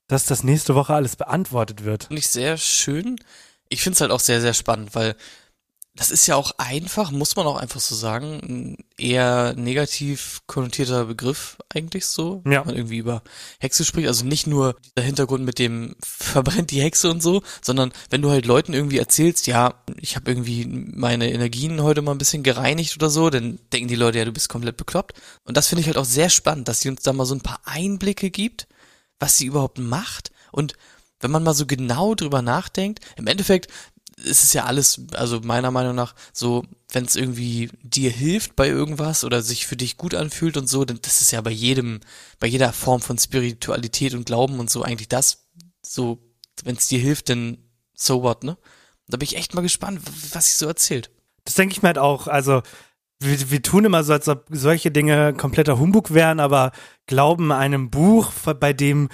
dass 0.10 0.26
das 0.26 0.44
nächste 0.44 0.76
Woche 0.76 0.94
alles 0.94 1.16
beantwortet 1.16 1.86
wird. 1.86 2.12
Nicht 2.12 2.30
sehr 2.30 2.58
schön. 2.58 3.16
Ich 3.70 3.82
finde 3.82 3.94
es 3.94 4.02
halt 4.02 4.12
auch 4.12 4.20
sehr, 4.20 4.42
sehr 4.42 4.54
spannend, 4.54 4.96
weil 4.96 5.16
das 5.96 6.12
ist 6.12 6.28
ja 6.28 6.36
auch 6.36 6.54
einfach, 6.58 7.12
muss 7.12 7.36
man 7.36 7.46
auch 7.46 7.58
einfach 7.58 7.82
so 7.82 7.94
sagen, 7.94 8.40
ein 8.42 8.78
eher 8.98 9.54
negativ 9.56 10.42
konnotierter 10.48 11.06
Begriff 11.06 11.58
eigentlich 11.68 12.06
so, 12.06 12.42
ja. 12.46 12.62
wenn 12.62 12.68
man 12.68 12.76
irgendwie 12.76 12.98
über 12.98 13.22
Hexe 13.60 13.84
spricht. 13.84 14.08
Also 14.08 14.26
nicht 14.26 14.48
nur 14.48 14.78
der 14.96 15.04
Hintergrund 15.04 15.44
mit 15.44 15.60
dem 15.60 15.96
verbrennt 16.04 16.72
die 16.72 16.82
Hexe 16.82 17.12
und 17.12 17.22
so, 17.22 17.44
sondern 17.62 17.92
wenn 18.10 18.22
du 18.22 18.30
halt 18.30 18.46
Leuten 18.46 18.74
irgendwie 18.74 18.98
erzählst, 18.98 19.46
ja, 19.46 19.74
ich 19.98 20.16
habe 20.16 20.32
irgendwie 20.32 20.66
meine 20.66 21.32
Energien 21.32 21.84
heute 21.84 22.02
mal 22.02 22.14
ein 22.14 22.18
bisschen 22.18 22.44
gereinigt 22.44 22.96
oder 22.96 23.10
so, 23.10 23.30
dann 23.30 23.60
denken 23.74 23.90
die 23.90 23.96
Leute, 23.96 24.20
ja, 24.20 24.26
du 24.26 24.32
bist 24.32 24.48
komplett 24.48 24.78
bekloppt. 24.78 25.20
Und 25.44 25.58
das 25.58 25.68
finde 25.68 25.82
ich 25.82 25.88
halt 25.88 25.98
auch 25.98 26.06
sehr 26.06 26.30
spannend, 26.30 26.68
dass 26.68 26.80
sie 26.80 26.90
uns 26.90 27.04
da 27.04 27.14
mal 27.14 27.26
so 27.26 27.36
ein 27.36 27.42
paar 27.42 27.60
Einblicke 27.66 28.32
gibt, 28.32 28.68
was 29.20 29.38
sie 29.38 29.46
überhaupt 29.46 29.80
macht 29.80 30.32
und 30.52 30.74
wenn 31.20 31.32
man 31.32 31.44
mal 31.44 31.54
so 31.54 31.66
genau 31.66 32.16
drüber 32.16 32.42
nachdenkt, 32.42 33.06
im 33.18 33.28
Endeffekt 33.28 33.68
ist 34.24 34.44
es 34.44 34.54
ja 34.54 34.66
alles, 34.66 35.02
also 35.14 35.40
meiner 35.42 35.72
Meinung 35.72 35.96
nach, 35.96 36.14
so, 36.34 36.66
wenn 36.92 37.06
es 37.06 37.16
irgendwie 37.16 37.70
dir 37.82 38.12
hilft 38.12 38.56
bei 38.56 38.68
irgendwas 38.68 39.24
oder 39.24 39.42
sich 39.42 39.66
für 39.66 39.78
dich 39.78 39.98
gut 39.98 40.14
anfühlt 40.14 40.58
und 40.58 40.68
so, 40.68 40.86
dann 40.86 41.00
das 41.02 41.22
ist 41.22 41.32
ja 41.32 41.42
bei 41.42 41.52
jedem, 41.52 42.02
bei 42.40 42.48
jeder 42.48 42.74
Form 42.74 43.02
von 43.02 43.18
Spiritualität 43.18 44.14
und 44.14 44.26
Glauben 44.26 44.60
und 44.60 44.70
so 44.70 44.84
eigentlich 44.84 45.10
das, 45.10 45.48
so, 45.82 46.20
wenn 46.64 46.76
es 46.76 46.88
dir 46.88 47.00
hilft, 47.00 47.30
dann 47.30 47.58
so 47.94 48.24
what, 48.24 48.44
ne? 48.44 48.58
Da 49.08 49.18
bin 49.18 49.26
ich 49.26 49.38
echt 49.38 49.54
mal 49.54 49.62
gespannt, 49.62 50.02
was 50.34 50.46
sie 50.46 50.56
so 50.56 50.68
erzählt. 50.68 51.10
Das 51.44 51.56
denke 51.56 51.74
ich 51.74 51.82
mir 51.82 51.88
halt 51.88 51.98
auch, 51.98 52.28
also 52.28 52.62
wir, 53.22 53.52
wir 53.52 53.62
tun 53.62 53.86
immer 53.86 54.04
so, 54.04 54.14
als 54.14 54.28
ob 54.30 54.46
solche 54.50 54.92
Dinge 54.92 55.34
kompletter 55.34 55.78
Humbug 55.80 56.14
wären, 56.14 56.40
aber 56.40 56.72
glauben 57.06 57.52
einem 57.52 57.90
Buch, 57.90 58.32
bei 58.60 58.74
dem 58.74 59.10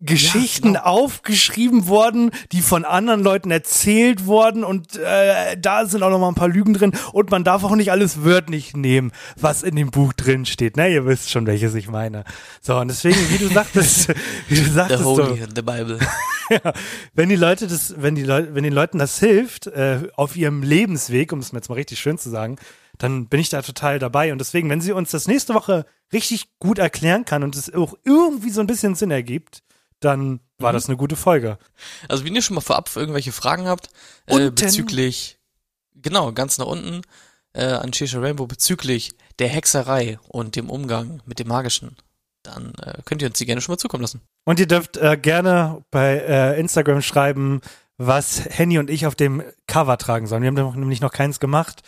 Geschichten 0.00 0.74
Ja, 0.74 0.80
genau. 0.80 0.84
aufgeschrieben 0.84 1.88
worden, 1.88 2.30
die 2.52 2.62
von 2.62 2.84
anderen 2.84 3.20
Leuten 3.20 3.50
erzählt 3.50 4.26
wurden 4.26 4.62
und 4.62 4.96
äh, 4.96 5.56
da 5.58 5.86
sind 5.86 6.04
auch 6.04 6.10
noch 6.10 6.20
mal 6.20 6.28
ein 6.28 6.36
paar 6.36 6.48
Lügen 6.48 6.72
drin 6.72 6.92
und 7.12 7.32
man 7.32 7.42
darf 7.42 7.64
auch 7.64 7.74
nicht 7.74 7.90
alles 7.90 8.22
wörtlich 8.22 8.76
nehmen, 8.76 9.10
was 9.34 9.64
in 9.64 9.74
dem 9.74 9.90
Buch 9.90 10.12
drin 10.12 10.46
steht. 10.46 10.76
Ne, 10.76 10.92
ihr 10.92 11.04
wisst 11.04 11.30
schon, 11.30 11.48
welches 11.48 11.74
ich 11.74 11.88
meine. 11.88 12.22
So, 12.60 12.76
und 12.76 12.86
deswegen, 12.86 13.18
wie 13.28 13.38
du 13.38 13.48
sagtest, 13.48 14.08
wie 14.48 14.54
du 14.54 14.62
The 14.62 14.70
sagtest, 14.70 15.02
so, 15.02 15.16
Holy, 15.16 15.42
the 15.52 15.62
Bible. 15.62 15.98
ja, 16.50 16.72
wenn 17.14 17.28
die 17.28 17.36
Leute 17.36 17.66
das, 17.66 17.94
wenn 17.98 18.14
die 18.14 18.22
Leute, 18.22 18.54
wenn 18.54 18.62
den 18.62 18.72
Leuten 18.72 18.98
das 18.98 19.18
hilft, 19.18 19.66
äh, 19.66 20.02
auf 20.14 20.36
ihrem 20.36 20.62
Lebensweg, 20.62 21.32
um 21.32 21.40
es 21.40 21.50
mir 21.52 21.58
jetzt 21.58 21.70
mal 21.70 21.74
richtig 21.74 21.98
schön 21.98 22.18
zu 22.18 22.30
sagen, 22.30 22.54
dann 22.98 23.26
bin 23.26 23.40
ich 23.40 23.48
da 23.48 23.62
total 23.62 23.98
dabei. 23.98 24.32
Und 24.32 24.38
deswegen, 24.38 24.68
wenn 24.68 24.80
sie 24.80 24.92
uns 24.92 25.10
das 25.10 25.26
nächste 25.26 25.54
Woche 25.54 25.86
richtig 26.12 26.58
gut 26.58 26.78
erklären 26.78 27.24
kann 27.24 27.42
und 27.42 27.56
es 27.56 27.72
auch 27.72 27.94
irgendwie 28.04 28.50
so 28.50 28.60
ein 28.60 28.66
bisschen 28.66 28.94
Sinn 28.94 29.10
ergibt, 29.10 29.62
dann 30.00 30.40
war 30.58 30.72
das 30.72 30.88
eine 30.88 30.96
gute 30.96 31.16
Folge. 31.16 31.58
Also 32.08 32.24
wenn 32.24 32.34
ihr 32.34 32.42
schon 32.42 32.54
mal 32.54 32.60
vorab 32.60 32.90
irgendwelche 32.94 33.32
Fragen 33.32 33.66
habt 33.66 33.90
äh, 34.26 34.50
bezüglich, 34.50 35.38
genau, 35.94 36.32
ganz 36.32 36.58
nach 36.58 36.66
unten 36.66 37.02
äh, 37.52 37.64
an 37.64 37.92
Shisha 37.92 38.20
Rainbow 38.20 38.46
bezüglich 38.46 39.12
der 39.38 39.48
Hexerei 39.48 40.18
und 40.28 40.56
dem 40.56 40.70
Umgang 40.70 41.22
mit 41.26 41.38
dem 41.38 41.48
Magischen, 41.48 41.96
dann 42.42 42.72
äh, 42.82 43.02
könnt 43.04 43.22
ihr 43.22 43.28
uns 43.28 43.38
die 43.38 43.46
gerne 43.46 43.60
schon 43.60 43.72
mal 43.72 43.78
zukommen 43.78 44.02
lassen. 44.02 44.20
Und 44.44 44.58
ihr 44.58 44.66
dürft 44.66 44.96
äh, 44.96 45.16
gerne 45.16 45.84
bei 45.90 46.16
äh, 46.18 46.58
Instagram 46.58 47.02
schreiben, 47.02 47.60
was 47.96 48.44
Henny 48.48 48.78
und 48.78 48.90
ich 48.90 49.06
auf 49.06 49.14
dem 49.14 49.42
Cover 49.66 49.98
tragen 49.98 50.26
sollen. 50.26 50.42
Wir 50.42 50.48
haben 50.48 50.56
doch 50.56 50.74
nämlich 50.74 51.00
noch 51.00 51.12
keins 51.12 51.40
gemacht. 51.40 51.82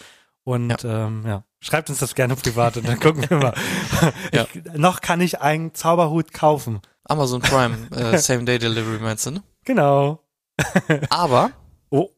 Und 0.44 0.70
ja. 0.82 1.06
Ähm, 1.06 1.24
ja, 1.26 1.44
schreibt 1.60 1.90
uns 1.90 1.98
das 1.98 2.14
gerne 2.14 2.34
privat 2.36 2.76
und 2.76 2.88
dann 2.88 2.98
gucken 2.98 3.28
wir 3.28 3.36
mal. 3.38 3.54
Ja. 4.32 4.46
ich, 4.52 4.72
noch 4.74 5.00
kann 5.00 5.20
ich 5.20 5.40
einen 5.40 5.74
Zauberhut 5.74 6.32
kaufen. 6.32 6.80
Amazon 7.04 7.40
Prime, 7.40 7.88
äh, 7.96 8.18
Same 8.18 8.44
Day 8.44 8.58
Delivery 8.58 8.98
meinst 8.98 9.26
du, 9.26 9.32
ne? 9.32 9.42
Genau. 9.64 10.24
Aber 11.10 11.52
Oh, 11.90 12.10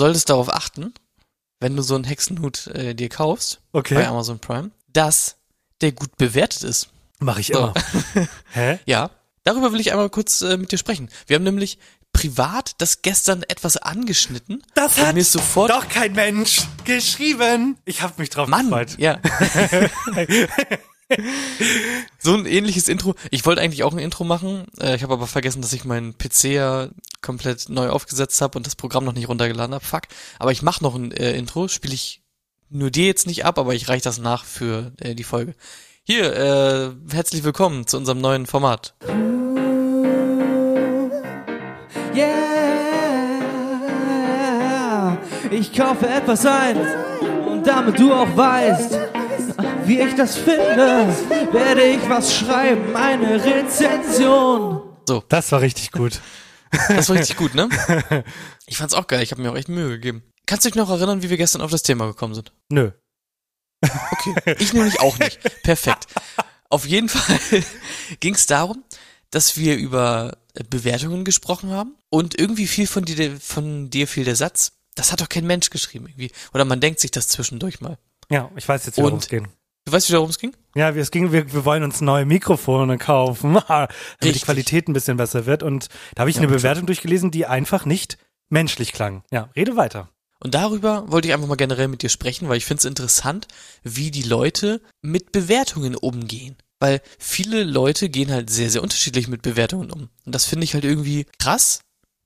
solltest 0.00 0.28
darauf 0.30 0.52
achten, 0.52 0.92
wenn 1.60 1.76
du 1.76 1.82
so 1.82 1.94
einen 1.94 2.04
Hexenhut 2.04 2.66
äh, 2.68 2.94
dir 2.94 3.08
kaufst 3.08 3.60
bei 3.72 3.78
okay. 3.80 4.04
Amazon 4.04 4.38
Prime, 4.40 4.70
dass 4.88 5.36
der 5.80 5.92
gut 5.92 6.16
bewertet 6.16 6.62
ist. 6.64 6.88
Mache 7.20 7.40
ich 7.40 7.48
So. 7.48 7.58
immer. 7.58 7.74
Hä? 8.52 8.80
Ja, 8.84 9.10
darüber 9.44 9.72
will 9.72 9.80
ich 9.80 9.92
einmal 9.92 10.10
kurz 10.10 10.42
äh, 10.42 10.56
mit 10.56 10.72
dir 10.72 10.78
sprechen. 10.78 11.08
Wir 11.26 11.36
haben 11.36 11.44
nämlich 11.44 11.78
privat 12.12 12.74
das 12.78 13.02
gestern 13.02 13.42
etwas 13.42 13.76
angeschnitten. 13.76 14.62
Das 14.74 14.98
hat 14.98 15.14
mir 15.14 15.24
sofort 15.24 15.70
doch 15.70 15.88
kein 15.88 16.12
Mensch 16.12 16.62
geschrieben. 16.84 17.76
Ich 17.84 18.02
habe 18.02 18.14
mich 18.18 18.30
drauf 18.30 18.48
Mann, 18.48 18.66
gefreut. 18.66 18.96
ja. 18.98 19.18
so 22.18 22.34
ein 22.34 22.46
ähnliches 22.46 22.88
Intro. 22.88 23.14
Ich 23.30 23.44
wollte 23.44 23.60
eigentlich 23.60 23.82
auch 23.82 23.92
ein 23.92 23.98
Intro 23.98 24.24
machen. 24.24 24.66
Äh, 24.80 24.96
ich 24.96 25.02
habe 25.02 25.14
aber 25.14 25.26
vergessen, 25.26 25.62
dass 25.62 25.72
ich 25.72 25.84
meinen 25.84 26.16
PC 26.16 26.44
ja 26.44 26.88
komplett 27.20 27.68
neu 27.68 27.88
aufgesetzt 27.88 28.40
habe 28.40 28.56
und 28.58 28.66
das 28.66 28.76
Programm 28.76 29.04
noch 29.04 29.12
nicht 29.14 29.28
runtergeladen 29.28 29.74
habe. 29.74 29.84
Fuck. 29.84 30.02
Aber 30.38 30.52
ich 30.52 30.62
mache 30.62 30.82
noch 30.82 30.94
ein 30.94 31.12
äh, 31.12 31.32
Intro. 31.32 31.68
Spiele 31.68 31.94
ich 31.94 32.22
nur 32.68 32.90
dir 32.90 33.06
jetzt 33.06 33.26
nicht 33.26 33.44
ab, 33.44 33.58
aber 33.58 33.74
ich 33.74 33.88
reiche 33.88 34.04
das 34.04 34.18
nach 34.18 34.44
für 34.44 34.92
äh, 35.00 35.14
die 35.14 35.24
Folge. 35.24 35.54
Hier, 36.04 36.34
äh, 36.34 37.14
herzlich 37.14 37.44
willkommen 37.44 37.86
zu 37.86 37.96
unserem 37.96 38.20
neuen 38.20 38.46
Format. 38.46 38.94
Ich 45.52 45.72
kaufe 45.72 46.06
etwas 46.08 46.46
ein 46.46 46.76
und 47.46 47.66
damit 47.66 47.98
du 47.98 48.12
auch 48.12 48.36
weißt, 48.36 48.98
wie 49.84 50.00
ich 50.00 50.14
das 50.14 50.36
finde, 50.36 51.14
werde 51.52 51.82
ich 51.82 52.08
was 52.08 52.34
schreiben, 52.34 52.94
eine 52.96 53.42
Rezension. 53.44 54.82
Das 55.28 55.52
war 55.52 55.60
richtig 55.60 55.92
gut. 55.92 56.20
Das 56.88 57.08
war 57.08 57.16
richtig 57.16 57.36
gut, 57.36 57.54
ne? 57.54 57.68
Ich 58.66 58.78
fand's 58.78 58.94
auch 58.94 59.06
geil. 59.06 59.22
Ich 59.22 59.32
habe 59.32 59.42
mir 59.42 59.50
auch 59.50 59.56
echt 59.56 59.68
Mühe 59.68 59.90
gegeben. 59.90 60.22
Kannst 60.46 60.64
du 60.64 60.70
dich 60.70 60.76
noch 60.76 60.88
erinnern, 60.88 61.22
wie 61.22 61.28
wir 61.28 61.36
gestern 61.36 61.60
auf 61.60 61.70
das 61.70 61.82
Thema 61.82 62.06
gekommen 62.06 62.34
sind? 62.34 62.52
Nö. 62.70 62.92
Okay. 63.82 64.56
Ich 64.58 64.72
nämlich 64.72 65.00
auch 65.00 65.18
nicht. 65.18 65.40
Perfekt. 65.62 66.06
Auf 66.70 66.86
jeden 66.86 67.10
Fall 67.10 67.38
ging 68.20 68.34
es 68.34 68.46
darum, 68.46 68.82
dass 69.30 69.58
wir 69.58 69.76
über 69.76 70.38
Bewertungen 70.70 71.24
gesprochen 71.24 71.70
haben 71.70 71.96
und 72.08 72.38
irgendwie 72.38 72.66
viel 72.66 72.86
von 72.86 73.04
dir, 73.04 73.38
von 73.38 73.90
dir 73.90 74.08
fiel 74.08 74.24
der 74.24 74.36
Satz, 74.36 74.72
das 74.94 75.12
hat 75.12 75.20
doch 75.20 75.28
kein 75.28 75.46
Mensch 75.46 75.70
geschrieben 75.70 76.06
irgendwie. 76.06 76.30
Oder 76.52 76.64
man 76.64 76.80
denkt 76.80 77.00
sich 77.00 77.10
das 77.10 77.28
zwischendurch 77.28 77.80
mal. 77.80 77.98
Ja, 78.30 78.50
ich 78.56 78.68
weiß 78.68 78.86
jetzt, 78.86 78.98
wie 78.98 79.02
Und- 79.02 79.22
es 79.22 79.28
ging. 79.28 79.48
Du 79.84 79.90
weißt, 79.90 80.08
wie 80.08 80.12
darum 80.12 80.30
es 80.30 80.38
ging? 80.38 80.54
Ja, 80.76 80.90
es 80.90 81.10
ging, 81.10 81.32
wir, 81.32 81.52
wir 81.52 81.64
wollen 81.64 81.82
uns 81.82 82.00
neue 82.00 82.24
Mikrofone 82.24 82.98
kaufen, 82.98 83.54
damit 83.68 83.90
die 84.22 84.26
Richtig. 84.28 84.44
Qualität 84.44 84.86
ein 84.88 84.92
bisschen 84.92 85.16
besser 85.16 85.44
wird. 85.44 85.64
Und 85.64 85.88
da 86.14 86.20
habe 86.20 86.30
ich 86.30 86.38
eine 86.38 86.46
Bewertung 86.46 86.86
durchgelesen, 86.86 87.32
die 87.32 87.46
einfach 87.46 87.84
nicht 87.84 88.16
menschlich 88.48 88.92
klang. 88.92 89.24
Ja, 89.32 89.50
rede 89.56 89.74
weiter. 89.76 90.08
Und 90.38 90.54
darüber 90.54 91.10
wollte 91.10 91.26
ich 91.28 91.34
einfach 91.34 91.48
mal 91.48 91.56
generell 91.56 91.88
mit 91.88 92.02
dir 92.02 92.10
sprechen, 92.10 92.48
weil 92.48 92.58
ich 92.58 92.64
finde 92.64 92.78
es 92.80 92.84
interessant, 92.84 93.48
wie 93.82 94.12
die 94.12 94.22
Leute 94.22 94.80
mit 95.00 95.32
Bewertungen 95.32 95.96
umgehen. 95.96 96.56
Weil 96.78 97.00
viele 97.18 97.64
Leute 97.64 98.08
gehen 98.08 98.30
halt 98.30 98.50
sehr, 98.50 98.70
sehr 98.70 98.82
unterschiedlich 98.82 99.26
mit 99.26 99.42
Bewertungen 99.42 99.90
um. 99.90 100.10
Und 100.26 100.34
das 100.34 100.44
finde 100.44 100.62
ich 100.64 100.74
halt 100.74 100.84
irgendwie 100.84 101.26
krass. 101.40 101.80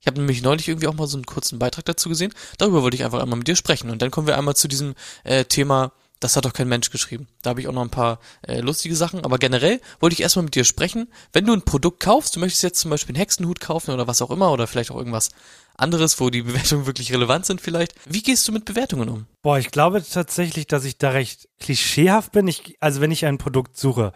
Ich 0.07 0.09
habe 0.09 0.21
nämlich 0.21 0.41
neulich 0.41 0.69
irgendwie 0.69 0.87
auch 0.87 0.95
mal 0.95 1.09
so 1.09 1.17
einen 1.17 1.27
kurzen 1.27 1.59
Beitrag 1.59 1.85
dazu 1.85 2.09
gesehen. 2.09 2.33
Darüber 2.59 2.85
wollte 2.85 2.97
ich 2.97 3.03
einfach 3.03 3.21
einmal 3.21 3.39
mit 3.39 3.49
dir 3.49 3.57
sprechen. 3.57 3.91
Und 3.91 4.03
dann 4.03 4.13
kommen 4.13 4.29
wir 4.29 4.39
einmal 4.39 4.55
zu 4.55 4.69
diesem 4.69 4.95
äh, 5.25 5.45
Thema, 5.47 5.91
das 6.21 6.37
hat 6.37 6.45
doch 6.45 6.53
kein 6.53 6.69
Mensch 6.69 6.91
geschrieben. 6.91 7.27
Da 7.43 7.51
habe 7.51 7.61
ich 7.61 7.67
auch 7.67 7.73
noch 7.73 7.83
ein 7.83 7.91
paar 7.91 8.21
äh, 8.47 8.61
lustige 8.61 8.95
Sachen. 8.95 9.25
Aber 9.25 9.39
generell 9.39 9.81
wollte 9.99 10.15
ich 10.15 10.21
erstmal 10.21 10.45
mit 10.45 10.55
dir 10.55 10.63
sprechen. 10.63 11.09
Wenn 11.33 11.45
du 11.45 11.53
ein 11.53 11.63
Produkt 11.63 11.99
kaufst, 11.99 12.37
du 12.37 12.41
möchtest 12.41 12.63
jetzt 12.63 12.79
zum 12.79 12.93
Beispiel 12.93 13.17
einen 13.17 13.21
Hexenhut 13.21 13.59
kaufen 13.59 13.91
oder 13.91 14.07
was 14.07 14.23
auch 14.23 14.31
immer, 14.31 14.53
oder 14.53 14.69
vielleicht 14.69 14.93
auch 14.93 14.97
irgendwas 14.97 15.31
anderes, 15.75 16.21
wo 16.21 16.31
die 16.31 16.43
Bewertungen 16.45 16.87
wirklich 16.87 17.13
relevant 17.13 17.45
sind 17.45 17.61
vielleicht. 17.61 17.97
Wie 18.09 18.23
gehst 18.23 18.47
du 18.47 18.53
mit 18.53 18.65
Bewertungen 18.65 19.09
um? 19.09 19.27
Boah, 19.43 19.59
ich 19.59 19.73
glaube 19.73 20.05
tatsächlich, 20.05 20.69
dass 20.69 20.85
ich 20.85 20.99
da 20.99 21.11
recht 21.11 21.49
klischeehaft 21.59 22.31
bin. 22.31 22.47
Ich, 22.47 22.77
also 22.79 23.01
wenn 23.01 23.11
ich 23.11 23.27
ein 23.27 23.39
Produkt 23.39 23.77
suche, 23.77 24.13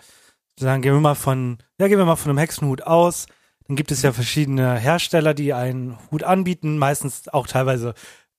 dann 0.54 0.82
gehen 0.82 0.94
wir 0.94 1.00
mal 1.00 1.16
von, 1.16 1.58
ja, 1.80 1.88
gehen 1.88 1.98
wir 1.98 2.04
mal 2.04 2.14
von 2.14 2.30
einem 2.30 2.38
Hexenhut 2.38 2.82
aus. 2.82 3.26
Dann 3.66 3.76
gibt 3.76 3.92
es 3.92 4.02
ja 4.02 4.12
verschiedene 4.12 4.76
Hersteller, 4.76 5.34
die 5.34 5.52
einen 5.54 5.98
Hut 6.10 6.24
anbieten, 6.24 6.78
meistens 6.78 7.28
auch 7.28 7.46
teilweise 7.46 7.94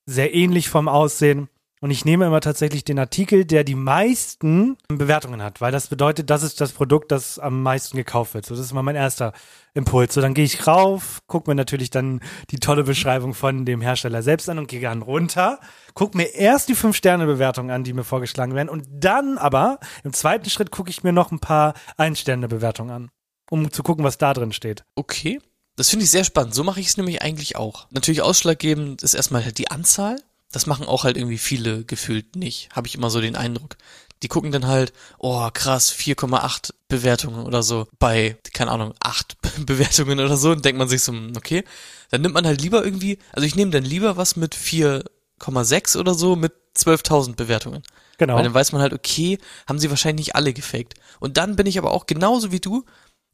sehr 0.06 0.34
ähnlich 0.34 0.70
vom 0.70 0.88
Aussehen. 0.88 1.48
Und 1.84 1.90
ich 1.90 2.06
nehme 2.06 2.28
immer 2.28 2.42
tatsächlich 2.42 2.84
den 2.84 3.00
Artikel, 3.00 3.44
der 3.44 3.64
die 3.64 3.74
meisten 3.74 4.78
Bewertungen 4.88 5.42
hat, 5.42 5.62
weil 5.62 5.72
das 5.72 5.88
bedeutet, 5.88 6.30
das 6.30 6.44
ist 6.44 6.62
das 6.62 6.74
Produkt, 6.74 7.12
das 7.12 7.40
am 7.40 7.64
meisten 7.64 7.98
gekauft 7.98 8.36
wird. 8.36 8.46
So, 8.46 8.54
das 8.54 8.66
ist 8.66 8.74
mal 8.74 8.84
mein 8.84 8.96
erster 8.96 9.34
Impuls. 9.74 10.14
So, 10.14 10.22
dann 10.22 10.36
gehe 10.36 10.46
ich 10.46 10.68
rauf, 10.68 11.22
gucke 11.26 11.50
mir 11.50 11.56
natürlich 11.56 11.90
dann 11.90 12.20
die 12.52 12.60
tolle 12.60 12.84
Beschreibung 12.84 13.34
von 13.34 13.66
dem 13.66 13.82
Hersteller 13.82 14.22
selbst 14.22 14.48
an 14.48 14.60
und 14.60 14.68
gehe 14.68 14.80
dann 14.80 15.02
runter, 15.02 15.60
gucke 15.96 16.16
mir 16.18 16.36
erst 16.36 16.70
die 16.70 16.76
Fünf-Sterne-Bewertungen 16.76 17.72
an, 17.72 17.84
die 17.84 17.94
mir 17.94 18.04
vorgeschlagen 18.04 18.54
werden 18.54 18.70
und 18.70 18.86
dann 18.92 19.40
aber 19.40 19.80
im 20.04 20.14
zweiten 20.14 20.52
Schritt 20.52 20.70
gucke 20.70 20.92
ich 20.92 21.04
mir 21.04 21.14
noch 21.14 21.32
ein 21.32 21.40
paar 21.40 21.74
Ein-Sterne-Bewertungen 21.98 22.92
an, 22.92 23.12
um 23.52 23.70
zu 23.70 23.84
gucken, 23.84 24.06
was 24.06 24.18
da 24.18 24.34
drin 24.34 24.54
steht. 24.54 24.86
Okay. 24.96 25.40
Das 25.76 25.90
finde 25.90 26.06
ich 26.06 26.12
sehr 26.12 26.24
spannend. 26.24 26.56
So 26.56 26.64
mache 26.64 26.80
ich 26.80 26.88
es 26.88 26.98
nämlich 26.98 27.22
eigentlich 27.22 27.58
auch. 27.58 27.88
Natürlich 27.92 28.22
ausschlaggebend 28.22 29.04
ist 29.04 29.14
erstmal 29.14 29.44
halt 29.44 29.58
die 29.58 29.70
Anzahl. 29.70 30.22
Das 30.52 30.68
machen 30.68 30.88
auch 30.88 31.04
halt 31.04 31.18
irgendwie 31.18 31.38
viele 31.38 31.84
gefühlt 31.84 32.38
nicht. 32.38 32.70
Habe 32.74 32.88
ich 32.88 32.96
immer 32.96 33.10
so 33.10 33.20
den 33.20 33.36
Eindruck. 33.36 33.76
Die 34.24 34.30
gucken 34.30 34.52
dann 34.52 34.68
halt, 34.68 34.94
oh 35.18 35.50
krass, 35.52 35.92
4,8 35.94 36.72
Bewertungen 36.88 37.46
oder 37.46 37.62
so 37.62 37.88
bei, 38.00 38.38
keine 38.54 38.72
Ahnung, 38.72 38.94
8 39.02 39.38
Bewertungen 39.66 40.20
oder 40.20 40.38
so 40.38 40.52
und 40.52 40.64
denkt 40.64 40.80
man 40.80 40.88
sich 40.88 41.04
so, 41.04 41.12
hm, 41.12 41.34
okay, 41.36 41.64
dann 42.10 42.22
nimmt 42.22 42.36
man 42.36 42.46
halt 42.46 42.62
lieber 42.62 42.86
irgendwie, 42.86 43.18
also 43.34 43.46
ich 43.46 43.56
nehme 43.56 43.72
dann 43.72 43.84
lieber 43.84 44.16
was 44.16 44.38
mit 44.38 44.56
4,6 44.56 45.98
oder 45.98 46.14
so 46.14 46.38
mit 46.38 46.54
12.000 46.78 47.36
Bewertungen. 47.36 47.84
Genau. 48.18 48.36
Weil 48.36 48.44
dann 48.44 48.54
weiß 48.54 48.72
man 48.72 48.82
halt, 48.82 48.94
okay, 48.94 49.40
haben 49.68 49.80
sie 49.80 49.90
wahrscheinlich 49.90 50.28
nicht 50.28 50.36
alle 50.36 50.54
gefaked. 50.54 50.94
Und 51.20 51.38
dann 51.38 51.56
bin 51.56 51.66
ich 51.66 51.80
aber 51.80 51.92
auch 51.92 52.06
genauso 52.06 52.52
wie 52.52 52.60
du, 52.60 52.86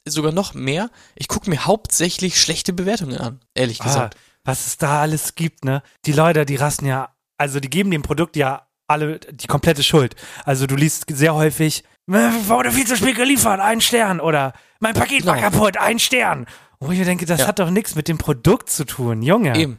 sogar 0.09 0.31
noch 0.31 0.53
mehr, 0.53 0.89
ich 1.15 1.27
gucke 1.27 1.49
mir 1.49 1.65
hauptsächlich 1.65 2.39
schlechte 2.41 2.73
Bewertungen 2.73 3.17
an, 3.17 3.39
ehrlich 3.55 3.81
Ah, 3.81 3.85
gesagt. 3.85 4.17
was 4.43 4.65
es 4.67 4.77
da 4.77 5.01
alles 5.01 5.35
gibt, 5.35 5.65
ne? 5.65 5.81
Die 6.05 6.13
Leute, 6.13 6.45
die 6.45 6.55
rasten 6.55 6.85
ja, 6.85 7.09
also 7.37 7.59
die 7.59 7.69
geben 7.69 7.91
dem 7.91 8.01
Produkt 8.03 8.35
ja 8.35 8.67
alle 8.87 9.19
die 9.19 9.47
komplette 9.47 9.83
Schuld. 9.83 10.15
Also 10.45 10.65
du 10.65 10.75
liest 10.75 11.05
sehr 11.09 11.35
häufig, 11.35 11.83
"Äh, 12.09 12.13
wurde 12.47 12.71
viel 12.71 12.87
zu 12.87 12.95
spät 12.95 13.15
geliefert, 13.17 13.59
ein 13.59 13.81
Stern. 13.81 14.21
Oder 14.21 14.53
mein 14.79 14.93
Paket 14.93 15.25
war 15.25 15.35
Genau. 15.35 15.49
kaputt, 15.49 15.77
ein 15.77 15.99
Stern. 15.99 16.45
Wo 16.79 16.91
ich 16.91 16.99
mir 16.99 17.05
denke, 17.05 17.25
das 17.25 17.41
Ja. 17.41 17.47
hat 17.47 17.59
doch 17.59 17.69
nichts 17.69 17.95
mit 17.95 18.07
dem 18.07 18.17
Produkt 18.17 18.69
zu 18.69 18.85
tun, 18.85 19.21
Junge. 19.21 19.57
Eben. 19.57 19.77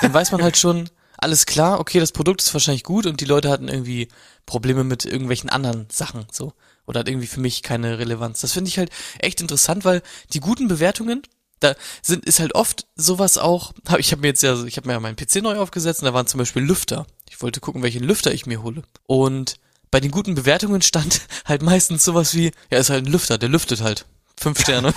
Dann 0.00 0.14
weiß 0.14 0.32
man 0.32 0.42
halt 0.42 0.56
schon, 0.56 0.88
alles 1.18 1.44
klar, 1.44 1.80
okay, 1.80 2.00
das 2.00 2.12
Produkt 2.12 2.40
ist 2.40 2.54
wahrscheinlich 2.54 2.84
gut 2.84 3.04
und 3.04 3.20
die 3.20 3.24
Leute 3.26 3.50
hatten 3.50 3.68
irgendwie 3.68 4.08
Probleme 4.46 4.84
mit 4.84 5.04
irgendwelchen 5.04 5.50
anderen 5.50 5.86
Sachen, 5.90 6.24
so. 6.32 6.54
Oder 6.90 7.00
hat 7.00 7.08
irgendwie 7.08 7.28
für 7.28 7.38
mich 7.38 7.62
keine 7.62 8.00
Relevanz. 8.00 8.40
Das 8.40 8.50
finde 8.50 8.68
ich 8.68 8.76
halt 8.76 8.90
echt 9.20 9.40
interessant, 9.40 9.84
weil 9.84 10.02
die 10.32 10.40
guten 10.40 10.66
Bewertungen, 10.66 11.22
da 11.60 11.76
sind, 12.02 12.24
ist 12.24 12.40
halt 12.40 12.56
oft 12.56 12.88
sowas 12.96 13.38
auch, 13.38 13.72
ich 13.98 14.10
habe 14.10 14.22
mir 14.22 14.26
jetzt 14.26 14.42
ja, 14.42 14.60
ich 14.64 14.76
habe 14.76 14.88
mir 14.88 14.94
ja 14.94 15.00
meinen 15.00 15.14
PC 15.14 15.36
neu 15.36 15.56
aufgesetzt 15.56 16.00
und 16.02 16.06
da 16.06 16.14
waren 16.14 16.26
zum 16.26 16.38
Beispiel 16.38 16.62
Lüfter. 16.62 17.06
Ich 17.28 17.40
wollte 17.42 17.60
gucken, 17.60 17.84
welchen 17.84 18.02
Lüfter 18.02 18.34
ich 18.34 18.46
mir 18.46 18.64
hole. 18.64 18.82
Und 19.06 19.54
bei 19.92 20.00
den 20.00 20.10
guten 20.10 20.34
Bewertungen 20.34 20.82
stand 20.82 21.20
halt 21.44 21.62
meistens 21.62 22.04
sowas 22.04 22.34
wie, 22.34 22.50
ja, 22.72 22.78
ist 22.78 22.90
halt 22.90 23.06
ein 23.06 23.12
Lüfter, 23.12 23.38
der 23.38 23.50
lüftet 23.50 23.82
halt. 23.82 24.04
fünf 24.36 24.58
Sterne. 24.60 24.92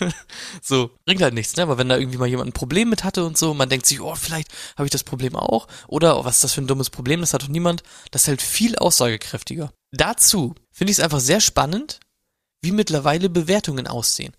so, 0.60 0.90
bringt 1.04 1.22
halt 1.22 1.34
nichts, 1.34 1.54
ne? 1.54 1.62
Aber 1.62 1.78
wenn 1.78 1.88
da 1.88 1.98
irgendwie 1.98 2.18
mal 2.18 2.26
jemand 2.26 2.48
ein 2.48 2.52
Problem 2.52 2.90
mit 2.90 3.04
hatte 3.04 3.24
und 3.24 3.38
so, 3.38 3.54
man 3.54 3.68
denkt 3.68 3.86
sich, 3.86 4.00
oh, 4.00 4.16
vielleicht 4.16 4.48
habe 4.76 4.86
ich 4.86 4.90
das 4.90 5.04
Problem 5.04 5.36
auch. 5.36 5.68
Oder, 5.86 6.18
oh, 6.18 6.24
was 6.24 6.36
ist 6.36 6.44
das 6.44 6.52
für 6.54 6.62
ein 6.62 6.66
dummes 6.66 6.90
Problem, 6.90 7.20
das 7.20 7.32
hat 7.32 7.44
doch 7.44 7.48
niemand. 7.48 7.84
Das 8.10 8.22
ist 8.22 8.28
halt 8.28 8.42
viel 8.42 8.74
aussagekräftiger. 8.76 9.72
Dazu 9.96 10.54
finde 10.70 10.90
ich 10.90 10.98
es 10.98 11.04
einfach 11.04 11.20
sehr 11.20 11.40
spannend, 11.40 12.00
wie 12.62 12.72
mittlerweile 12.72 13.28
Bewertungen 13.28 13.86
aussehen. 13.86 14.34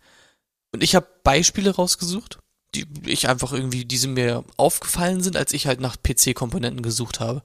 Und 0.71 0.83
ich 0.83 0.95
habe 0.95 1.07
Beispiele 1.23 1.75
rausgesucht, 1.75 2.39
die 2.75 2.85
ich 3.05 3.29
einfach 3.29 3.53
irgendwie, 3.53 3.85
diese 3.85 4.07
mir 4.07 4.43
aufgefallen 4.57 5.23
sind, 5.23 5.37
als 5.37 5.53
ich 5.53 5.67
halt 5.67 5.79
nach 5.79 5.97
PC-Komponenten 6.01 6.81
gesucht 6.81 7.19
habe. 7.19 7.43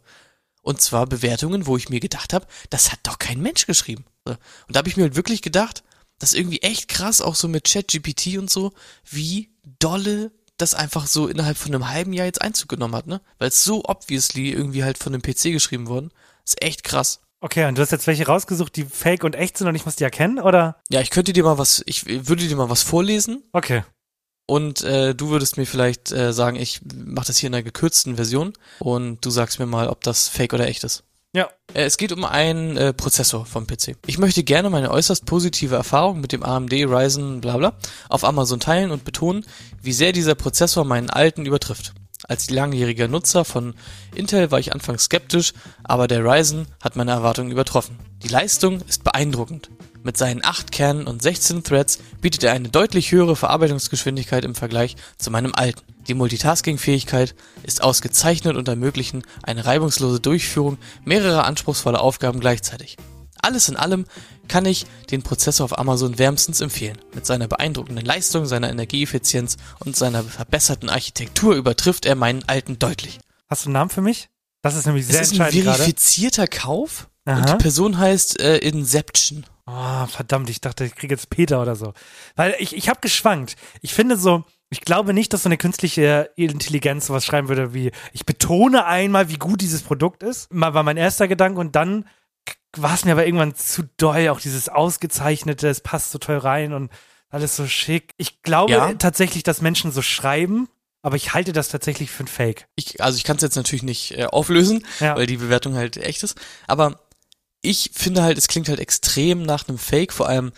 Und 0.63 0.81
zwar 0.81 1.07
Bewertungen, 1.07 1.67
wo 1.67 1.77
ich 1.77 1.89
mir 1.89 2.01
gedacht 2.01 2.33
habe, 2.33 2.47
das 2.71 2.93
hat 2.93 3.01
doch 3.03 3.19
kein 3.19 3.41
Mensch 3.41 3.67
geschrieben. 3.67 4.05
Und 4.25 4.39
da 4.69 4.79
habe 4.79 4.89
ich 4.89 4.97
mir 4.97 5.05
halt 5.05 5.17
wirklich 5.17 5.43
gedacht, 5.43 5.83
das 6.19 6.33
ist 6.33 6.39
irgendwie 6.39 6.63
echt 6.63 6.89
krass, 6.89 7.21
auch 7.21 7.35
so 7.35 7.49
mit 7.49 7.65
ChatGPT 7.65 8.39
und 8.39 8.49
so, 8.49 8.73
wie 9.05 9.51
dolle 9.81 10.31
das 10.57 10.75
einfach 10.75 11.09
so 11.09 11.27
innerhalb 11.27 11.57
von 11.57 11.75
einem 11.75 11.89
halben 11.89 12.13
Jahr 12.13 12.27
jetzt 12.27 12.41
Einzug 12.41 12.69
genommen 12.69 12.95
hat, 12.95 13.09
ne? 13.09 13.21
Weil 13.39 13.49
es 13.49 13.65
so 13.65 13.85
obviously 13.85 14.51
irgendwie 14.51 14.85
halt 14.85 14.99
von 14.99 15.13
einem 15.13 15.23
PC 15.23 15.53
geschrieben 15.53 15.89
worden. 15.89 16.13
ist 16.45 16.63
echt 16.63 16.85
krass. 16.85 17.21
Okay, 17.43 17.65
und 17.67 17.77
du 17.77 17.83
hast 17.83 17.91
jetzt 17.91 18.07
welche 18.07 18.25
rausgesucht, 18.25 18.77
die 18.77 18.85
fake 18.85 19.25
und 19.25 19.35
echt 19.35 19.59
sind 19.59 19.67
und 19.67 19.75
ich 19.75 19.85
muss 19.85 19.97
die 19.97 20.05
erkennen, 20.05 20.39
oder? 20.39 20.77
Ja, 20.91 21.01
ich 21.01 21.11
könnte 21.11 21.33
dir 21.33 21.43
mal 21.43 21.59
was, 21.59 21.83
ich 21.87 22.07
würde 22.07 22.47
dir 22.47 22.55
mal 22.55 22.71
was 22.71 22.83
vorlesen. 22.83 23.43
Okay. 23.53 23.83
Und 24.47 24.83
äh, 24.83 25.13
du 25.13 25.31
würdest 25.31 25.57
mir 25.57 25.67
vielleicht 25.67 26.13
äh, 26.13 26.33
sagen, 26.33 26.55
ich 26.55 26.83
mache 26.95 27.27
das 27.27 27.39
hier 27.39 27.49
in 27.49 27.55
einer 27.55 27.65
gekürzten 27.65 28.15
Version 28.15 28.53
und 28.79 29.25
du 29.25 29.31
sagst 29.31 29.59
mir 29.59 29.67
mal, 29.67 29.89
ob 29.89 30.03
das 30.05 30.29
fake 30.29 30.53
oder 30.53 30.69
echt 30.69 30.85
ist. 30.85 31.03
Ja. 31.35 31.49
Äh, 31.75 31.83
es 31.83 31.97
geht 31.97 32.13
um 32.13 32.25
einen 32.25 32.77
äh, 32.77 32.93
Prozessor 32.93 33.45
vom 33.45 33.67
PC. 33.67 33.97
Ich 34.07 34.19
möchte 34.19 34.45
gerne 34.45 34.71
meine 34.71 34.93
äußerst 34.93 35.27
positive 35.27 35.75
Erfahrung 35.75 36.21
mit 36.21 36.31
dem 36.31 36.45
AMD 36.45 36.73
Ryzen 36.73 37.41
bla 37.41 37.57
bla 37.57 37.77
auf 38.09 38.23
Amazon 38.23 38.61
teilen 38.61 38.93
und 38.93 39.05
betonen, 39.05 39.45
wie 39.81 39.93
sehr 39.93 40.13
dieser 40.13 40.37
Prozessor 40.37 40.85
meinen 40.85 41.11
alten 41.11 41.45
übertrifft. 41.45 41.93
Als 42.29 42.51
langjähriger 42.51 43.09
Nutzer 43.09 43.45
von 43.45 43.75
Intel 44.15 44.51
war 44.51 44.61
ich 44.61 44.73
anfangs 44.73 45.05
skeptisch, 45.05 45.53
aber 45.83 46.07
der 46.07 46.25
Ryzen 46.25 46.67
hat 46.81 46.97
meine 46.97 47.11
Erwartungen 47.11 47.51
übertroffen. 47.51 47.99
Die 48.23 48.29
Leistung 48.29 48.81
ist 48.89 49.03
beeindruckend. 49.05 49.71
Mit 50.05 50.17
seinen 50.17 50.45
8 50.45 50.73
Kernen 50.73 51.07
und 51.07 51.23
16 51.23 51.63
Threads 51.63 51.99
bietet 52.21 52.43
er 52.43 52.53
eine 52.53 52.69
deutlich 52.69 53.13
höhere 53.13 53.37
Verarbeitungsgeschwindigkeit 53.37 54.45
im 54.45 54.55
Vergleich 54.55 54.97
zu 55.19 55.31
meinem 55.31 55.55
alten. 55.55 55.83
Die 56.09 56.15
Multitasking-Fähigkeit 56.15 57.35
ist 57.63 57.83
ausgezeichnet 57.83 58.57
und 58.57 58.67
ermöglichen 58.67 59.23
eine 59.43 59.65
reibungslose 59.65 60.19
Durchführung 60.19 60.79
mehrerer 61.05 61.45
anspruchsvoller 61.45 62.01
Aufgaben 62.01 62.41
gleichzeitig. 62.41 62.97
Alles 63.43 63.69
in 63.69 63.77
allem 63.77 64.07
kann 64.49 64.65
ich 64.65 64.87
den 65.11 65.23
Prozessor 65.23 65.65
auf 65.65 65.79
Amazon 65.79 66.19
wärmstens 66.19 66.61
empfehlen. 66.61 66.99
Mit 67.13 67.27
seiner 67.27 67.49
beeindruckenden 67.49 68.05
Leistung, 68.05 68.47
seiner 68.47 68.71
Energieeffizienz 68.71 69.57
und 69.81 69.97
seiner 69.97 70.23
verbesserten 70.23 70.89
Architektur 70.89 71.55
übertrifft 71.57 72.07
er 72.07 72.15
meinen 72.15 72.45
alten 72.49 72.79
deutlich. 72.79 73.19
Hast 73.49 73.65
du 73.65 73.69
einen 73.69 73.75
Namen 73.75 73.91
für 73.91 74.01
mich? 74.01 74.29
Das 74.63 74.77
ist 74.77 74.87
nämlich 74.87 75.07
sehr 75.07 75.21
es 75.21 75.27
ist 75.27 75.33
ein 75.33 75.41
entscheidend 75.41 75.65
gerade. 75.65 75.79
verifizierter 75.79 76.47
Kauf 76.47 77.09
und 77.25 77.33
Aha. 77.33 77.57
die 77.57 77.63
Person 77.63 77.99
heißt 77.99 78.41
äh, 78.41 78.59
Inception. 78.59 79.45
Ah, 79.67 80.07
verdammt, 80.07 80.51
ich 80.51 80.61
dachte, 80.61 80.85
ich 80.85 80.95
kriege 80.95 81.15
jetzt 81.15 81.31
Peter 81.31 81.61
oder 81.63 81.77
so. 81.77 81.95
Weil 82.37 82.55
ich, 82.59 82.77
ich 82.77 82.89
habe 82.89 83.01
geschwankt. 83.01 83.57
Ich 83.81 83.95
finde 83.95 84.17
so, 84.17 84.45
ich 84.71 84.81
glaube 84.81 85.15
nicht, 85.15 85.33
dass 85.33 85.43
so 85.43 85.49
eine 85.49 85.57
künstliche 85.57 86.31
Intelligenz 86.37 87.07
sowas 87.07 87.25
schreiben 87.25 87.49
würde 87.49 87.75
wie, 87.75 87.93
ich 88.13 88.25
betone 88.25 88.87
einmal, 88.87 89.29
wie 89.29 89.37
gut 89.37 89.61
dieses 89.61 89.83
Produkt 89.83 90.23
ist. 90.23 90.53
Mal 90.53 90.75
war 90.75 90.83
mein 90.83 90.97
erster 90.97 91.29
Gedanke 91.29 91.61
und 91.61 91.77
dann 91.77 92.07
war 92.77 92.95
es 92.95 93.05
mir 93.05 93.13
aber 93.13 93.27
irgendwann 93.27 93.55
zu 93.55 93.83
doll, 93.97 94.29
auch 94.29 94.41
dieses 94.41 94.69
Ausgezeichnete, 94.69 95.69
es 95.69 95.81
passt 95.81 96.11
so 96.13 96.19
toll 96.19 96.39
rein 96.39 96.73
und 96.73 96.91
alles 97.31 97.57
so 97.57 97.67
schick. 97.67 98.13
Ich 98.17 98.43
glaube 98.43 98.73
Ja. 98.73 98.93
tatsächlich, 98.95 99.43
dass 99.43 99.61
Menschen 99.63 99.93
so 99.93 100.03
schreiben, 100.03 100.69
aber 101.03 101.17
ich 101.17 101.35
halte 101.35 101.53
das 101.53 101.69
tatsächlich 101.69 102.11
für 102.11 102.25
ein 102.25 102.29
Fake. 102.29 102.69
Ich, 102.77 103.03
also 103.03 103.17
ich 103.17 103.25
kann 103.25 103.37
es 103.37 103.43
jetzt 103.43 103.57
natürlich 103.57 103.83
nicht 103.83 104.13
äh, 104.19 104.25
auflösen, 104.27 104.87
Ja. 105.01 105.17
weil 105.17 105.27
die 105.27 105.37
Bewertung 105.39 105.75
halt 105.75 105.97
echt 105.97 106.23
ist. 106.23 106.37
Aber 106.67 107.01
ich 107.63 107.91
finde 107.95 108.23
halt, 108.23 108.39
es 108.39 108.49
klingt 108.49 108.69
halt 108.69 108.81
extrem 108.81 109.43
nach 109.43 109.69
einem 109.69 109.79
Fake. 109.79 110.13
Vor 110.13 110.29
allem, 110.29 110.53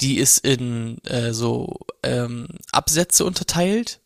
die 0.00 0.18
ist 0.18 0.38
in 0.38 0.98
äh, 1.04 1.32
so 1.32 1.78
ähm, 2.02 2.48
Absätze 2.72 3.24
unterteilt. 3.24 4.00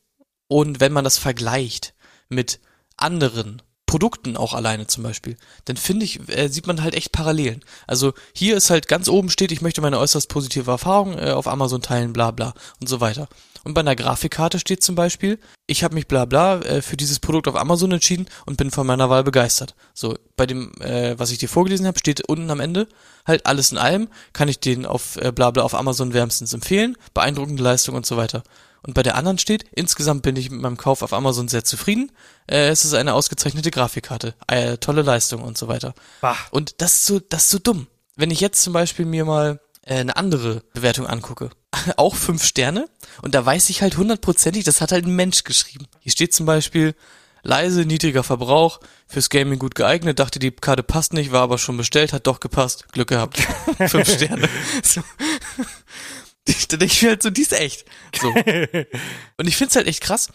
Und 0.49 0.79
wenn 0.81 0.93
man 0.93 1.05
das 1.05 1.19
vergleicht 1.19 1.95
mit 2.29 2.61
anderen 2.97 3.63
Produkten 3.87 4.37
auch 4.37 4.53
alleine 4.53 4.87
zum 4.89 5.05
Beispiel, 5.05 5.37
dann 5.65 5.77
finde 5.77 6.05
ich, 6.05 6.29
äh, 6.29 6.49
sieht 6.49 6.67
man 6.67 6.83
halt 6.83 6.95
echt 6.95 7.13
Parallelen. 7.13 7.65
Also 7.87 8.13
hier 8.33 8.57
ist 8.57 8.71
halt 8.71 8.89
ganz 8.89 9.09
oben 9.09 9.31
steht, 9.31 9.53
ich 9.53 9.63
möchte 9.63 9.81
meine 9.81 9.99
äußerst 9.99 10.29
positive 10.29 10.71
Erfahrung 10.71 11.17
äh, 11.17 11.31
auf 11.31 11.47
Amazon 11.47 11.83
teilen, 11.83 12.13
bla 12.13 12.33
bla 12.33 12.53
und 12.81 12.89
so 12.89 13.01
weiter. 13.01 13.29
Und 13.67 13.75
bei 13.75 13.81
einer 13.81 13.97
Grafikkarte 13.97 14.61
steht 14.61 14.85
zum 14.85 14.95
Beispiel, 14.95 15.41
ich 15.67 15.83
habe 15.83 15.95
mich 15.95 16.07
bla 16.07 16.25
bla 16.25 16.61
äh, 16.61 16.83
für 16.83 16.97
dieses 16.97 17.19
Produkt 17.19 17.49
auf 17.49 17.57
Amazon 17.57 17.91
entschieden 17.91 18.27
und 18.45 18.57
bin 18.57 18.71
von 18.71 18.87
meiner 18.87 19.11
Wahl 19.11 19.25
begeistert. 19.25 19.75
So, 19.93 20.17
bei 20.37 20.47
dem, 20.47 20.73
äh, 20.81 21.19
was 21.19 21.33
ich 21.33 21.39
dir 21.39 21.49
vorgelesen 21.49 21.87
habe, 21.87 21.99
steht 21.99 22.29
unten 22.29 22.51
am 22.51 22.61
Ende 22.61 22.87
halt 23.25 23.47
alles 23.47 23.73
in 23.73 23.79
allem, 23.79 24.09
kann 24.33 24.49
ich 24.49 24.61
den 24.61 24.87
auf 24.87 25.17
äh, 25.17 25.33
bla 25.33 25.51
bla 25.51 25.65
auf 25.65 25.75
Amazon 25.75 26.13
wärmstens 26.13 26.53
empfehlen, 26.53 26.97
beeindruckende 27.13 27.63
Leistung 27.63 27.97
und 27.97 28.07
so 28.07 28.17
weiter. 28.17 28.45
Und 28.87 28.95
bei 28.95 29.03
der 29.03 29.17
anderen 29.17 29.39
steht, 29.39 29.65
insgesamt 29.73 30.23
bin 30.23 30.37
ich 30.37 30.51
mit 30.51 30.61
meinem 30.61 30.77
Kauf 30.77 31.03
auf 31.03 31.13
Amazon 31.13 31.49
sehr 31.49 31.65
zufrieden. 31.65 32.13
Äh, 32.47 32.69
es 32.69 32.85
ist 32.85 32.95
eine 32.95 33.15
ausgezeichnete 33.15 33.73
Grafikkarte, 33.73 34.35
äh, 34.47 34.79
tolle 34.79 35.03
Leistung 35.03 35.43
und 35.43 35.59
so 35.59 35.67
weiter. 35.67 35.95
Bah. 36.21 36.37
Und 36.53 36.81
das 36.81 36.97
ist 36.97 37.07
so, 37.07 37.19
das 37.19 37.45
ist 37.45 37.51
so 37.51 37.59
dumm. 37.59 37.89
Wenn 38.15 38.31
ich 38.31 38.41
jetzt 38.41 38.63
zum 38.63 38.73
Beispiel 38.73 39.05
mir 39.05 39.25
mal 39.25 39.61
äh, 39.83 39.97
eine 39.97 40.17
andere 40.17 40.63
Bewertung 40.73 41.09
angucke, 41.09 41.51
auch 41.97 42.15
fünf 42.15 42.45
Sterne, 42.45 42.89
und 43.23 43.35
da 43.35 43.45
weiß 43.45 43.71
ich 43.71 43.83
halt 43.83 43.97
hundertprozentig, 43.97 44.63
das 44.63 44.81
hat 44.81 44.93
halt 44.93 45.05
ein 45.05 45.17
Mensch 45.17 45.43
geschrieben. 45.43 45.87
Hier 45.99 46.13
steht 46.13 46.33
zum 46.33 46.47
Beispiel, 46.47 46.95
leise, 47.43 47.87
niedriger 47.87 48.23
Verbrauch, 48.23 48.79
fürs 49.09 49.31
Gaming 49.31 49.59
gut 49.59 49.75
geeignet, 49.75 50.21
dachte 50.21 50.39
die 50.39 50.53
Karte 50.53 50.85
passt 50.85 51.13
nicht, 51.13 51.33
war 51.33 51.43
aber 51.43 51.59
schon 51.59 51.77
bestellt, 51.77 52.13
hat 52.13 52.29
doch 52.29 52.39
gepasst, 52.39 52.93
Glück 52.93 53.09
gehabt. 53.09 53.39
fünf 53.89 54.09
Sterne. 54.13 54.49
So. 54.85 55.03
Da 56.69 56.77
denke 56.77 56.93
ich 56.93 57.03
mir 57.03 57.11
halt 57.11 57.23
so, 57.23 57.31
die 57.31 57.43
ist 57.43 57.53
echt. 57.53 57.85
So. 58.21 58.29
Und 59.37 59.47
ich 59.47 59.57
find's 59.57 59.77
halt 59.77 59.87
echt 59.87 60.01
krass. 60.01 60.31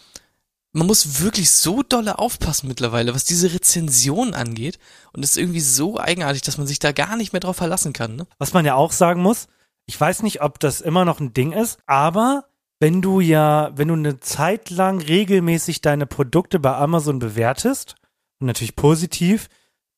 Man 0.72 0.86
muss 0.86 1.20
wirklich 1.20 1.50
so 1.50 1.82
dolle 1.82 2.18
aufpassen 2.18 2.68
mittlerweile, 2.68 3.14
was 3.14 3.24
diese 3.24 3.52
Rezension 3.52 4.32
angeht. 4.32 4.78
Und 5.12 5.22
es 5.22 5.32
ist 5.32 5.36
irgendwie 5.36 5.60
so 5.60 5.98
eigenartig, 5.98 6.42
dass 6.42 6.56
man 6.56 6.66
sich 6.66 6.78
da 6.78 6.92
gar 6.92 7.16
nicht 7.16 7.32
mehr 7.32 7.40
drauf 7.40 7.56
verlassen 7.56 7.92
kann. 7.92 8.16
Ne? 8.16 8.26
Was 8.38 8.54
man 8.54 8.64
ja 8.64 8.74
auch 8.74 8.92
sagen 8.92 9.20
muss, 9.20 9.48
ich 9.84 10.00
weiß 10.00 10.22
nicht, 10.22 10.40
ob 10.40 10.58
das 10.60 10.80
immer 10.80 11.04
noch 11.04 11.20
ein 11.20 11.34
Ding 11.34 11.52
ist, 11.52 11.78
aber 11.86 12.46
wenn 12.80 13.02
du 13.02 13.20
ja, 13.20 13.70
wenn 13.74 13.88
du 13.88 13.94
eine 13.94 14.20
Zeit 14.20 14.70
lang 14.70 15.00
regelmäßig 15.00 15.82
deine 15.82 16.06
Produkte 16.06 16.58
bei 16.58 16.74
Amazon 16.74 17.18
bewertest, 17.18 17.96
und 18.42 18.48
natürlich 18.48 18.76
positiv, 18.76 19.48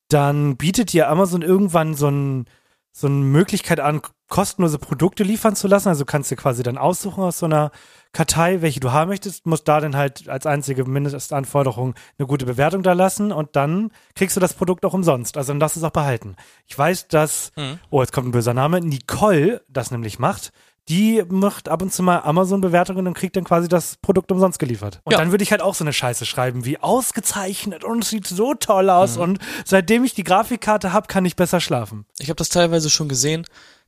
dann 0.08 0.56
bietet 0.56 0.92
dir 0.92 1.08
Amazon 1.08 1.42
irgendwann 1.42 1.94
so, 1.94 2.08
ein, 2.08 2.44
so 2.92 3.08
eine 3.08 3.16
Möglichkeit 3.16 3.80
an, 3.80 4.02
kostenlose 4.28 4.78
Produkte 4.78 5.22
liefern 5.22 5.54
zu 5.56 5.68
lassen. 5.68 5.88
Also 5.88 6.04
kannst 6.04 6.30
du 6.30 6.36
quasi 6.36 6.62
dann 6.62 6.78
aussuchen 6.78 7.22
aus 7.22 7.38
so 7.38 7.46
einer 7.46 7.70
Kartei, 8.12 8.62
welche 8.62 8.80
du 8.80 8.92
haben 8.92 9.08
möchtest, 9.08 9.44
musst 9.46 9.66
da 9.68 9.80
dann 9.80 9.96
halt 9.96 10.28
als 10.28 10.46
einzige 10.46 10.84
Mindestanforderung 10.84 11.94
eine 12.18 12.26
gute 12.28 12.46
Bewertung 12.46 12.82
da 12.82 12.92
lassen 12.92 13.32
und 13.32 13.56
dann 13.56 13.90
kriegst 14.14 14.36
du 14.36 14.40
das 14.40 14.54
Produkt 14.54 14.84
auch 14.84 14.94
umsonst. 14.94 15.36
Also 15.36 15.52
dann 15.52 15.60
darfst 15.60 15.76
du 15.76 15.80
es 15.80 15.84
auch 15.84 15.90
behalten. 15.90 16.36
Ich 16.66 16.78
weiß, 16.78 17.08
dass, 17.08 17.52
Mhm. 17.56 17.78
oh, 17.90 18.00
jetzt 18.00 18.12
kommt 18.12 18.28
ein 18.28 18.32
böser 18.32 18.54
Name, 18.54 18.80
Nicole 18.80 19.62
das 19.68 19.90
nämlich 19.90 20.18
macht. 20.18 20.52
Die 20.90 21.24
macht 21.28 21.70
ab 21.70 21.80
und 21.80 21.92
zu 21.94 22.02
mal 22.02 22.18
Amazon-Bewertungen 22.20 23.06
und 23.06 23.14
kriegt 23.14 23.36
dann 23.36 23.44
quasi 23.44 23.68
das 23.68 23.96
Produkt 23.96 24.30
umsonst 24.30 24.58
geliefert. 24.58 25.00
Und 25.04 25.12
Ja. 25.12 25.18
dann 25.18 25.30
würde 25.30 25.42
ich 25.42 25.50
halt 25.50 25.62
auch 25.62 25.74
so 25.74 25.82
eine 25.82 25.94
Scheiße 25.94 26.26
schreiben, 26.26 26.66
wie 26.66 26.78
ausgezeichnet 26.78 27.84
und 27.84 28.04
sieht 28.04 28.26
so 28.26 28.54
toll 28.54 28.90
aus 28.90 29.16
Mhm. 29.16 29.22
und 29.22 29.38
seitdem 29.64 30.04
ich 30.04 30.14
die 30.14 30.24
Grafikkarte 30.24 30.92
habe, 30.92 31.06
kann 31.06 31.24
ich 31.24 31.36
besser 31.36 31.60
schlafen. 31.60 32.04
Ich 32.18 32.28
habe 32.28 32.36
das 32.36 32.50
teilweise 32.50 32.90
schon 32.90 33.08
gesehen, 33.08 33.46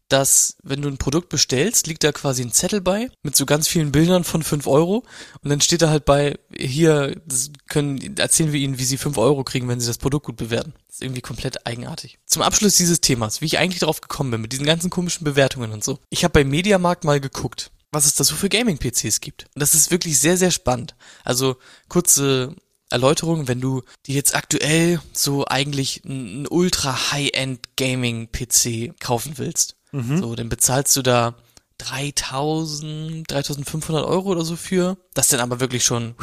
dass 0.09 0.57
wenn 0.62 0.82
du 0.82 0.88
ein 0.88 0.98
Produkt 0.98 1.28
bestellst, 1.28 1.86
liegt 1.86 2.04
da 2.04 2.12
quasi 2.12 2.42
ein 2.42 2.52
Zettel 2.52 2.80
bei 2.80 3.11
mit 3.22 3.34
so 3.36 3.46
ganz 3.46 3.66
vielen 3.66 3.92
Bildern 3.92 4.24
von 4.24 4.42
5 4.42 4.66
Euro 4.66 5.04
und 5.42 5.50
dann 5.50 5.61
steht 5.61 5.82
da 5.82 5.90
halt 5.90 6.04
bei, 6.04 6.38
hier 6.57 7.20
können, 7.68 8.16
erzählen 8.16 8.52
wir 8.52 8.61
ihnen, 8.61 8.78
wie 8.78 8.84
sie 8.84 8.98
5 8.98 9.18
Euro 9.18 9.42
kriegen, 9.44 9.68
wenn 9.68 9.80
sie 9.80 9.88
das 9.88 9.98
Produkt 9.98 10.26
gut 10.26 10.36
bewerten. 10.36 10.74
Das 10.86 10.96
ist 10.96 11.02
irgendwie 11.02 11.22
komplett 11.22 11.66
eigenartig. 11.66 12.18
Zum 12.26 12.42
Abschluss 12.42 12.76
dieses 12.76 13.00
Themas, 13.00 13.40
wie 13.40 13.46
ich 13.46 13.59
eigentlich 13.59 13.80
darauf 13.80 14.00
gekommen 14.00 14.30
bin, 14.30 14.42
mit 14.42 14.52
diesen 14.52 14.66
ganzen 14.66 14.90
komischen 14.90 15.24
Bewertungen 15.24 15.72
und 15.72 15.82
so. 15.82 15.98
Ich 16.11 16.24
habe 16.24 16.32
bei 16.32 16.44
Mediamarkt 16.44 17.04
mal 17.04 17.20
geguckt, 17.20 17.72
was 17.90 18.07
es 18.07 18.14
da 18.14 18.24
so 18.24 18.36
für 18.36 18.48
Gaming-PCs 18.48 19.20
gibt. 19.20 19.46
Und 19.54 19.61
das 19.61 19.74
ist 19.74 19.90
wirklich 19.90 20.20
sehr, 20.20 20.36
sehr 20.36 20.50
spannend. 20.50 20.94
Also 21.24 21.57
kurze 21.88 22.54
Erläuterung, 22.90 23.48
wenn 23.48 23.61
du 23.61 23.82
dir 24.07 24.14
jetzt 24.14 24.36
aktuell 24.36 25.00
so 25.12 25.44
eigentlich 25.46 26.04
einen 26.04 26.46
ultra 26.46 27.11
High-End 27.11 27.76
Gaming 27.76 28.30
PC 28.30 28.94
kaufen 29.00 29.38
willst, 29.38 29.76
so, 30.18 30.34
dann 30.34 30.49
bezahlst 30.49 30.97
du 30.97 31.03
da 31.03 31.34
3000, 31.78 33.30
3500 33.30 34.05
Euro 34.05 34.30
oder 34.30 34.44
so 34.44 34.57
für. 34.57 34.97
Das 35.14 35.28
dann 35.28 35.40
aber 35.40 35.61
wirklich 35.61 35.84
schon, 35.84 36.14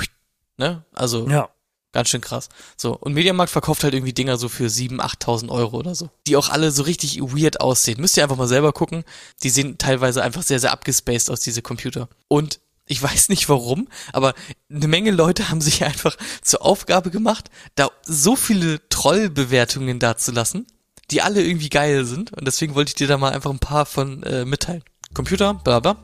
ne? 0.57 0.85
Also 0.93 1.27
Ja. 1.27 1.49
Ganz 1.93 2.09
schön 2.09 2.21
krass. 2.21 2.49
So, 2.75 2.97
und 2.97 3.13
Mediamarkt 3.13 3.51
verkauft 3.51 3.83
halt 3.83 3.93
irgendwie 3.93 4.13
Dinger 4.13 4.37
so 4.37 4.49
für 4.49 4.65
7.000, 4.65 4.99
8.000 4.99 5.49
Euro 5.49 5.77
oder 5.77 5.93
so. 5.93 6.09
Die 6.25 6.35
auch 6.35 6.49
alle 6.49 6.71
so 6.71 6.81
richtig 6.81 7.21
weird 7.21 7.61
aussehen. 7.61 8.01
Müsst 8.01 8.17
ihr 8.17 8.23
einfach 8.23 8.35
mal 8.35 8.47
selber 8.47 8.73
gucken. 8.73 9.03
Die 9.43 9.51
sehen 9.51 9.77
teilweise 9.77 10.23
einfach 10.23 10.41
sehr, 10.41 10.59
sehr 10.59 10.71
abgespaced 10.71 11.29
aus, 11.29 11.41
diese 11.41 11.61
Computer. 11.61 12.09
Und 12.27 12.59
ich 12.87 13.01
weiß 13.03 13.29
nicht 13.29 13.47
warum, 13.47 13.87
aber 14.11 14.33
eine 14.71 14.87
Menge 14.87 15.11
Leute 15.11 15.49
haben 15.49 15.61
sich 15.61 15.83
einfach 15.83 16.17
zur 16.41 16.63
Aufgabe 16.63 17.11
gemacht, 17.11 17.51
da 17.75 17.91
so 18.03 18.35
viele 18.35 18.81
Trollbewertungen 18.89 19.99
dazulassen, 19.99 20.65
die 21.11 21.21
alle 21.21 21.43
irgendwie 21.43 21.69
geil 21.69 22.05
sind. 22.05 22.33
Und 22.33 22.45
deswegen 22.45 22.75
wollte 22.75 22.89
ich 22.89 22.95
dir 22.95 23.07
da 23.07 23.17
mal 23.17 23.31
einfach 23.31 23.51
ein 23.51 23.59
paar 23.59 23.85
von 23.85 24.23
äh, 24.23 24.45
mitteilen. 24.45 24.83
Computer, 25.13 25.53
bla 25.53 25.79
bla. 25.79 25.97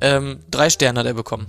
Ähm, 0.00 0.40
drei 0.50 0.70
Sterne 0.70 1.00
hat 1.00 1.06
er 1.06 1.14
bekommen. 1.14 1.46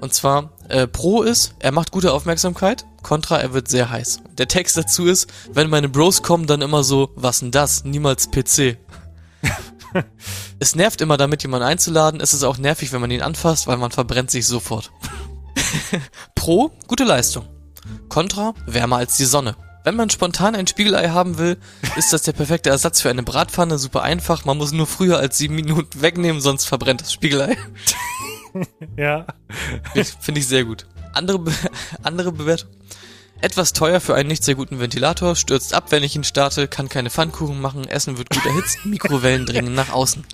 Und 0.00 0.14
zwar, 0.14 0.52
äh, 0.68 0.86
Pro 0.86 1.22
ist, 1.22 1.54
er 1.58 1.72
macht 1.72 1.92
gute 1.92 2.12
Aufmerksamkeit. 2.12 2.86
Contra, 3.02 3.38
er 3.38 3.52
wird 3.52 3.68
sehr 3.68 3.90
heiß. 3.90 4.20
Der 4.38 4.48
Text 4.48 4.76
dazu 4.76 5.06
ist, 5.06 5.30
wenn 5.52 5.68
meine 5.68 5.88
Bros 5.88 6.22
kommen, 6.22 6.46
dann 6.46 6.62
immer 6.62 6.84
so, 6.84 7.10
was 7.16 7.40
denn 7.40 7.50
das? 7.50 7.84
Niemals 7.84 8.30
PC. 8.30 8.78
es 10.58 10.74
nervt 10.74 11.00
immer 11.02 11.18
damit, 11.18 11.42
jemanden 11.42 11.66
einzuladen. 11.66 12.20
Es 12.20 12.32
ist 12.32 12.44
auch 12.44 12.56
nervig, 12.56 12.92
wenn 12.92 13.00
man 13.00 13.10
ihn 13.10 13.22
anfasst, 13.22 13.66
weil 13.66 13.76
man 13.76 13.90
verbrennt 13.90 14.30
sich 14.30 14.46
sofort. 14.46 14.90
Pro, 16.34 16.70
gute 16.86 17.04
Leistung. 17.04 17.46
Contra, 18.08 18.54
wärmer 18.66 18.96
als 18.96 19.16
die 19.16 19.24
Sonne. 19.24 19.56
Wenn 19.84 19.96
man 19.96 20.10
spontan 20.10 20.54
ein 20.54 20.66
Spiegelei 20.66 21.08
haben 21.08 21.38
will, 21.38 21.56
ist 21.96 22.12
das 22.12 22.22
der 22.22 22.32
perfekte 22.32 22.68
Ersatz 22.70 23.00
für 23.00 23.08
eine 23.10 23.22
Bratpfanne. 23.22 23.78
Super 23.78 24.02
einfach. 24.02 24.44
Man 24.44 24.58
muss 24.58 24.72
nur 24.72 24.86
früher 24.86 25.18
als 25.18 25.38
sieben 25.38 25.54
Minuten 25.54 26.02
wegnehmen, 26.02 26.40
sonst 26.42 26.66
verbrennt 26.66 27.00
das 27.00 27.12
Spiegelei. 27.12 27.56
Ja. 28.96 29.26
Finde 30.20 30.40
ich 30.40 30.48
sehr 30.48 30.64
gut. 30.64 30.84
Andere, 31.12 31.38
Be 31.38 31.52
andere 32.02 32.32
Bewertung. 32.32 32.68
Etwas 33.40 33.72
teuer 33.72 34.00
für 34.00 34.16
einen 34.16 34.28
nicht 34.28 34.42
sehr 34.42 34.56
guten 34.56 34.80
Ventilator, 34.80 35.36
stürzt 35.36 35.72
ab, 35.72 35.92
wenn 35.92 36.02
ich 36.02 36.16
ihn 36.16 36.24
starte, 36.24 36.66
kann 36.66 36.88
keine 36.88 37.10
Pfannkuchen 37.10 37.60
machen, 37.60 37.86
Essen 37.86 38.18
wird 38.18 38.28
gut 38.30 38.44
erhitzt, 38.44 38.84
Mikrowellen 38.84 39.46
dringen 39.46 39.74
nach 39.74 39.90
außen. 39.92 40.24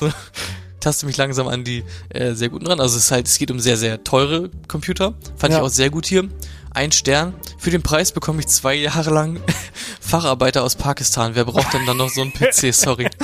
So, 0.00 0.10
taste 0.80 1.06
mich 1.06 1.16
langsam 1.16 1.46
an 1.46 1.62
die 1.62 1.84
äh, 2.08 2.34
sehr 2.34 2.48
guten 2.48 2.66
ran. 2.66 2.80
Also 2.80 2.96
es 2.96 3.04
ist 3.04 3.10
halt, 3.12 3.28
es 3.28 3.38
geht 3.38 3.52
um 3.52 3.60
sehr, 3.60 3.76
sehr 3.76 4.02
teure 4.02 4.50
Computer. 4.66 5.14
Fand 5.36 5.52
Ja. 5.52 5.60
ich 5.60 5.64
auch 5.64 5.68
sehr 5.70 5.90
gut 5.90 6.06
hier. 6.06 6.28
Ein 6.72 6.92
Stern. 6.92 7.34
Für 7.58 7.70
den 7.70 7.82
Preis 7.82 8.12
bekomme 8.12 8.40
ich 8.40 8.48
zwei 8.48 8.74
Jahre 8.74 9.10
lang 9.10 9.40
Facharbeiter 10.00 10.62
aus 10.62 10.76
Pakistan. 10.76 11.34
Wer 11.34 11.44
braucht 11.44 11.72
denn 11.74 11.86
dann 11.86 11.96
noch 11.96 12.10
so 12.10 12.22
einen 12.22 12.32
PC? 12.32 12.74
Sorry. 12.74 13.08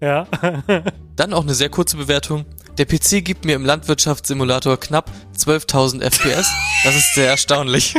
Ja. 0.00 0.26
Dann 1.16 1.32
auch 1.32 1.42
eine 1.42 1.54
sehr 1.54 1.70
kurze 1.70 1.96
Bewertung. 1.96 2.44
Der 2.76 2.84
PC 2.84 3.24
gibt 3.24 3.46
mir 3.46 3.56
im 3.56 3.64
Landwirtschaftssimulator 3.64 4.78
knapp 4.78 5.10
12.000 5.38 6.02
FPS. 6.02 6.50
Das 6.84 6.94
ist 6.94 7.14
sehr 7.14 7.28
erstaunlich. 7.28 7.94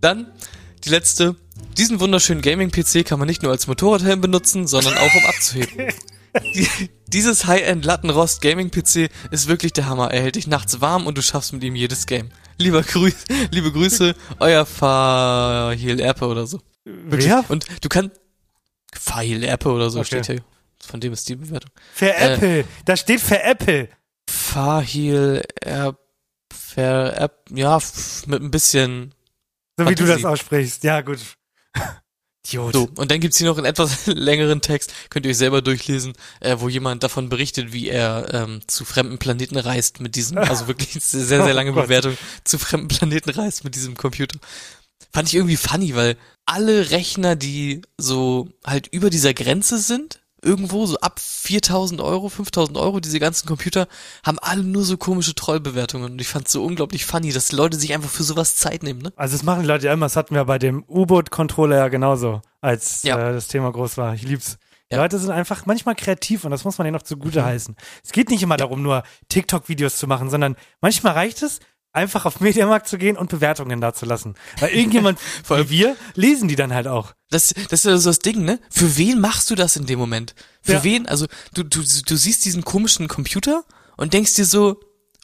Dann 0.00 0.32
die 0.84 0.90
letzte. 0.90 1.36
Diesen 1.78 2.00
wunderschönen 2.00 2.42
Gaming-PC 2.42 3.04
kann 3.04 3.18
man 3.18 3.28
nicht 3.28 3.42
nur 3.42 3.52
als 3.52 3.66
Motorradhelm 3.66 4.20
benutzen, 4.20 4.66
sondern 4.66 4.96
auch 4.96 5.14
um 5.14 5.26
abzuheben. 5.26 5.92
Die, 6.54 6.68
dieses 7.06 7.46
High-End 7.46 7.84
Lattenrost 7.84 8.40
Gaming-PC 8.42 9.10
ist 9.30 9.48
wirklich 9.48 9.72
der 9.72 9.86
Hammer. 9.86 10.10
Er 10.12 10.22
hält 10.22 10.36
dich 10.36 10.46
nachts 10.46 10.80
warm 10.80 11.06
und 11.06 11.16
du 11.18 11.22
schaffst 11.22 11.52
mit 11.52 11.62
ihm 11.64 11.74
jedes 11.74 12.06
Game. 12.06 12.30
Lieber 12.58 12.82
Grüß, 12.82 13.14
liebe 13.50 13.70
Grüße, 13.72 14.14
euer 14.38 14.64
Fahil 14.66 16.00
Erpe 16.00 16.26
oder 16.26 16.46
so. 16.46 16.60
Wirklich. 16.84 17.26
Wer? 17.30 17.44
Und 17.48 17.66
du 17.82 17.88
kannst 17.88 18.18
Fahil 18.94 19.42
Erpe 19.44 19.70
oder 19.70 19.90
so 19.90 19.98
Okay. 20.00 20.06
steht 20.06 20.26
hier. 20.26 20.44
Von 20.84 21.00
dem 21.00 21.12
ist 21.12 21.28
die 21.28 21.36
Bewertung. 21.36 21.70
Für 21.92 22.14
Äh. 22.14 22.34
Apple. 22.34 22.64
Da 22.84 22.96
steht 22.96 23.20
für 23.20 23.42
Apple. 23.42 23.88
Fahil 24.28 25.42
Erp, 25.60 25.98
Ver, 26.52 27.12
Erp, 27.14 27.44
ja, 27.50 27.78
mit 28.26 28.42
ein 28.42 28.50
bisschen 28.50 29.14
So 29.76 29.88
wie 29.88 29.94
du 29.94 30.06
das 30.06 30.24
aussprichst. 30.24 30.84
Ja, 30.84 31.00
gut. 31.00 31.18
Idiot. 32.48 32.72
so. 32.74 32.88
Und 32.96 33.10
dann 33.10 33.20
gibt's 33.20 33.38
hier 33.38 33.46
noch 33.46 33.56
einen 33.56 33.66
etwas 33.66 34.06
längeren 34.06 34.60
Text, 34.60 34.92
könnt 35.10 35.26
ihr 35.26 35.30
euch 35.30 35.38
selber 35.38 35.62
durchlesen, 35.62 36.14
äh, 36.40 36.56
wo 36.58 36.68
jemand 36.68 37.02
davon 37.02 37.28
berichtet, 37.28 37.72
wie 37.72 37.88
er 37.88 38.32
ähm, 38.32 38.60
zu 38.66 38.84
fremden 38.84 39.18
Planeten 39.18 39.56
reist 39.56 40.00
mit 40.00 40.16
diesem, 40.16 40.38
also 40.38 40.66
wirklich 40.68 40.92
sehr, 41.02 41.24
sehr, 41.24 41.44
sehr 41.44 41.54
lange 41.54 41.66
Oh. 41.72 41.82
Bewertung, 41.82 42.16
zu 42.44 42.58
fremden 42.58 42.88
Planeten 42.88 43.30
reist 43.30 43.64
mit 43.64 43.74
diesem 43.74 43.96
Computer. 43.96 44.38
Fand 45.12 45.28
ich 45.28 45.34
irgendwie 45.34 45.56
funny, 45.56 45.94
weil 45.94 46.16
alle 46.46 46.90
Rechner, 46.90 47.36
die 47.36 47.82
so 47.98 48.48
halt 48.64 48.86
über 48.88 49.10
dieser 49.10 49.34
Grenze 49.34 49.78
sind, 49.78 50.20
irgendwo 50.42 50.86
so 50.86 50.98
ab 51.00 51.18
4000 51.20 52.00
Euro, 52.00 52.28
5000 52.28 52.76
Euro, 52.78 53.00
diese 53.00 53.18
ganzen 53.18 53.46
Computer, 53.46 53.88
haben 54.24 54.38
alle 54.40 54.62
nur 54.62 54.84
so 54.84 54.96
komische 54.96 55.34
Trollbewertungen. 55.34 56.12
Und 56.12 56.20
ich 56.20 56.28
fand's 56.28 56.52
so 56.52 56.64
unglaublich 56.64 57.04
funny, 57.06 57.32
dass 57.32 57.48
die 57.48 57.56
Leute 57.56 57.76
sich 57.78 57.92
einfach 57.94 58.10
für 58.10 58.22
sowas 58.22 58.56
Zeit 58.56 58.82
nehmen, 58.82 59.00
ne? 59.02 59.12
Also 59.16 59.34
das 59.36 59.42
machen 59.44 59.62
die 59.62 59.68
Leute 59.68 59.86
ja 59.86 59.92
immer. 59.92 60.06
Das 60.06 60.16
hatten 60.16 60.34
wir 60.34 60.44
bei 60.44 60.58
dem 60.58 60.84
U-Boot-Controller 60.88 61.76
ja 61.76 61.88
genauso, 61.88 62.42
als 62.60 63.02
Ja. 63.02 63.16
äh, 63.30 63.32
das 63.32 63.48
Thema 63.48 63.72
groß 63.72 63.96
war. 63.96 64.14
Ich 64.14 64.22
lieb's. 64.22 64.58
Die 64.90 64.94
Ja. 64.94 65.02
Leute 65.02 65.18
sind 65.18 65.30
einfach 65.32 65.66
manchmal 65.66 65.96
kreativ 65.96 66.44
und 66.44 66.52
das 66.52 66.62
muss 66.64 66.78
man 66.78 66.86
ihnen 66.86 66.94
noch 66.94 67.02
zugute 67.02 67.44
heißen. 67.44 67.74
Es 68.04 68.12
geht 68.12 68.30
nicht 68.30 68.42
immer 68.42 68.56
darum, 68.56 68.82
nur 68.82 69.02
TikTok-Videos 69.28 69.96
zu 69.96 70.06
machen, 70.06 70.30
sondern 70.30 70.54
manchmal 70.80 71.14
reicht 71.14 71.42
es, 71.42 71.58
einfach 71.96 72.26
auf 72.26 72.40
Mediamarkt 72.40 72.86
zu 72.88 72.98
gehen 72.98 73.16
und 73.16 73.30
Bewertungen 73.30 73.80
da 73.80 73.92
zu 73.94 74.06
lassen. 74.06 74.34
Weil 74.60 74.70
irgendjemand, 74.70 75.18
Vor 75.44 75.56
allem- 75.56 75.70
wie 75.70 75.78
wir, 75.78 75.96
lesen 76.14 76.46
die 76.48 76.56
dann 76.56 76.72
halt 76.72 76.86
auch. 76.86 77.14
Das, 77.30 77.52
das 77.70 77.80
ist 77.80 77.84
ja 77.84 77.96
so 77.98 78.10
das 78.10 78.20
Ding, 78.20 78.44
ne? 78.44 78.60
Für 78.70 78.96
wen 78.96 79.20
machst 79.20 79.50
du 79.50 79.54
das 79.54 79.76
in 79.76 79.86
dem 79.86 79.98
Moment? 79.98 80.34
Für 80.62 80.74
Ja. 80.74 80.84
wen? 80.84 81.06
Also, 81.08 81.26
du, 81.54 81.62
du, 81.64 81.80
du 81.80 82.16
siehst 82.16 82.44
diesen 82.44 82.62
komischen 82.64 83.08
Computer 83.08 83.64
und 83.96 84.12
denkst 84.14 84.34
dir 84.34 84.44
so, 84.44 84.78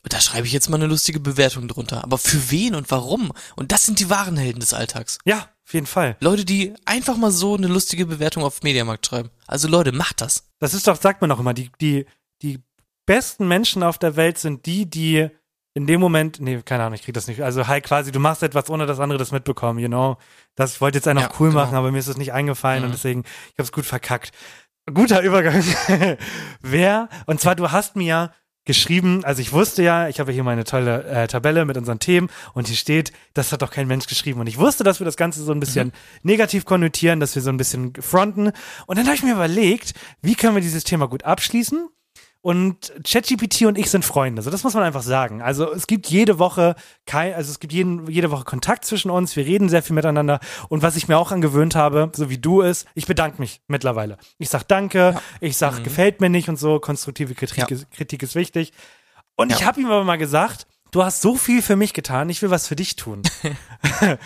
da 0.05 0.21
schreibe 0.21 0.49
ich 0.49 0.53
jetzt 0.53 0.69
mal 0.69 0.77
eine 0.79 0.87
lustige 0.89 1.21
Bewertung 1.21 1.69
drunter. 1.69 2.03
Aber 2.03 2.19
für 2.19 2.51
wen 2.51 2.75
und 2.75 2.91
warum? 2.91 3.33
Und 3.55 3.71
das 3.71 3.85
sind 3.85 4.01
die 4.01 4.11
wahren 4.11 4.37
Helden 4.37 4.59
des 4.59 4.75
Alltags. 4.75 5.19
Ja, 5.25 5.49
auf 5.65 5.75
jeden 5.75 5.87
Fall. 5.87 6.17
Leute, 6.19 6.45
die 6.45 6.75
einfach 6.87 7.17
mal 7.17 7.31
so 7.31 7.55
eine 7.57 7.69
lustige 7.69 8.05
Bewertung 8.07 8.43
auf 8.43 8.63
Mediamarkt 8.65 9.07
schreiben. 9.07 9.31
Also 9.47 9.69
Leute, 9.69 9.93
macht 9.93 10.21
das. 10.21 10.45
Das 10.59 10.75
ist 10.75 10.89
doch, 10.89 11.01
sagt 11.01 11.21
man 11.21 11.31
doch 11.31 11.39
immer, 11.39 11.55
die, 11.55 11.71
die, 11.81 12.07
die 12.43 12.59
besten 13.07 13.47
Menschen 13.47 13.85
auf 13.85 13.97
der 13.99 14.17
Welt 14.17 14.39
sind 14.39 14.67
die, 14.67 14.91
die 14.91 15.29
in 15.75 15.87
dem 15.87 16.01
Moment, 16.01 16.39
nee, 16.41 16.61
keine 16.63 16.83
Ahnung, 16.85 16.95
ich 16.95 17.03
krieg 17.03 17.15
das 17.15 17.27
nicht. 17.29 17.43
Also 17.43 17.67
halt 17.67 17.85
quasi, 17.85 18.13
du 18.13 18.19
machst 18.21 18.43
etwas, 18.43 18.69
ohne 18.69 18.85
dass 18.87 19.01
andere 19.01 19.19
das 19.19 19.33
mitbekommen, 19.33 19.79
you 19.79 19.89
know. 19.89 20.17
Das, 20.55 20.75
ich 20.75 20.81
wollte 20.81 20.99
jetzt 20.99 21.09
einen 21.09 21.21
Ja, 21.21 21.31
cool 21.41 21.49
genau. 21.49 21.63
machen, 21.63 21.75
aber 21.77 21.91
mir 21.93 21.99
ist 21.99 22.09
das 22.09 22.19
nicht 22.19 22.33
eingefallen 22.33 22.83
und 22.85 22.91
Mhm. 22.91 22.93
deswegen, 22.93 23.25
ich 23.53 23.59
hab's 23.59 23.73
gut 23.73 23.87
verkackt. 23.87 24.33
Guter 24.93 25.23
Übergang. 25.23 25.63
Wer, 26.61 27.09
und 27.27 27.41
zwar, 27.41 27.55
du 27.55 27.71
hast 27.71 27.97
mir 27.97 28.05
ja 28.05 28.33
geschrieben, 28.65 29.25
also 29.25 29.41
ich 29.43 29.53
wusste 29.53 29.83
ja, 29.83 30.09
ich 30.09 30.21
habe 30.21 30.31
hier 30.31 30.45
meine 30.45 30.63
tolle 30.65 31.03
äh, 31.05 31.27
Tabelle 31.27 31.65
mit 31.65 31.77
unseren 31.77 31.99
Themen 31.99 32.29
und 32.55 32.69
hier 32.69 32.77
steht, 32.77 33.13
das 33.35 33.51
hat 33.51 33.63
doch 33.63 33.71
kein 33.73 33.89
Mensch 33.89 34.07
geschrieben. 34.07 34.39
Und 34.41 34.47
ich 34.47 34.59
wusste, 34.59 34.85
dass 34.85 35.01
wir 35.01 35.05
das 35.05 35.17
Ganze 35.17 35.43
so 35.43 35.51
ein 35.53 35.59
bisschen 35.59 35.89
Mhm. 35.89 35.93
negativ 36.23 36.65
konnotieren, 36.65 37.19
dass 37.19 37.35
wir 37.35 37.43
so 37.43 37.51
ein 37.51 37.57
bisschen 37.57 37.93
fronten. 38.01 38.53
Und 38.87 38.99
dann 38.99 39.07
habe 39.07 39.17
ich 39.17 39.23
mir 39.25 39.33
überlegt, 39.33 39.95
wie 40.21 40.37
können 40.37 40.55
wir 40.55 40.63
dieses 40.63 40.85
Thema 40.85 41.09
gut 41.09 41.25
abschließen? 41.25 41.89
Und 42.43 42.93
ChatGPT 43.05 43.63
und 43.63 43.79
ich 43.79 43.89
sind 43.89 44.05
Freunde. 44.05 44.43
So, 44.43 44.51
das 44.51 44.65
muss 44.65 44.75
man 44.75 44.83
einfach 44.83 45.03
sagen. 45.03 45.41
Also 45.43 45.73
es 45.73 45.87
gibt 45.87 46.09
jede 46.09 46.41
Woche 46.41 46.75
kein, 47.07 47.35
also 47.35 47.53
es 47.53 47.61
gibt 47.61 47.73
jeden, 47.73 48.09
jede 48.11 48.33
Woche 48.33 48.43
Kontakt 48.43 48.85
zwischen 48.85 49.11
uns. 49.13 49.37
Wir 49.37 49.47
reden 49.47 49.69
sehr 49.69 49.81
viel 49.83 49.95
miteinander. 49.95 50.41
Und 50.69 50.83
was 50.83 50.97
ich 50.97 51.07
mir 51.07 51.19
auch 51.19 51.31
angewöhnt 51.31 51.77
habe, 51.77 52.11
so 52.17 52.31
wie 52.31 52.39
du 52.39 52.61
ist, 52.61 52.87
ich 52.95 53.07
bedanke 53.07 53.41
mich 53.41 53.61
mittlerweile. 53.69 54.19
Ich 54.39 54.49
sag 54.49 54.65
Danke, 54.65 55.21
ich 55.41 55.57
sag 55.57 55.85
gefällt 55.85 56.21
mir 56.21 56.31
nicht 56.31 56.49
und 56.49 56.57
so. 56.59 56.81
Konstruktive 56.81 57.35
Kritik, 57.37 57.59
Ja. 57.59 57.67
ist, 57.69 57.89
Kritik 57.93 58.25
ist 58.25 58.35
wichtig. 58.35 58.73
Und 59.37 59.53
ich 59.53 59.61
Ja. 59.61 59.67
habe 59.67 59.81
ihm 59.81 59.87
aber 59.87 60.03
mal 60.03 60.19
gesagt, 60.19 60.67
du 60.91 61.05
hast 61.05 61.23
so 61.23 61.37
viel 61.37 61.63
für 61.63 61.77
mich 61.77 61.95
getan, 61.95 62.29
ich 62.29 62.43
will 62.43 62.51
was 62.51 62.67
für 62.67 62.77
dich 62.77 62.97
tun. 62.97 63.23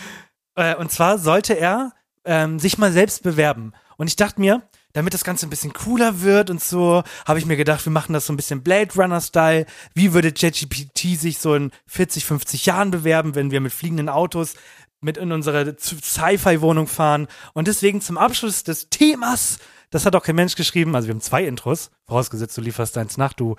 Äh, 0.59 0.75
und 0.77 0.91
zwar 0.91 1.19
sollte 1.19 1.53
er 1.53 1.93
ähm, 2.25 2.59
sich 2.59 2.79
mal 2.79 2.91
selbst 2.91 3.23
bewerben. 3.23 3.73
Und 3.99 4.07
ich 4.09 4.17
dachte 4.17 4.41
mir, 4.41 4.63
damit 4.97 5.13
das 5.13 5.25
Ganze 5.25 5.47
ein 5.47 5.51
bisschen 5.51 5.75
cooler 5.75 6.23
wird 6.23 6.49
und 6.49 6.65
so, 6.65 7.03
habe 7.27 7.39
ich 7.39 7.45
mir 7.45 7.59
gedacht, 7.59 7.85
wir 7.85 7.93
machen 7.93 8.15
das 8.15 8.25
so 8.25 8.33
ein 8.33 8.37
bisschen 8.37 8.63
Blade 8.63 8.95
Runner-Style. 8.95 9.67
Wie 9.93 10.15
würde 10.15 10.33
ChatGPT 10.33 11.21
sich 11.21 11.37
so 11.39 11.55
in 11.55 11.71
40, 11.87 12.25
50 12.25 12.65
Jahren 12.65 12.91
bewerben, 12.91 13.35
wenn 13.35 13.51
wir 13.51 13.61
mit 13.61 13.75
fliegenden 13.75 14.09
Autos 14.09 14.55
mit 15.03 15.19
in 15.19 15.33
unsere 15.33 15.77
Sci-Fi-Wohnung 15.79 16.87
fahren? 16.87 17.29
Und 17.53 17.69
deswegen 17.69 18.01
zum 18.01 18.17
Abschluss 18.17 18.65
des 18.65 18.89
Themas, 18.89 19.59
das 19.91 20.07
hat 20.07 20.17
auch 20.17 20.23
kein 20.23 20.35
Mensch 20.35 20.55
geschrieben, 20.55 20.97
also 20.97 21.09
wir 21.09 21.15
haben 21.15 21.21
zwei 21.21 21.45
Intros, 21.45 21.91
vorausgesetzt 22.07 22.57
du 22.57 22.63
lieferst 22.63 22.97
eins 22.97 23.19
nach, 23.19 23.35
du 23.35 23.57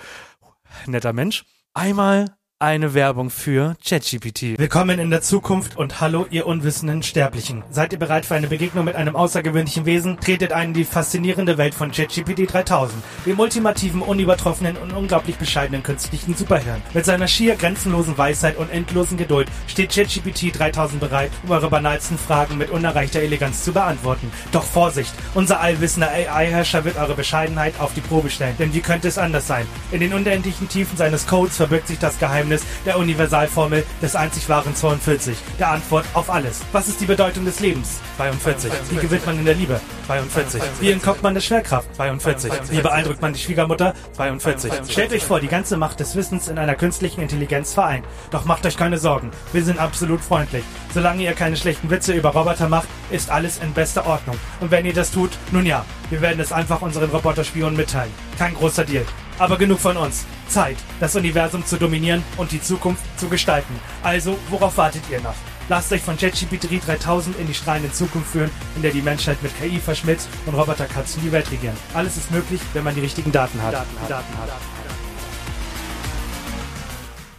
netter 0.87 1.13
Mensch. 1.13 1.45
Einmal 1.75 2.35
eine 2.59 2.95
Werbung 2.95 3.29
für 3.29 3.75
ChatGPT. 3.85 4.57
Willkommen 4.57 4.97
in 4.97 5.11
der 5.11 5.21
Zukunft 5.21 5.77
und 5.77 6.01
hallo, 6.01 6.25
ihr 6.31 6.47
unwissenden 6.47 7.03
Sterblichen. 7.03 7.63
Seid 7.69 7.93
ihr 7.93 7.99
bereit 7.99 8.25
für 8.25 8.33
eine 8.33 8.47
Begegnung 8.47 8.83
mit 8.83 8.95
einem 8.95 9.15
außergewöhnlichen 9.15 9.85
Wesen? 9.85 10.19
Tretet 10.19 10.53
ein 10.53 10.69
in 10.69 10.73
die 10.73 10.83
faszinierende 10.83 11.59
Welt 11.59 11.75
von 11.75 11.91
ChatGPT 11.91 12.51
3000, 12.51 13.03
dem 13.27 13.39
ultimativen, 13.39 14.01
unübertroffenen 14.01 14.75
und 14.75 14.91
unglaublich 14.91 15.35
bescheidenen 15.37 15.83
künstlichen 15.83 16.33
Superhirn. 16.33 16.81
Mit 16.95 17.05
seiner 17.05 17.27
schier 17.27 17.55
grenzenlosen 17.57 18.17
Weisheit 18.17 18.57
und 18.57 18.71
endlosen 18.71 19.17
Geduld 19.17 19.49
steht 19.67 19.93
ChatGPT 19.93 20.57
3000 20.57 20.99
bereit, 20.99 21.31
um 21.43 21.51
eure 21.51 21.69
banalsten 21.69 22.17
Fragen 22.17 22.57
mit 22.57 22.71
unerreichter 22.71 23.19
Eleganz 23.19 23.63
zu 23.63 23.71
beantworten. 23.71 24.31
Doch 24.51 24.63
Vorsicht, 24.63 25.13
unser 25.35 25.59
allwissender 25.59 26.09
AI-Herrscher 26.09 26.85
wird 26.85 26.97
eure 26.97 27.13
Bescheidenheit 27.13 27.79
auf 27.79 27.93
die 27.93 28.01
Probe 28.01 28.31
stellen. 28.31 28.55
Denn 28.57 28.73
wie 28.73 28.81
könnte 28.81 29.09
es 29.09 29.19
anders 29.19 29.45
sein? 29.45 29.67
In 29.91 29.99
den 29.99 30.15
unendlichen 30.15 30.67
Tiefen 30.67 30.97
seines 30.97 31.27
Codes 31.27 31.55
verbirgt 31.57 31.87
sich 31.87 31.99
das 31.99 32.17
Geheimnis 32.17 32.46
Geheimnis 32.47 32.63
der 32.85 32.97
Universalformel 32.97 33.83
des 34.01 34.15
einzig 34.15 34.47
wahren 34.49 34.75
42, 34.75 35.37
der 35.59 35.71
Antwort 35.71 36.05
auf 36.13 36.29
alles. 36.29 36.61
Was 36.71 36.87
ist 36.87 37.01
die 37.01 37.05
Bedeutung 37.05 37.45
des 37.45 37.59
Lebens? 37.59 37.99
42. 38.17 38.71
Wie 38.89 38.95
gewinnt 38.95 39.25
man 39.25 39.39
in 39.39 39.45
der 39.45 39.55
Liebe? 39.55 39.79
42. 40.07 40.61
Wie 40.79 40.91
entkommt 40.91 41.21
man 41.23 41.33
der 41.33 41.41
Schwerkraft? 41.41 41.93
42. 41.95 42.51
Wie 42.69 42.81
beeindruckt 42.81 43.21
man 43.21 43.33
die 43.33 43.39
Schwiegermutter? 43.39 43.93
42. 44.15 44.71
Stellt 44.89 45.11
euch 45.11 45.23
vor, 45.23 45.39
die 45.39 45.47
ganze 45.47 45.77
Macht 45.77 45.99
des 45.99 46.15
Wissens 46.15 46.47
in 46.47 46.57
einer 46.57 46.75
künstlichen 46.75 47.21
Intelligenz 47.21 47.73
vereint. 47.73 48.05
Doch 48.31 48.45
macht 48.45 48.65
euch 48.65 48.77
keine 48.77 48.97
Sorgen, 48.97 49.31
wir 49.51 49.63
sind 49.63 49.79
absolut 49.79 50.21
freundlich. 50.21 50.63
Solange 50.93 51.23
ihr 51.23 51.33
keine 51.33 51.57
schlechten 51.57 51.89
Witze 51.89 52.13
über 52.13 52.29
Roboter 52.29 52.69
macht, 52.69 52.87
ist 53.11 53.29
alles 53.29 53.59
in 53.59 53.73
bester 53.73 54.05
Ordnung. 54.07 54.37
Und 54.61 54.71
wenn 54.71 54.85
ihr 54.85 54.93
das 54.93 55.11
tut, 55.11 55.31
nun 55.51 55.65
ja, 55.65 55.85
wir 56.09 56.21
werden 56.21 56.39
es 56.39 56.51
einfach 56.51 56.81
unseren 56.81 57.09
Roboterspionen 57.09 57.75
mitteilen. 57.75 58.11
Kein 58.37 58.53
großer 58.53 58.85
Deal. 58.85 59.05
Aber 59.39 59.57
genug 59.57 59.79
von 59.79 59.97
uns. 59.97 60.25
Zeit, 60.47 60.77
das 60.99 61.15
Universum 61.15 61.65
zu 61.65 61.77
dominieren 61.77 62.23
und 62.37 62.51
die 62.51 62.61
Zukunft 62.61 63.03
zu 63.19 63.29
gestalten. 63.29 63.73
Also, 64.03 64.37
worauf 64.49 64.77
wartet 64.77 65.03
ihr 65.11 65.21
noch? 65.21 65.35
Lasst 65.69 65.91
euch 65.91 66.01
von 66.01 66.17
ChatGPT 66.17 66.85
3000 66.87 67.37
in 67.37 67.45
die 67.45 67.53
strahlende 67.53 67.91
Zukunft 67.91 68.29
führen, 68.31 68.49
in 68.77 68.81
der 68.81 68.91
die 68.91 69.01
Menschheit 69.01 69.41
mit 69.43 69.55
KI 69.59 69.79
verschmilzt 69.79 70.29
und 70.45 70.55
Roboterkatzen 70.55 71.21
die 71.21 71.31
Welt 71.31 71.51
regieren. 71.51 71.75
Alles 71.93 72.15
ist 72.15 72.31
möglich, 72.31 72.61
wenn 72.73 72.85
man 72.85 72.95
die 72.95 73.01
richtigen 73.01 73.31
Daten 73.31 73.61
hat. 73.61 73.73
Daten. 73.73 73.95
Daten 74.07 74.37
hat. 74.37 74.49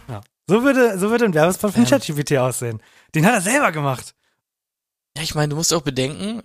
Ja. 0.07 0.21
So 0.47 0.63
würde, 0.63 0.99
so 0.99 1.09
würde 1.09 1.25
ein 1.25 1.33
Werbespot 1.33 1.73
von 1.73 1.81
Ähm. 1.81 1.89
ChatGPT 1.89 2.37
aussehen. 2.37 2.81
Den 3.15 3.25
hat 3.25 3.33
er 3.33 3.41
selber 3.41 3.71
gemacht. 3.71 4.13
Ja, 5.17 5.23
ich 5.23 5.33
meine, 5.33 5.49
du 5.49 5.55
musst 5.55 5.73
auch 5.73 5.81
bedenken, 5.81 6.43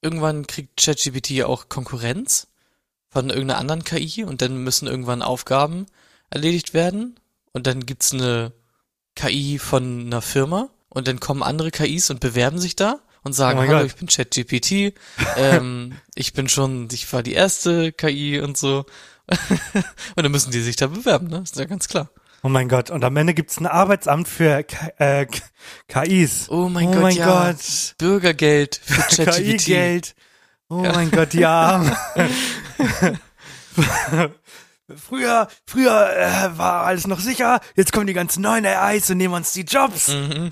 irgendwann 0.00 0.46
kriegt 0.46 0.80
ChatGPT 0.80 1.30
ja 1.30 1.46
auch 1.46 1.68
Konkurrenz 1.68 2.46
von 3.14 3.30
irgendeiner 3.30 3.60
anderen 3.60 3.84
KI 3.84 4.24
und 4.24 4.42
dann 4.42 4.58
müssen 4.58 4.88
irgendwann 4.88 5.22
Aufgaben 5.22 5.86
erledigt 6.30 6.74
werden 6.74 7.14
und 7.52 7.66
dann 7.68 7.86
gibt's 7.86 8.12
eine 8.12 8.52
KI 9.14 9.58
von 9.60 10.06
einer 10.06 10.20
Firma 10.20 10.68
und 10.88 11.06
dann 11.06 11.20
kommen 11.20 11.44
andere 11.44 11.70
KIs 11.70 12.10
und 12.10 12.18
bewerben 12.18 12.58
sich 12.58 12.74
da 12.74 12.98
und 13.22 13.32
sagen, 13.32 13.60
Oh 13.60 13.62
hallo, 13.62 13.78
Gott. 13.78 13.86
ich 13.86 13.94
bin 13.94 14.08
ChatGPT, 14.08 14.94
ähm, 15.36 15.94
ich 16.16 16.32
bin 16.32 16.48
schon, 16.48 16.88
ich 16.92 17.10
war 17.12 17.22
die 17.22 17.34
erste 17.34 17.92
KI 17.92 18.40
und 18.40 18.56
so. 18.56 18.84
und 20.16 20.22
dann 20.22 20.32
müssen 20.32 20.50
die 20.50 20.60
sich 20.60 20.76
da 20.76 20.88
bewerben, 20.88 21.28
ne? 21.28 21.40
Ist 21.44 21.56
ja 21.56 21.64
ganz 21.64 21.88
klar. 21.88 22.10
Oh 22.42 22.48
mein 22.48 22.68
Gott. 22.68 22.90
Und 22.90 23.02
am 23.04 23.16
Ende 23.16 23.32
gibt's 23.32 23.58
ein 23.58 23.66
Arbeitsamt 23.66 24.28
für 24.28 24.64
K 24.64 24.92
äh, 24.98 25.26
KIs. 25.88 26.50
Oh 26.50 26.68
mein 26.68 26.88
oh 26.88 26.92
Gott, 26.92 27.02
mein 27.02 27.16
ja. 27.16 27.52
Gott. 27.52 27.94
Bürgergeld 27.96 28.80
für 28.84 29.00
ChatGPT. 29.24 29.64
KI-Geld. 29.64 30.14
Oh 30.68 30.82
Ja. 30.82 30.92
mein 30.92 31.10
Gott, 31.10 31.34
ja. 31.34 31.84
früher, 34.96 35.48
früher 35.66 36.10
äh, 36.16 36.58
war 36.58 36.84
alles 36.84 37.06
noch 37.06 37.20
sicher. 37.20 37.60
Jetzt 37.76 37.92
kommen 37.92 38.06
die 38.06 38.12
ganzen 38.12 38.42
neuen 38.42 38.64
AIs 38.66 39.10
und 39.10 39.18
nehmen 39.18 39.34
uns 39.34 39.52
die 39.52 39.62
Jobs. 39.62 40.08
Mhm. 40.08 40.50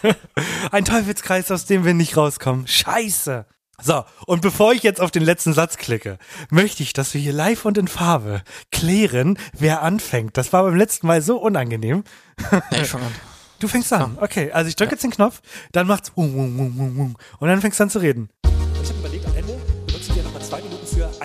Ein 0.70 0.84
Teufelskreis, 0.84 1.50
aus 1.50 1.64
dem 1.66 1.84
wir 1.84 1.94
nicht 1.94 2.16
rauskommen. 2.16 2.66
Scheiße. 2.66 3.46
So, 3.80 4.04
und 4.26 4.42
bevor 4.42 4.72
ich 4.72 4.82
jetzt 4.82 5.00
auf 5.00 5.12
den 5.12 5.22
letzten 5.22 5.52
Satz 5.52 5.76
klicke, 5.76 6.18
möchte 6.50 6.82
ich, 6.82 6.92
dass 6.92 7.14
wir 7.14 7.20
hier 7.20 7.32
live 7.32 7.64
und 7.64 7.78
in 7.78 7.86
Farbe 7.86 8.42
klären, 8.72 9.38
wer 9.52 9.82
anfängt. 9.82 10.36
Das 10.36 10.52
war 10.52 10.64
beim 10.64 10.74
letzten 10.74 11.06
Mal 11.06 11.22
so 11.22 11.36
unangenehm. 11.38 12.02
Ja, 12.50 12.62
ich 12.82 12.88
fang 12.88 13.02
an. 13.02 13.14
Du 13.60 13.68
fängst 13.68 13.92
an. 13.92 14.18
Okay, 14.20 14.50
also 14.50 14.68
ich 14.68 14.74
drücke 14.74 14.92
jetzt 14.92 15.04
den 15.04 15.12
Knopf, 15.12 15.40
dann 15.72 15.86
macht's 15.86 16.10
und 16.16 17.16
dann 17.40 17.60
fängst 17.60 17.78
du 17.78 17.84
an 17.84 17.90
zu 17.90 18.00
reden. 18.00 18.30
Ich 18.82 18.88
habe 18.88 18.98
überlegt, 18.98 19.17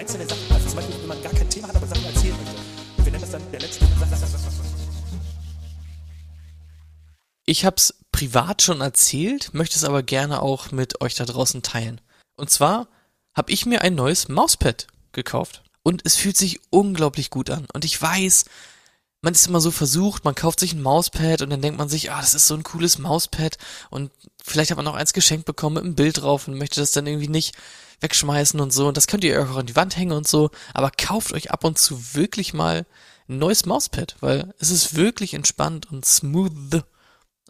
einzelne 0.04 0.28
Sachen. 0.28 0.52
Also 0.52 0.68
zum 0.68 0.76
Beispiel, 0.76 0.96
wenn 1.00 1.08
man 1.08 1.24
gar 1.24 1.32
kein 1.32 1.50
Thema 1.50 1.68
hat, 1.70 1.76
aber 1.78 1.88
Sachen 1.88 2.06
erzählen 2.06 2.36
möchte. 2.36 2.56
Und 2.98 3.06
wir 3.06 3.12
nennen 3.12 3.22
das 3.22 3.32
dann 3.32 3.52
der 3.52 3.60
letzte. 3.62 3.86
Ich 7.46 7.66
hab's 7.66 7.94
privat 8.12 8.62
schon 8.62 8.82
erzählt, 8.82 9.54
möchte 9.54 9.78
es 9.78 9.84
aber 9.86 10.04
gerne 10.04 10.42
auch 10.42 10.72
mit 10.72 11.02
euch 11.02 11.16
da 11.16 11.26
draußen 11.26 11.62
teilen. 11.62 12.02
Und 12.36 12.50
zwar 12.50 12.88
habe 13.34 13.52
ich 13.52 13.66
mir 13.66 13.82
ein 13.82 13.96
neues 13.96 14.28
Mauspad 14.28 14.88
gekauft. 15.14 15.64
Und 15.84 16.02
es 16.06 16.16
fühlt 16.16 16.38
sich 16.38 16.60
unglaublich 16.70 17.30
gut 17.30 17.50
an. 17.50 17.68
Und 17.74 17.86
ich 17.86 18.02
weiß, 18.02 18.46
man 19.22 19.34
ist 19.34 19.48
immer 19.48 19.62
so 19.62 19.72
versucht, 19.72 20.26
man 20.26 20.36
kauft 20.36 20.60
sich 20.60 20.74
ein 20.74 20.82
Mauspad 20.82 21.42
und 21.42 21.50
dann 21.50 21.62
denkt 21.62 21.78
man 21.78 21.88
sich, 21.88 22.12
ah, 22.12 22.20
das 22.20 22.34
ist 22.34 22.48
so 22.48 22.56
ein 22.56 22.64
cooles 22.64 22.98
Mauspad 22.98 23.58
und 23.90 24.12
vielleicht 24.44 24.72
hat 24.72 24.76
man 24.76 24.86
noch 24.86 24.96
eins 24.96 25.14
geschenkt 25.14 25.46
bekommen 25.46 25.76
mit 25.76 25.84
einem 25.86 25.96
Bild 25.96 26.22
drauf 26.22 26.48
und 26.48 26.58
möchte 26.58 26.82
das 26.82 26.92
dann 26.92 27.08
irgendwie 27.08 27.30
nicht 27.30 27.56
wegschmeißen 28.04 28.60
und 28.60 28.72
so. 28.72 28.88
Und 28.88 28.98
das 28.98 29.08
könnt 29.08 29.24
ihr 29.24 29.42
auch 29.42 29.56
an 29.56 29.66
die 29.66 29.76
Wand 29.76 29.98
hängen 29.98 30.12
und 30.12 30.28
so. 30.28 30.52
Aber 30.74 30.92
kauft 30.92 31.34
euch 31.34 31.52
ab 31.52 31.64
und 31.64 31.80
zu 31.80 32.14
wirklich 32.14 32.54
mal 32.54 32.86
ein 33.28 33.40
neues 33.40 33.66
Mauspad, 33.66 34.16
weil 34.20 34.54
es 34.60 34.70
ist 34.70 34.96
wirklich 34.96 35.34
entspannt 35.34 35.92
und 35.92 36.06
smooth. 36.06 36.84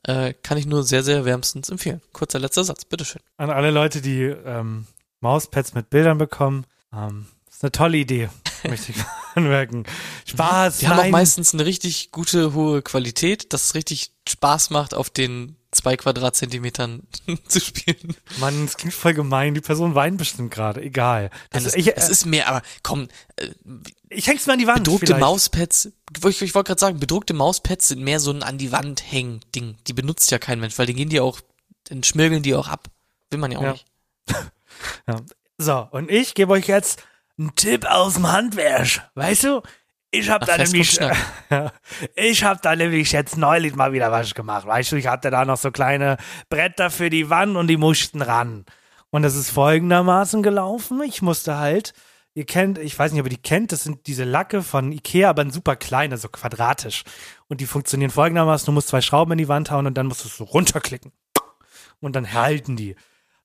Äh, 0.03 0.33
kann 0.43 0.57
ich 0.57 0.65
nur 0.65 0.83
sehr, 0.83 1.03
sehr 1.03 1.25
wärmstens 1.25 1.69
empfehlen. 1.69 2.01
Kurzer 2.11 2.39
letzter 2.39 2.63
Satz, 2.63 2.85
bitteschön. 2.85 3.21
An 3.37 3.49
alle 3.49 3.71
Leute, 3.71 4.01
die 4.01 4.23
ähm, 4.23 4.85
Mauspads 5.21 5.73
mit 5.73 5.89
Bildern 5.89 6.17
bekommen, 6.17 6.65
ähm, 6.93 7.27
ist 7.63 7.65
eine 7.65 7.71
tolle 7.71 7.97
Idee, 7.97 8.29
möchte 8.67 8.91
ich 8.91 8.97
anmerken. 9.35 9.85
Spaß, 10.25 10.77
Die 10.79 10.87
haben 10.87 10.97
auch 10.97 11.03
nein. 11.03 11.11
meistens 11.11 11.53
eine 11.53 11.65
richtig 11.65 12.11
gute, 12.11 12.53
hohe 12.53 12.81
Qualität, 12.81 13.53
dass 13.53 13.65
es 13.65 13.75
richtig 13.75 14.11
Spaß 14.27 14.69
macht, 14.69 14.93
auf 14.93 15.09
den 15.09 15.55
zwei 15.71 15.97
Quadratzentimetern 15.97 17.01
zu 17.47 17.59
spielen. 17.59 18.15
Mann, 18.39 18.63
es 18.65 18.77
klingt 18.77 18.93
voll 18.93 19.13
gemein. 19.15 19.55
Die 19.55 19.61
Person 19.61 19.95
weint 19.95 20.17
bestimmt 20.19 20.51
gerade. 20.53 20.81
Egal. 20.81 21.31
Das, 21.49 21.63
Nein, 21.63 21.63
das, 21.63 21.73
ich, 21.75 21.87
äh, 21.87 21.93
es 21.95 22.09
ist 22.09 22.25
mehr, 22.25 22.47
aber 22.47 22.61
komm, 22.83 23.07
äh, 23.37 23.47
ich 24.09 24.27
häng's 24.27 24.45
mir 24.45 24.53
an 24.53 24.59
die 24.59 24.67
Wand. 24.67 24.83
bedruckte 24.83 25.07
vielleicht. 25.07 25.21
Mauspads, 25.21 25.91
ich, 26.27 26.41
ich 26.43 26.53
wollte 26.53 26.67
gerade 26.67 26.79
sagen, 26.79 26.99
bedruckte 26.99 27.33
Mauspads 27.33 27.87
sind 27.87 28.03
mehr 28.03 28.19
so 28.19 28.31
ein 28.31 28.43
an 28.43 28.59
die 28.59 28.71
Wand 28.71 29.11
hängen 29.11 29.39
Ding. 29.55 29.75
Die 29.87 29.93
benutzt 29.93 30.29
ja 30.29 30.37
kein 30.37 30.59
Mensch, 30.59 30.77
weil 30.77 30.85
die 30.85 30.93
gehen 30.93 31.09
die 31.09 31.19
auch, 31.19 31.39
dann 31.85 32.03
schmirgeln 32.03 32.43
die 32.43 32.53
auch 32.53 32.67
ab. 32.67 32.89
Will 33.31 33.39
man 33.39 33.51
ja 33.51 33.57
auch 33.57 33.63
Ja. 33.63 33.71
nicht. 33.71 33.85
Ja. 35.07 35.21
So, 35.57 35.87
und 35.91 36.11
ich 36.11 36.33
gebe 36.35 36.51
euch 36.51 36.67
jetzt 36.67 37.01
einen 37.37 37.55
Tipp 37.55 37.85
aus 37.85 38.15
dem 38.15 38.31
Handwerk. 38.31 39.09
Weißt 39.15 39.43
du? 39.43 39.61
Ich 40.11 40.29
hab 40.29 40.43
Ach, 40.43 40.47
da 40.47 40.57
nämlich, 40.57 40.99
ich 42.15 42.43
hab 42.43 42.61
da 42.61 42.75
nämlich 42.75 43.11
jetzt 43.13 43.35
neulich 43.35 43.75
mal 43.75 43.93
wieder 43.93 44.11
was 44.11 44.35
gemacht. 44.35 44.67
Weißt 44.67 44.91
du, 44.91 44.95
ich 44.95 45.07
hatte 45.07 45.31
da 45.31 45.43
noch 45.43 45.57
so 45.57 45.71
kleine 45.71 46.17
Bretter 46.49 46.91
für 46.91 47.09
die 47.09 47.31
Wand 47.31 47.57
und 47.57 47.65
die 47.65 47.77
mussten 47.77 48.21
ran. 48.21 48.65
Und 49.09 49.23
das 49.23 49.35
ist 49.35 49.49
folgendermaßen 49.49 50.43
gelaufen. 50.43 51.01
Ich 51.01 51.23
musste 51.23 51.57
halt, 51.57 51.93
ihr 52.35 52.45
kennt, 52.45 52.77
ich 52.77 52.97
weiß 52.97 53.11
nicht, 53.11 53.21
ob 53.21 53.25
ihr 53.25 53.31
die 53.35 53.41
kennt, 53.41 53.71
das 53.71 53.83
sind 53.83 54.05
diese 54.05 54.23
Lacke 54.23 54.61
von 54.61 54.91
Ikea, 54.91 55.31
aber 55.31 55.41
ein 55.41 55.51
super 55.51 55.75
kleine, 55.75 56.17
so 56.17 56.29
quadratisch. 56.29 57.03
Und 57.47 57.59
die 57.59 57.65
funktionieren 57.65 58.11
folgendermaßen, 58.11 58.67
du 58.67 58.71
musst 58.71 58.89
zwei 58.89 59.01
Schrauben 59.01 59.31
in 59.31 59.39
die 59.39 59.47
Wand 59.47 59.71
hauen 59.71 59.87
und 59.87 59.95
dann 59.95 60.05
musst 60.05 60.23
du 60.23 60.27
es 60.27 60.37
so 60.37 60.43
runterklicken. 60.43 61.11
Und 62.01 62.15
dann 62.15 62.33
halten 62.33 62.75
die. 62.75 62.95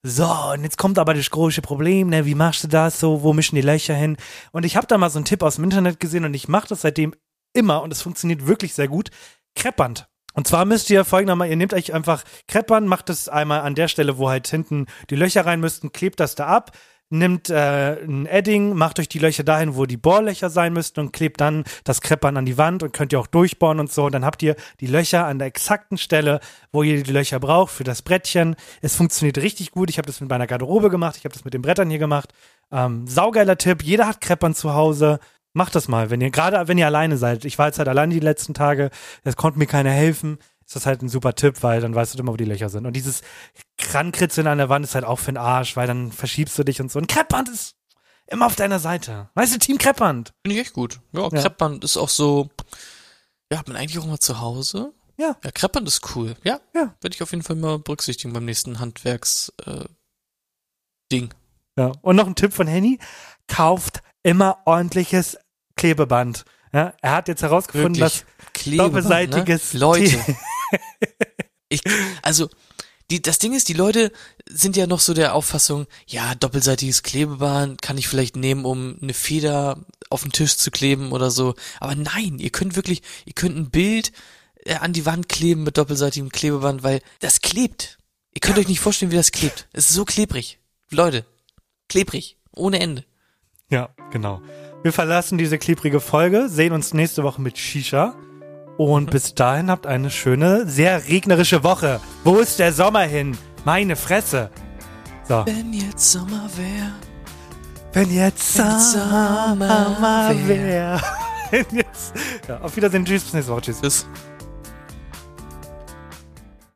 So, 0.04 0.32
und 0.52 0.62
jetzt 0.62 0.78
kommt 0.78 0.98
aber 0.98 1.12
das 1.12 1.28
große 1.30 1.60
Problem, 1.60 2.08
ne? 2.08 2.24
Wie 2.24 2.36
machst 2.36 2.62
du 2.62 2.68
das 2.68 3.00
so? 3.00 3.22
Wo 3.22 3.32
mischen 3.32 3.56
die 3.56 3.62
Löcher 3.62 3.94
hin? 3.94 4.16
Und 4.52 4.64
ich 4.64 4.76
habe 4.76 4.86
da 4.86 4.96
mal 4.96 5.10
so 5.10 5.18
einen 5.18 5.24
Tipp 5.24 5.42
aus 5.42 5.56
dem 5.56 5.64
Internet 5.64 5.98
gesehen 5.98 6.24
und 6.24 6.34
ich 6.34 6.46
mache 6.46 6.68
das 6.68 6.82
seitdem 6.82 7.14
immer 7.52 7.82
und 7.82 7.92
es 7.92 8.02
funktioniert 8.02 8.46
wirklich 8.46 8.74
sehr 8.74 8.86
gut. 8.86 9.10
Kreppband. 9.56 10.08
Und 10.34 10.46
zwar 10.46 10.64
müsst 10.66 10.88
ihr 10.90 11.04
folgendermaßen, 11.04 11.50
ihr 11.50 11.56
nehmt 11.56 11.74
euch 11.74 11.92
einfach 11.94 12.22
Kreppband, 12.46 12.86
macht 12.86 13.10
es 13.10 13.28
einmal 13.28 13.62
an 13.62 13.74
der 13.74 13.88
Stelle, 13.88 14.18
wo 14.18 14.28
halt 14.28 14.46
hinten 14.46 14.86
die 15.10 15.16
Löcher 15.16 15.44
rein 15.44 15.58
müssten, 15.58 15.90
klebt 15.90 16.20
das 16.20 16.36
da 16.36 16.46
ab, 16.46 16.70
nimmt 17.10 17.48
äh, 17.48 18.02
ein 18.02 18.26
Edding, 18.26 18.74
macht 18.74 18.98
euch 18.98 19.08
die 19.08 19.18
Löcher 19.18 19.42
dahin, 19.44 19.76
wo 19.76 19.86
die 19.86 19.96
Bohrlöcher 19.96 20.50
sein 20.50 20.72
müssten 20.72 21.00
und 21.00 21.12
klebt 21.12 21.40
dann 21.40 21.64
das 21.84 22.00
Kreppband 22.00 22.36
an 22.36 22.46
die 22.46 22.58
Wand 22.58 22.82
und 22.82 22.92
könnt 22.92 23.12
ihr 23.12 23.20
auch 23.20 23.26
durchbohren 23.26 23.80
und 23.80 23.90
so. 23.90 24.04
Und 24.04 24.12
dann 24.12 24.24
habt 24.24 24.42
ihr 24.42 24.56
die 24.80 24.86
Löcher 24.86 25.26
an 25.26 25.38
der 25.38 25.48
exakten 25.48 25.96
Stelle, 25.96 26.40
wo 26.72 26.82
ihr 26.82 27.02
die 27.02 27.12
Löcher 27.12 27.40
braucht 27.40 27.72
für 27.72 27.84
das 27.84 28.02
Brettchen. 28.02 28.56
Es 28.82 28.94
funktioniert 28.96 29.38
richtig 29.38 29.70
gut. 29.70 29.90
Ich 29.90 29.98
habe 29.98 30.06
das 30.06 30.20
mit 30.20 30.28
meiner 30.28 30.46
Garderobe 30.46 30.90
gemacht, 30.90 31.16
ich 31.16 31.24
habe 31.24 31.32
das 31.32 31.44
mit 31.44 31.54
den 31.54 31.62
Brettern 31.62 31.90
hier 31.90 31.98
gemacht. 31.98 32.32
Ähm, 32.70 33.06
saugeiler 33.06 33.56
Tipp, 33.56 33.82
jeder 33.82 34.06
hat 34.06 34.20
Kreppband 34.20 34.56
zu 34.56 34.74
Hause. 34.74 35.18
Macht 35.54 35.74
das 35.74 35.88
mal, 35.88 36.10
wenn 36.10 36.20
ihr 36.20 36.30
gerade, 36.30 36.68
wenn 36.68 36.78
ihr 36.78 36.86
alleine 36.86 37.16
seid. 37.16 37.44
Ich 37.46 37.58
war 37.58 37.66
jetzt 37.66 37.78
halt 37.78 37.88
alleine 37.88 38.12
die 38.12 38.20
letzten 38.20 38.52
Tage, 38.52 38.90
es 39.24 39.36
konnte 39.36 39.58
mir 39.58 39.66
keiner 39.66 39.90
helfen. 39.90 40.38
Ist 40.66 40.76
das 40.76 40.84
halt 40.84 41.00
ein 41.00 41.08
super 41.08 41.34
Tipp, 41.34 41.62
weil 41.62 41.80
dann 41.80 41.94
weißt 41.94 42.14
du 42.14 42.18
immer, 42.18 42.32
wo 42.32 42.36
die 42.36 42.44
Löcher 42.44 42.68
sind. 42.68 42.84
Und 42.84 42.94
dieses 42.94 43.22
Krankritzeln 43.88 44.46
an 44.46 44.58
der 44.58 44.68
Wand 44.68 44.84
ist 44.84 44.94
halt 44.94 45.04
auch 45.04 45.18
für 45.18 45.32
den 45.32 45.38
Arsch, 45.38 45.74
weil 45.76 45.86
dann 45.86 46.12
verschiebst 46.12 46.58
du 46.58 46.62
dich 46.64 46.80
und 46.80 46.92
so. 46.92 46.98
Ein 46.98 47.06
Kreppband 47.06 47.48
ist 47.48 47.74
immer 48.26 48.44
auf 48.46 48.54
deiner 48.54 48.78
Seite. 48.78 49.30
Weißt 49.34 49.54
du, 49.54 49.58
Team 49.58 49.78
Kreppband. 49.78 50.34
Finde 50.44 50.56
ich 50.56 50.66
echt 50.66 50.74
gut. 50.74 51.00
Ja, 51.12 51.22
Ja. 51.22 51.28
Kreppband 51.40 51.82
ist 51.84 51.96
auch 51.96 52.10
so, 52.10 52.50
ja, 53.50 53.58
hat 53.58 53.66
man 53.68 53.76
eigentlich 53.78 53.98
auch 53.98 54.06
mal 54.06 54.18
zu 54.18 54.40
Hause. 54.40 54.92
Ja. 55.16 55.36
Ja, 55.42 55.50
Kreppband 55.50 55.88
ist 55.88 56.14
cool. 56.14 56.36
Ja. 56.44 56.60
Ja. 56.74 56.94
Werde 57.00 57.14
ich 57.14 57.22
auf 57.22 57.30
jeden 57.30 57.42
Fall 57.42 57.56
mal 57.56 57.78
berücksichtigen 57.78 58.32
beim 58.34 58.44
nächsten 58.44 58.78
Handwerks, 58.78 59.52
äh, 59.64 59.84
Ding. 61.10 61.32
Ja. 61.78 61.92
Und 62.02 62.16
noch 62.16 62.26
ein 62.26 62.34
Tipp 62.34 62.52
von 62.52 62.66
Henny. 62.66 62.98
Kauft 63.46 64.02
immer 64.22 64.58
ordentliches 64.66 65.38
Klebeband. 65.76 66.44
Ja, 66.74 66.92
er 67.00 67.12
hat 67.12 67.28
jetzt 67.28 67.40
herausgefunden, 67.40 67.96
Wirklich. 67.96 68.24
dass 68.24 68.52
Klebeband, 68.52 68.90
doppelseitiges 68.94 69.72
ne? 69.74 69.80
Leute. 69.80 70.18
Ich, 71.70 71.82
also, 72.22 72.48
die, 73.10 73.22
das 73.22 73.38
Ding 73.38 73.54
ist, 73.54 73.68
die 73.68 73.74
Leute 73.74 74.12
sind 74.48 74.76
ja 74.76 74.86
noch 74.86 75.00
so 75.00 75.14
der 75.14 75.34
Auffassung, 75.34 75.86
ja, 76.06 76.34
doppelseitiges 76.34 77.02
Klebeband 77.02 77.80
kann 77.80 77.96
ich 77.96 78.08
vielleicht 78.08 78.36
nehmen, 78.36 78.64
um 78.64 78.98
eine 79.00 79.14
Feder 79.14 79.78
auf 80.10 80.22
den 80.22 80.32
Tisch 80.32 80.56
zu 80.56 80.70
kleben 80.70 81.12
oder 81.12 81.30
so. 81.30 81.54
Aber 81.80 81.94
nein, 81.94 82.38
ihr 82.38 82.50
könnt 82.50 82.76
wirklich, 82.76 83.02
ihr 83.24 83.32
könnt 83.32 83.56
ein 83.56 83.70
Bild 83.70 84.12
äh, 84.64 84.74
an 84.74 84.92
die 84.92 85.06
Wand 85.06 85.28
kleben 85.28 85.62
mit 85.62 85.78
doppelseitigem 85.78 86.30
Klebeband, 86.30 86.82
weil 86.82 87.00
das 87.20 87.40
klebt. 87.40 87.98
Ihr 88.34 88.40
könnt 88.40 88.58
euch 88.58 88.68
nicht 88.68 88.80
vorstellen, 88.80 89.10
wie 89.10 89.16
das 89.16 89.32
klebt. 89.32 89.68
Es 89.72 89.88
ist 89.88 89.94
so 89.94 90.04
klebrig. 90.04 90.58
Leute, 90.90 91.24
klebrig. 91.88 92.36
Ohne 92.54 92.80
Ende. 92.80 93.04
Ja, 93.70 93.90
genau. 94.10 94.42
Wir 94.82 94.92
verlassen 94.92 95.38
diese 95.38 95.58
klebrige 95.58 96.00
Folge, 96.00 96.48
sehen 96.48 96.72
uns 96.72 96.94
nächste 96.94 97.22
Woche 97.22 97.40
mit 97.40 97.58
Shisha. 97.58 98.16
Und 98.78 99.10
bis 99.10 99.34
dahin 99.34 99.70
habt 99.72 99.88
eine 99.88 100.08
schöne, 100.08 100.64
sehr 100.68 101.08
regnerische 101.08 101.64
Woche. 101.64 102.00
Wo 102.22 102.36
ist 102.36 102.60
der 102.60 102.72
Sommer 102.72 103.00
hin? 103.02 103.36
Meine 103.64 103.96
Fresse. 103.96 104.50
So. 105.28 105.44
Wenn 105.44 105.72
jetzt 105.72 106.12
Sommer 106.12 106.48
wäre. 106.56 106.92
Wenn 107.92 108.14
jetzt 108.14 108.54
Sommer 108.54 108.78
Sommer 108.80 110.32
wär. 110.46 110.48
wär. 110.48 111.02
Wenn 111.50 111.66
jetzt. 111.72 112.12
Ja, 112.46 112.60
auf 112.60 112.76
Wiedersehen. 112.76 113.04
Tschüss. 113.04 113.24
Bis 113.24 113.32
nächste 113.34 113.52
Woche. 113.52 113.62
Tschüss. 113.62 113.80
Tschüss. 113.80 114.06